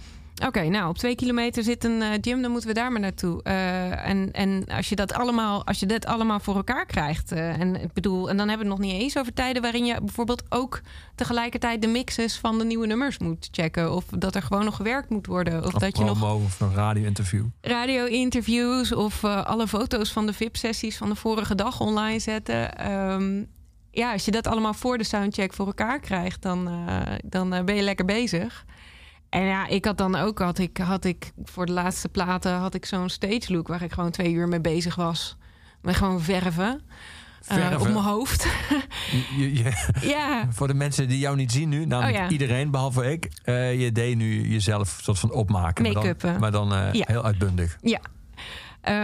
Oké, 0.42 0.62
nou 0.68 0.88
op 0.88 0.98
twee 0.98 1.14
kilometer 1.14 1.62
zit 1.62 1.84
een 1.84 2.02
eh, 2.02 2.08
gym, 2.20 2.42
dan 2.42 2.50
moeten 2.50 2.68
we 2.68 2.74
daar 2.74 2.92
maar 2.92 3.00
naartoe. 3.00 3.42
Eh, 3.42 4.08
en, 4.08 4.32
en 4.32 4.64
als 4.66 4.88
je 4.88 4.96
dat 4.96 5.12
allemaal, 5.12 5.66
als 5.66 5.80
je 5.80 5.86
dat 5.86 6.06
allemaal 6.06 6.40
voor 6.40 6.56
elkaar 6.56 6.86
krijgt, 6.86 7.32
eh, 7.32 7.60
en 7.60 7.82
ik 7.82 7.92
bedoel, 7.92 8.30
en 8.30 8.36
dan 8.36 8.48
hebben 8.48 8.66
we 8.66 8.72
het 8.72 8.80
nog 8.82 8.90
niet 8.90 9.02
eens 9.02 9.18
over 9.18 9.32
tijden 9.32 9.62
waarin 9.62 9.84
je 9.84 10.00
bijvoorbeeld 10.00 10.42
ook 10.48 10.80
tegelijkertijd 11.14 11.82
de 11.82 11.88
mixes 11.88 12.36
van 12.36 12.58
de 12.58 12.64
nieuwe 12.64 12.86
nummers 12.86 13.18
moet 13.18 13.48
checken, 13.50 13.94
of 13.94 14.04
dat 14.04 14.34
er 14.34 14.42
gewoon 14.42 14.64
nog 14.64 14.76
gewerkt 14.76 15.10
moet 15.10 15.26
worden, 15.26 15.64
of, 15.64 15.74
Of 15.74 15.80
dat 15.80 15.98
je 15.98 16.04
nog 16.04 16.34
of 16.34 16.60
een 16.60 16.74
radio-interview. 16.74 17.44
radio-interviews 17.60 18.92
of 18.92 19.24
alle 19.24 19.68
foto's 19.68 20.12
van 20.12 20.26
de 20.26 20.32
VIP-sessies 20.32 20.96
van 20.96 21.08
de 21.08 21.14
vorige 21.14 21.54
dag 21.54 21.80
online 21.80 22.18
zetten. 22.18 22.76
Ehm, 22.76 23.44
ja, 23.90 24.12
als 24.12 24.24
je 24.24 24.30
dat 24.30 24.46
allemaal 24.46 24.74
voor 24.74 24.98
de 24.98 25.04
soundcheck 25.04 25.52
voor 25.52 25.66
elkaar 25.66 26.00
krijgt, 26.00 26.42
dan, 26.42 26.70
dan 27.24 27.64
ben 27.64 27.74
je 27.74 27.82
lekker 27.82 28.04
bezig. 28.04 28.64
En 29.34 29.42
ja, 29.46 29.66
ik 29.66 29.84
had 29.84 29.98
dan 29.98 30.14
ook, 30.14 30.38
had 30.38 30.58
ik, 30.58 30.76
had 30.76 31.04
ik 31.04 31.32
voor 31.44 31.66
de 31.66 31.72
laatste 31.72 32.08
platen, 32.08 32.52
had 32.52 32.74
ik 32.74 32.84
zo'n 32.86 33.08
stage 33.08 33.52
look 33.52 33.68
waar 33.68 33.82
ik 33.82 33.92
gewoon 33.92 34.10
twee 34.10 34.32
uur 34.32 34.48
mee 34.48 34.60
bezig 34.60 34.94
was. 34.94 35.36
Met 35.82 35.96
gewoon 35.96 36.20
verven. 36.20 36.80
eh, 37.46 37.56
Verven? 37.56 37.80
op 37.80 37.82
mijn 37.88 38.04
hoofd. 38.04 38.46
Je- 39.36 39.54
je- 39.54 39.72
ja, 40.14 40.46
voor 40.50 40.66
de 40.66 40.74
mensen 40.74 41.08
die 41.08 41.18
jou 41.18 41.36
niet 41.36 41.52
zien 41.52 41.68
nu, 41.68 41.84
namelijk 41.86 42.16
Oh 42.16 42.22
ja. 42.24 42.28
iedereen 42.30 42.70
behalve 42.70 43.12
ik. 43.12 43.28
eh, 43.44 43.80
je 43.80 43.92
deed 43.92 44.16
nu 44.16 44.48
jezelf 44.48 44.98
soort 45.02 45.18
van 45.18 45.32
opmaken. 45.32 45.82
maar 45.84 45.92
dan- 45.92 46.02
Make-uppen. 46.02 46.40
Maar 46.40 46.50
dan, 46.52 46.74
eh, 46.74 46.92
Ja. 46.92 47.04
heel 47.06 47.24
uitbundig. 47.24 47.76
Ja. 47.80 48.00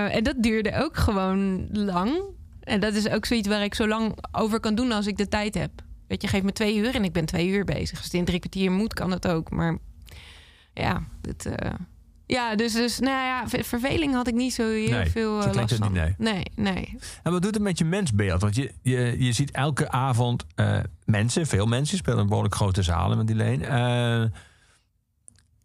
En 0.09 0.24
dat 0.24 0.35
duurde 0.39 0.83
ook 0.85 0.97
gewoon 0.97 1.66
lang. 1.72 2.20
En 2.61 2.81
dat 2.81 2.95
is 2.95 3.09
ook 3.09 3.24
zoiets 3.24 3.49
waar 3.49 3.62
ik 3.64 3.74
zo 3.74 3.89
lang 3.89 4.16
over 4.33 4.61
kan 4.61 4.74
doen 4.74 4.93
als 4.93 5.07
ik 5.07 5.16
de 5.16 5.28
tijd 5.28 5.55
heb. 5.55 5.70
Weet 6.07 6.22
je, 6.22 6.28
geef 6.28 6.43
me 6.43 6.53
twee 6.53 6.76
uur 6.76 6.95
en 6.95 7.05
ik 7.05 7.12
ben 7.12 7.24
twee 7.26 7.49
uur 7.49 7.64
bezig. 7.64 7.97
Als 7.97 8.05
het 8.05 8.14
in 8.14 8.24
drie 8.24 8.39
kwartier 8.39 8.70
moet, 8.72 8.95
kan 8.95 9.11
het 9.11 9.28
ook. 9.28 9.51
Maar 9.51 9.78
ja, 10.75 11.03
eh, 11.45 11.71
ja 12.27 12.57
dus, 12.57 12.73
dus 12.73 12.99
nou 12.99 13.11
ja, 13.25 13.49
ver- 13.49 13.64
verveling 13.64 14.14
had 14.14 14.27
ik 14.29 14.35
niet 14.35 14.55
zo 14.55 14.62
heel 14.68 14.91
Nee, 14.91 15.11
veel 15.11 15.39
klinkt 15.39 15.57
last 15.57 15.75
van. 15.75 15.93
niet, 15.93 16.18
nee, 16.18 16.43
nee. 16.57 16.97
En 17.23 17.33
wat 17.33 17.43
doet 17.43 17.55
het 17.55 17.62
met 17.62 17.79
je 17.79 17.85
mensbeeld? 17.85 18.41
Want 18.41 18.55
je, 18.57 18.73
je, 18.83 19.14
je 19.18 19.33
ziet 19.33 19.51
elke 19.51 19.91
avond 19.91 20.45
eh, 20.55 20.79
mensen, 21.05 21.47
veel 21.47 21.66
mensen, 21.66 21.97
speelt 21.99 22.18
in 22.18 22.29
behoorlijk 22.29 22.55
grote 22.55 22.83
zalen 22.83 23.16
met 23.16 23.27
die 23.27 23.37
leen. 23.37 23.61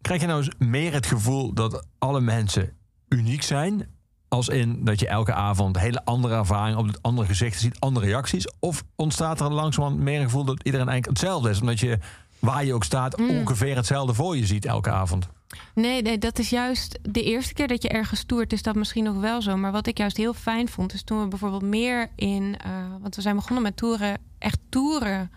Krijg 0.00 0.20
je 0.20 0.26
nou 0.26 0.38
eens 0.44 0.54
meer 0.58 0.92
het 0.92 1.06
gevoel 1.06 1.52
dat 1.54 1.86
alle 1.98 2.20
mensen 2.20 2.72
uniek 3.08 3.42
zijn? 3.42 3.94
Als 4.28 4.48
in 4.48 4.84
dat 4.84 5.00
je 5.00 5.08
elke 5.08 5.32
avond 5.34 5.78
hele 5.78 6.04
andere 6.04 6.34
ervaring 6.34 6.76
op 6.76 6.86
het 6.86 7.02
andere 7.02 7.26
gezicht 7.26 7.60
ziet, 7.60 7.80
andere 7.80 8.06
reacties? 8.06 8.48
Of 8.58 8.84
ontstaat 8.96 9.40
er 9.40 9.52
langzamerhand 9.52 10.02
meer 10.02 10.18
een 10.18 10.24
gevoel 10.24 10.44
dat 10.44 10.62
iedereen 10.62 10.88
eigenlijk 10.88 11.18
hetzelfde 11.18 11.50
is? 11.50 11.60
Omdat 11.60 11.80
je, 11.80 11.98
waar 12.38 12.64
je 12.64 12.74
ook 12.74 12.84
staat, 12.84 13.18
Mm. 13.18 13.28
ongeveer 13.30 13.76
hetzelfde 13.76 14.14
voor 14.14 14.36
je 14.36 14.46
ziet 14.46 14.64
elke 14.64 14.90
avond. 14.90 15.28
Nee, 15.74 16.02
nee, 16.02 16.18
dat 16.18 16.38
is 16.38 16.50
juist 16.50 16.98
de 17.02 17.22
eerste 17.22 17.54
keer 17.54 17.68
dat 17.68 17.82
je 17.82 17.88
ergens 17.88 18.24
toert, 18.24 18.52
is 18.52 18.62
dat 18.62 18.74
misschien 18.74 19.04
nog 19.04 19.16
wel 19.20 19.42
zo. 19.42 19.56
Maar 19.56 19.72
wat 19.72 19.86
ik 19.86 19.98
juist 19.98 20.16
heel 20.16 20.34
fijn 20.34 20.68
vond, 20.68 20.92
is 20.92 21.02
toen 21.02 21.20
we 21.22 21.28
bijvoorbeeld 21.28 21.62
meer 21.62 22.10
in. 22.16 22.56
eh, 22.64 22.70
want 23.00 23.16
we 23.16 23.22
zijn 23.22 23.34
begonnen 23.36 23.62
met 23.62 23.76
toeren, 23.76 24.18
echt 24.38 24.58
toeren 24.68 25.30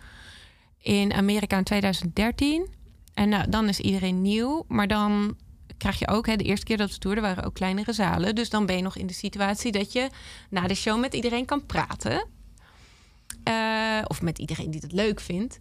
in 0.78 1.14
Amerika 1.14 1.58
in 1.58 1.64
2013. 1.64 2.68
En 3.14 3.30
nou, 3.30 3.50
dan 3.50 3.68
is 3.68 3.80
iedereen 3.80 4.22
nieuw. 4.22 4.66
Maar 4.68 4.88
dan 4.88 5.36
krijg 5.78 6.00
je 6.00 6.08
ook, 6.08 6.28
hè, 6.28 6.36
de 6.36 6.44
eerste 6.44 6.66
keer 6.66 6.78
dat 6.78 6.92
we 6.92 6.98
toerden, 6.98 7.24
waren 7.24 7.44
ook 7.44 7.54
kleinere 7.54 7.94
zalen. 7.94 8.36
Dus 8.36 8.50
dan 8.50 8.66
ben 8.66 8.76
je 8.76 8.82
nog 8.82 8.96
in 8.98 9.08
de 9.08 9.14
situatie 9.14 9.72
dat 9.72 9.92
je 9.94 10.10
na 10.50 10.68
de 10.68 10.76
show 10.76 11.00
met 11.00 11.14
iedereen 11.14 11.46
kan 11.46 11.66
praten. 11.66 12.28
Eh, 13.44 14.02
of 14.08 14.22
met 14.22 14.40
iedereen 14.40 14.72
die 14.72 14.82
het 14.82 14.92
leuk 14.92 15.20
vindt. 15.20 15.60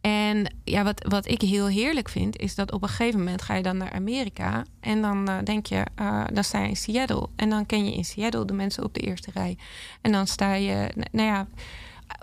En 0.00 0.54
ja, 0.64 0.84
wat, 0.84 1.04
wat 1.08 1.28
ik 1.28 1.40
heel 1.40 1.66
heerlijk 1.66 2.08
vind, 2.08 2.36
is 2.36 2.54
dat 2.54 2.72
op 2.72 2.82
een 2.82 2.88
gegeven 2.88 3.18
moment 3.18 3.42
ga 3.42 3.54
je 3.54 3.62
dan 3.62 3.76
naar 3.76 3.92
Amerika. 3.92 4.64
En 4.80 5.02
dan 5.02 5.28
eh, 5.28 5.36
denk 5.44 5.66
je, 5.66 5.84
eh, 5.94 6.24
dan 6.32 6.44
sta 6.44 6.62
je 6.62 6.68
in 6.68 6.76
Seattle. 6.76 7.28
En 7.36 7.50
dan 7.50 7.66
ken 7.66 7.84
je 7.84 7.94
in 7.94 8.04
Seattle 8.04 8.44
de 8.44 8.52
mensen 8.52 8.84
op 8.84 8.94
de 8.94 9.00
eerste 9.00 9.30
rij. 9.34 9.58
En 10.00 10.12
dan 10.12 10.26
sta 10.26 10.54
je, 10.54 10.90
nou 11.12 11.28
ja, 11.28 11.46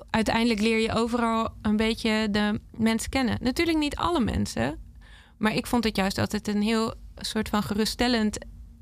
uiteindelijk 0.09 0.61
leer 0.61 0.80
je 0.80 0.93
overal 0.93 1.49
een 1.61 1.78
beetje 1.78 2.28
de 2.32 2.59
mensen 2.78 3.09
kennen. 3.09 3.38
Natuurlijk 3.41 3.78
niet 3.78 3.95
alle 3.95 4.19
mensen. 4.19 4.80
Maar 5.38 5.53
ik 5.53 5.67
vond 5.67 5.84
het 5.84 5.95
juist 5.95 6.17
altijd 6.17 6.47
een 6.47 6.61
heel 6.61 6.93
soort 7.15 7.49
van 7.49 7.63
geruststellend 7.63 8.38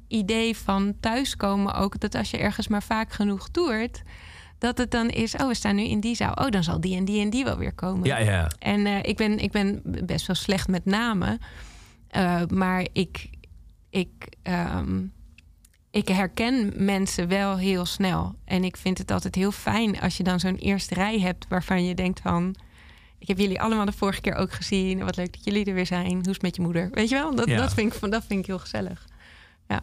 idee 0.07 0.57
van 0.57 0.93
thuiskomen 0.99 1.73
ook. 1.73 1.99
Dat 1.99 2.15
als 2.15 2.31
je 2.31 2.37
ergens 2.37 2.67
maar 2.67 2.83
vaak 2.83 3.11
genoeg 3.11 3.49
toert, 3.49 4.01
dat 4.63 4.77
het 4.77 4.91
dan 4.91 5.09
is, 5.09 5.35
oh, 5.35 5.47
we 5.47 5.53
staan 5.53 5.75
nu 5.75 5.83
in 5.83 5.99
die 5.99 6.15
zaal. 6.15 6.33
Oh, 6.33 6.49
dan 6.49 6.63
zal 6.63 6.79
die 6.81 6.95
en 6.95 7.05
die 7.05 7.21
en 7.21 7.29
die 7.29 7.43
wel 7.43 7.57
weer 7.57 7.73
komen. 7.73 8.05
Ja, 8.05 8.17
ja. 8.17 8.47
En 8.59 8.85
eh, 8.85 8.99
ik, 9.01 9.17
ben, 9.17 9.39
ik 9.39 9.51
ben 9.51 9.81
best 10.05 10.27
wel 10.27 10.35
slecht 10.35 10.67
met 10.67 10.85
namen. 10.85 11.39
Eh, 12.07 12.41
maar 12.53 12.87
ik, 12.93 13.29
ik, 13.89 14.09
ehm, 14.43 15.01
ik 15.91 16.07
herken 16.07 16.73
mensen 16.75 17.27
wel 17.27 17.57
heel 17.57 17.85
snel. 17.85 18.35
En 18.45 18.63
ik 18.63 18.77
vind 18.77 18.97
het 18.97 19.11
altijd 19.11 19.35
heel 19.35 19.51
fijn 19.51 19.99
als 19.99 20.17
je 20.17 20.23
dan 20.23 20.39
zo'n 20.39 20.55
eerste 20.55 20.93
rij 20.93 21.19
hebt 21.19 21.45
waarvan 21.49 21.85
je 21.85 21.95
denkt 21.95 22.19
van. 22.19 22.55
Ik 23.19 23.27
heb 23.27 23.37
jullie 23.37 23.61
allemaal 23.61 23.85
de 23.85 23.91
vorige 23.91 24.21
keer 24.21 24.35
ook 24.35 24.51
gezien. 24.51 25.03
Wat 25.03 25.15
leuk 25.15 25.33
dat 25.33 25.43
jullie 25.43 25.65
er 25.65 25.73
weer 25.73 25.85
zijn. 25.85 26.11
Hoe 26.11 26.19
is 26.21 26.27
het 26.27 26.41
met 26.41 26.55
je 26.55 26.61
moeder? 26.61 26.89
Weet 26.91 27.09
je 27.09 27.15
wel? 27.15 27.35
Dat, 27.35 27.47
Ja. 27.47 27.57
dat, 27.57 27.73
vind, 27.73 27.93
ik, 27.95 28.11
dat 28.11 28.23
vind 28.27 28.39
ik 28.39 28.45
heel 28.45 28.59
gezellig. 28.59 29.05
Ja. 29.67 29.81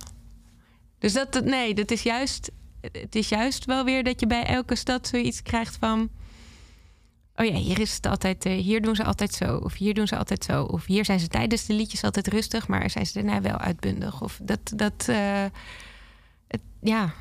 Dus 0.98 1.12
dat, 1.12 1.32
dat- 1.32 1.44
nee, 1.44 1.74
dat 1.74 1.90
is 1.90 2.02
juist, 2.02 2.50
het 2.80 3.14
is 3.14 3.28
juist 3.28 3.64
wel 3.64 3.84
weer 3.84 4.04
dat 4.04 4.20
je 4.20 4.26
bij 4.26 4.44
elke 4.44 4.74
stad 4.74 5.06
zoiets 5.06 5.42
krijgt 5.42 5.76
van. 5.76 6.10
Oh 7.34 7.46
ja, 7.46 7.54
hier 7.54 7.80
is 7.80 7.94
het 7.94 8.06
altijd, 8.06 8.44
eh, 8.44 8.62
hier 8.62 8.82
doen 8.82 8.96
ze 8.96 9.04
altijd 9.04 9.34
zo. 9.34 9.56
Of 9.56 9.74
hier 9.74 9.94
doen 9.94 10.06
ze 10.06 10.16
altijd 10.16 10.44
zo. 10.44 10.62
Of 10.62 10.84
hier 10.84 11.04
zijn 11.04 11.20
ze 11.20 11.28
tijdens 11.28 11.66
de 11.66 11.74
liedjes 11.74 12.04
altijd 12.04 12.28
rustig, 12.28 12.68
maar 12.68 12.90
zijn 12.90 13.06
ze 13.06 13.12
daarna 13.12 13.40
wel 13.40 13.58
uitbundig. 13.58 14.22
Of 14.22 14.40
dat, 14.42 14.72
dat, 14.76 15.08
eh, 15.08 15.44
het, 16.48 16.60
ja. 16.80 17.12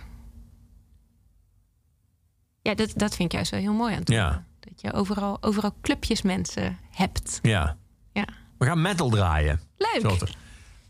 Ja, 2.62 2.74
dat, 2.76 2.94
dat 2.96 3.16
vind 3.16 3.30
ik 3.30 3.32
juist 3.32 3.52
wel 3.52 3.60
heel 3.60 3.74
mooi 3.74 3.94
aan 3.94 4.00
het 4.00 4.10
Ja. 4.10 4.46
Dat 4.60 4.82
je 4.82 4.94
overal, 4.94 5.38
overal 5.44 5.76
clubjes 5.82 6.22
mensen 6.22 6.78
hebt. 6.92 7.40
Ja. 7.42 7.78
Ja. 8.14 8.26
We 8.58 8.66
gaan 8.66 8.82
metal 8.82 9.10
draaien. 9.10 9.60
Leuk. 9.78 10.00
Zotte. 10.02 10.28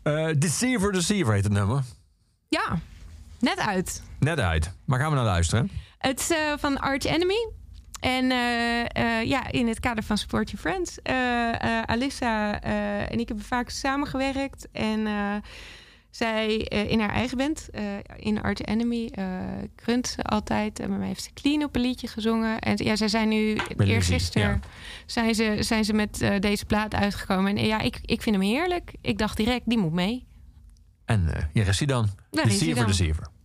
Eh, 0.02 0.28
Deceiver, 0.38 0.92
Deceiver 0.92 1.34
heet 1.34 1.44
het 1.44 1.52
nummer. 1.52 1.82
Ja, 2.48 2.78
net 3.40 3.58
uit. 3.58 4.02
Net 4.18 4.40
uit. 4.40 4.72
Maar 4.84 4.98
gaan 4.98 5.10
we 5.10 5.16
naar 5.16 5.24
luisteren? 5.24 5.70
Het 5.98 6.20
is 6.20 6.30
eh, 6.30 6.52
van 6.58 6.80
Arch 6.80 7.04
Enemy. 7.04 7.48
En 8.00 8.30
eh, 8.30 8.80
eh, 8.80 9.28
ja, 9.28 9.50
in 9.50 9.68
het 9.68 9.80
kader 9.80 10.04
van 10.04 10.18
Support 10.18 10.50
Your 10.50 10.60
Friends. 10.62 10.98
Alissa 11.86 12.60
en 13.08 13.18
ik 13.18 13.28
hebben 13.28 13.44
vaak 13.44 13.68
samengewerkt. 13.68 14.68
En 14.72 15.08
zij 16.10 16.56
in 16.88 17.00
haar 17.00 17.10
eigen 17.10 17.36
band, 17.36 17.68
in 18.16 18.42
Arch 18.42 18.60
Enemy, 18.60 19.10
krunt 19.74 20.06
ze 20.06 20.22
altijd. 20.22 20.80
En 20.80 20.90
met 20.90 20.98
mij 20.98 21.08
heeft 21.08 21.22
ze 21.22 21.32
clean 21.32 21.64
op 21.64 21.74
een 21.76 21.82
liedje 21.82 22.08
gezongen. 22.08 22.58
En 22.58 22.84
ja, 22.84 22.96
zij 22.96 23.08
zijn 23.08 23.28
nu 23.28 23.56
eergisteren 23.76 24.48
ja. 24.48 24.60
zijn, 25.06 25.34
ze, 25.34 25.56
zijn 25.58 25.84
ze 25.84 25.92
met 25.92 26.30
deze 26.40 26.64
plaat 26.64 26.94
uitgekomen. 26.94 27.56
En 27.56 27.66
ja, 27.66 27.80
ik, 27.80 27.98
ik 28.04 28.22
vind 28.22 28.36
hem 28.36 28.44
heerlijk. 28.44 28.92
Ik 29.00 29.18
dacht 29.18 29.36
direct, 29.36 29.68
die 29.68 29.78
moet 29.78 29.92
mee. 29.92 30.28
En 31.10 31.50
hier 31.52 31.68
is 31.68 31.78
hij 31.78 31.86
dan. 31.86 32.08
Daar 32.30 32.46
is 32.46 32.50
hij 32.50 32.58
Deceiver, 32.58 32.74
dan. 32.76 32.86
Deceiver. 32.86 33.22
Deceiver, 33.22 33.39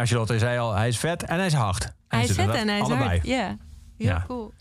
Ja, 0.00 0.06
Charlotte, 0.06 0.38
zei 0.38 0.58
al, 0.58 0.74
hij 0.74 0.88
is 0.88 0.98
vet 0.98 1.22
en 1.22 1.36
hij 1.36 1.46
is 1.46 1.52
hard. 1.52 1.84
En 1.84 1.92
Hij 2.08 2.24
is 2.24 2.32
vet 2.34 2.54
en 2.54 2.68
hij 2.68 2.76
is 2.78 2.84
allebei. 2.84 3.08
hard. 3.08 3.26
Ja, 3.26 3.56
heel 3.96 4.06
Ja. 4.08 4.24
cool. 4.26 4.52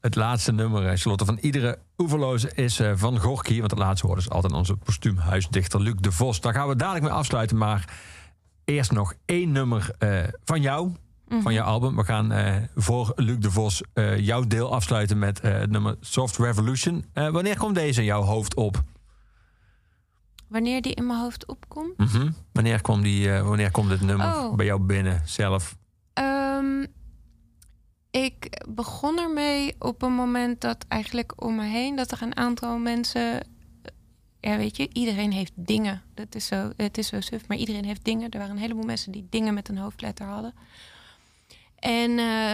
Het 0.00 0.14
laatste 0.14 0.52
nummer, 0.52 0.86
eh, 0.86 0.96
Charlotte, 0.96 1.24
van 1.24 1.38
iedere 1.40 1.78
oeverloze 1.98 2.50
is 2.54 2.80
eh, 2.80 2.92
van 2.94 3.18
Gorky. 3.18 3.58
Want 3.58 3.70
het 3.70 3.80
laatste 3.80 4.06
woord 4.06 4.18
is 4.18 4.30
altijd 4.30 4.52
onze 4.52 4.76
postuumhuisdichter 4.76 5.80
Luc 5.80 5.94
de 5.96 6.12
Vos. 6.12 6.40
Daar 6.40 6.52
gaan 6.54 6.68
we 6.68 6.76
dadelijk 6.76 7.04
mee 7.04 7.14
afsluiten. 7.14 7.56
Maar 7.56 7.84
eerst 8.64 8.92
nog 8.92 9.14
één 9.24 9.52
nummer 9.52 9.90
eh, 9.98 10.10
van 10.44 10.60
jou, 10.60 10.92
Mhm. 11.28 11.40
van 11.42 11.52
jouw 11.52 11.64
album. 11.66 11.96
We 11.96 12.04
gaan 12.04 12.32
voor 12.76 13.12
Luc 13.16 13.38
de 13.38 13.50
Vos 13.50 13.82
jouw 14.16 14.42
deel 14.46 14.72
afsluiten 14.74 15.18
met 15.18 15.42
het 15.42 15.70
nummer 15.70 15.96
Soft 16.00 16.36
Revolution. 16.38 17.04
Wanneer 17.12 17.56
komt 17.56 17.74
deze 17.74 18.00
in 18.00 18.06
jouw 18.06 18.22
hoofd 18.22 18.54
op? 18.54 18.82
Wanneer 20.48 20.82
die 20.82 20.94
in 20.94 21.06
mijn 21.06 21.18
hoofd 21.18 21.46
opkomt. 21.46 21.96
Mhm. 21.96 22.30
Wanneer, 22.52 22.80
kwam 22.80 23.02
die, 23.02 23.32
eh, 23.32 23.48
wanneer 23.48 23.70
komt 23.70 23.88
dit 23.88 24.00
nummer 24.00 24.26
Oh. 24.26 24.54
bij 24.54 24.66
jou 24.66 24.80
binnen 24.80 25.22
zelf? 25.24 25.76
Ehm, 26.12 26.84
ik 28.10 28.64
begon 28.68 29.18
ermee 29.18 29.74
op 29.78 30.02
een 30.02 30.12
moment 30.12 30.60
dat 30.60 30.84
eigenlijk 30.88 31.44
om 31.44 31.54
me 31.54 31.64
heen... 31.64 31.96
dat 31.96 32.10
er 32.10 32.22
een 32.22 32.36
aantal 32.36 32.78
mensen... 32.78 33.46
Ja, 34.40 34.56
weet 34.56 34.76
je, 34.76 34.88
iedereen 34.92 35.32
heeft 35.32 35.52
dingen. 35.54 36.02
Dat 36.14 36.34
is 36.34 36.46
zo, 36.46 36.72
het 36.76 36.98
is 36.98 37.08
zo 37.08 37.20
suf, 37.20 37.48
maar 37.48 37.56
iedereen 37.56 37.84
heeft 37.84 38.04
dingen. 38.04 38.30
Er 38.30 38.38
waren 38.38 38.54
een 38.54 38.62
heleboel 38.62 38.84
mensen 38.84 39.12
die 39.12 39.26
dingen 39.30 39.54
met 39.54 39.68
een 39.68 39.78
hoofdletter 39.78 40.26
hadden. 40.26 40.54
En, 41.78 42.18
eh, 42.18 42.52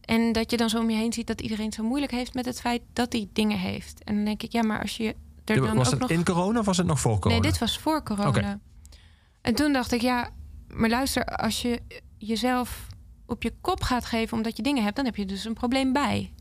en 0.00 0.32
dat 0.32 0.50
je 0.50 0.56
dan 0.56 0.68
zo 0.70 0.78
om 0.80 0.90
je 0.90 0.96
heen 0.96 1.12
ziet 1.12 1.26
dat 1.26 1.40
iedereen 1.40 1.72
zo 1.72 1.82
moeilijk 1.82 2.12
heeft... 2.12 2.34
met 2.34 2.44
het 2.44 2.60
feit 2.60 2.82
dat 2.92 3.12
hij 3.12 3.28
dingen 3.32 3.58
heeft. 3.58 4.04
En 4.04 4.14
dan 4.14 4.24
denk 4.24 4.42
ik, 4.42 4.52
ja, 4.52 4.62
maar 4.62 4.80
als 4.80 4.96
je 4.96 5.14
er 5.48 5.60
dan 5.60 5.76
was 5.76 5.94
nog... 5.94 6.10
in 6.10 6.24
corona 6.24 6.58
of 6.58 6.66
was 6.66 6.76
het 6.76 6.86
nog 6.86 7.00
voor 7.00 7.18
corona? 7.18 7.40
Nee, 7.40 7.50
dit 7.50 7.60
was 7.60 7.78
voor 7.78 8.02
corona. 8.02 8.60
En 9.40 9.54
toen 9.54 9.72
dacht 9.72 9.92
ik, 9.92 10.00
ja, 10.00 10.30
maar 10.68 10.88
luister, 10.88 11.24
als 11.24 11.62
je 11.62 11.80
jezelf 12.18 12.86
op 13.26 13.42
je 13.42 13.52
kop 13.60 13.82
gaat 13.82 14.04
geven 14.04 14.36
omdat 14.36 14.56
je 14.56 14.62
dingen 14.62 14.82
hebt, 14.82 14.96
dan 14.96 15.04
heb 15.04 15.16
je 15.16 15.26
dus 15.26 15.44
een 15.44 15.54
probleem 15.54 15.92
bij. 15.92 16.32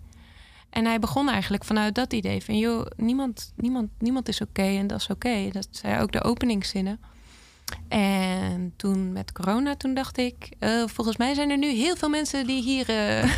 En 0.70 0.86
hij 0.86 1.00
begon 1.00 1.30
eigenlijk 1.30 1.64
vanuit 1.64 1.96
dat 1.96 2.14
idee 2.14 2.44
van, 2.44 2.58
joh, 2.58 2.86
niemand, 2.96 3.54
niemand, 3.56 3.90
niemand 4.00 4.28
is 4.28 4.42
oké 4.42 4.62
en 4.62 4.88
dat 4.88 5.00
is 5.00 5.10
oké. 5.10 5.50
Dat 5.52 5.68
zijn 5.72 6.00
ook 6.00 6.12
de 6.12 6.24
openingszinnen. 6.24 7.00
En 7.88 8.74
toen 8.76 9.12
met 9.12 9.32
corona, 9.32 9.76
toen 9.76 9.94
dacht 9.94 10.18
ik, 10.18 10.50
eh, 10.60 10.84
volgens 10.86 11.18
mij 11.18 11.34
zijn 11.34 11.50
er 11.50 11.58
nu 11.58 11.68
heel 11.68 11.96
veel 11.96 12.10
mensen 12.10 12.48
die 12.48 12.62
hier, 12.62 12.90
eh, 12.90 13.24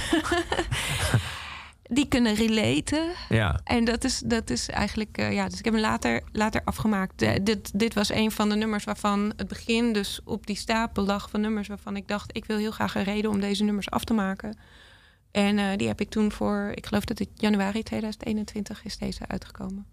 die 1.91 2.07
kunnen 2.07 2.33
relaten. 2.35 3.11
Ja, 3.29 3.59
En 3.63 3.85
dat 3.85 4.03
is, 4.03 4.19
dat 4.25 4.49
is 4.49 4.69
eigenlijk, 4.69 5.17
eh, 5.17 5.33
ja, 5.33 5.47
dus 5.49 5.59
ik 5.59 5.65
heb 5.65 5.73
hem 5.73 5.83
later, 5.83 6.21
later 6.31 6.61
afgemaakt. 6.63 7.17
Dit, 7.45 7.79
dit 7.79 7.93
was 7.93 8.09
een 8.11 8.31
van 8.31 8.49
de 8.49 8.55
nummers 8.55 8.83
waarvan 8.83 9.33
het 9.35 9.47
begin 9.47 9.93
dus 9.93 10.19
op 10.23 10.45
die 10.47 10.55
stapel 10.55 11.05
lag 11.05 11.29
van 11.29 11.41
nummers 11.41 11.67
waarvan 11.67 11.95
ik 11.95 12.07
dacht, 12.07 12.37
ik 12.37 12.45
wil 12.45 12.57
heel 12.57 12.71
graag 12.71 12.95
een 12.95 13.03
reden 13.03 13.31
om 13.31 13.39
deze 13.39 13.63
nummers 13.63 13.89
af 13.89 14.03
te 14.03 14.13
maken. 14.13 14.57
En 15.31 15.57
eh, 15.57 15.77
die 15.77 15.87
heb 15.87 16.01
ik 16.01 16.09
toen 16.09 16.31
voor, 16.31 16.71
ik 16.75 16.85
geloof 16.85 17.05
dat 17.05 17.19
het 17.19 17.29
januari 17.35 17.83
2021 17.83 18.83
is 18.83 18.97
deze 18.97 19.27
uitgekomen. 19.27 19.85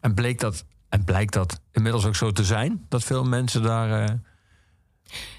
en, 0.00 0.14
bleek 0.14 0.40
dat, 0.40 0.64
en 0.88 1.04
blijkt 1.04 1.32
dat 1.32 1.60
inmiddels 1.72 2.06
ook 2.06 2.16
zo 2.16 2.30
te 2.30 2.44
zijn? 2.44 2.86
Dat 2.88 3.04
veel 3.04 3.24
mensen 3.24 3.62
daar 3.62 4.08
eh, 4.08 4.14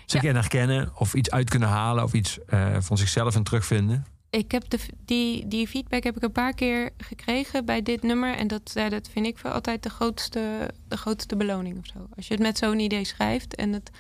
zich 0.06 0.22
Ja. 0.22 0.30
in 0.30 0.36
herkennen 0.36 0.92
of 0.96 1.14
iets 1.14 1.32
uit 1.32 1.50
kunnen 1.50 1.70
halen 1.70 2.04
of 2.04 2.14
iets 2.14 2.40
van 2.80 2.98
zichzelf 2.98 3.36
in 3.36 3.44
terugvinden? 3.44 4.06
Ik 4.32 4.52
heb 4.52 4.70
de, 4.70 4.80
die, 5.06 5.48
die 5.48 5.68
feedback 5.68 6.04
heb 6.04 6.16
ik 6.16 6.24
een 6.24 6.32
paar 6.32 6.54
keer 6.54 6.90
gekregen 6.98 7.66
bij 7.66 7.82
dit 7.82 8.04
nummer. 8.04 8.36
En 8.36 8.48
dat, 8.48 8.72
dat 8.74 9.10
vind 9.10 9.26
ik 9.26 9.38
voor 9.38 9.52
altijd 9.52 9.84
de 9.84 9.90
grootste, 9.90 10.72
de 10.88 10.98
grootste 10.98 11.36
beloning 11.36 11.78
of 11.78 11.86
zo. 11.86 12.08
Als 12.16 12.28
je 12.28 12.34
het 12.34 12.44
met 12.44 12.58
zo'n 12.58 12.80
idee 12.80 13.06
schrijft 13.06 13.56
en 13.56 13.74
het 13.74 13.92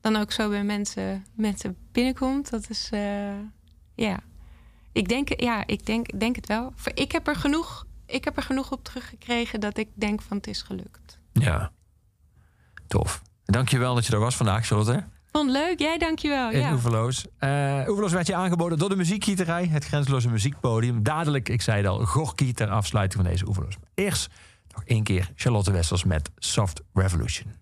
dan 0.00 0.16
ook 0.16 0.32
zo 0.32 0.48
bij 0.48 0.64
mensen, 1.34 1.76
binnenkomt. 1.92 2.50
Dat 2.50 2.70
is, 2.70 2.88
eh, 2.90 3.38
ja. 3.94 4.20
Ik 4.92 5.08
denk, 5.08 5.40
ja, 5.40 5.66
ik 5.66 5.86
denk, 5.86 6.20
denk 6.20 6.36
het 6.36 6.46
wel. 6.46 6.72
Ik 6.94 7.12
heb, 7.12 7.28
er 7.28 7.36
genoeg, 7.36 7.86
ik 8.06 8.24
heb 8.24 8.36
er 8.36 8.42
genoeg 8.42 8.72
op 8.72 8.84
teruggekregen 8.84 9.60
dat 9.60 9.78
ik 9.78 9.88
denk 9.94 10.22
van 10.22 10.36
het 10.36 10.46
is 10.46 10.62
gelukt. 10.62 11.18
Ja, 11.32 11.72
tof. 12.86 13.22
Dankjewel 13.44 13.94
dat 13.94 14.06
je 14.06 14.12
er 14.12 14.18
was 14.18 14.36
vandaag, 14.36 14.66
Charlotte. 14.66 15.04
Vond 15.32 15.50
leuk. 15.50 15.78
Jij 15.78 15.98
dankjewel. 15.98 16.50
In 16.50 16.58
Ja. 16.58 16.72
Oeverloos. 16.72 17.24
Eh 17.38 17.84
Oeverloos 17.88 18.12
werd 18.12 18.26
je 18.26 18.34
aangeboden 18.34 18.78
door 18.78 18.88
de 18.88 18.96
muziekgieterij, 18.96 19.66
het 19.66 19.84
grenzeloze 19.84 20.28
muziekpodium. 20.28 21.02
Dadelijk, 21.02 21.48
ik 21.48 21.62
zei 21.62 21.76
het 21.76 21.86
al, 21.86 21.98
Gorky 22.04 22.52
ter 22.52 22.68
afsluiting 22.68 23.22
van 23.22 23.30
deze 23.32 23.46
Oeverloos. 23.46 23.76
Eerst 23.94 24.28
nog 24.74 24.84
één 24.84 25.02
keer 25.02 25.30
Charlotte 25.34 25.72
Wessels 25.72 26.04
met 26.04 26.30
Soft 26.36 26.82
Revolution. 26.92 27.61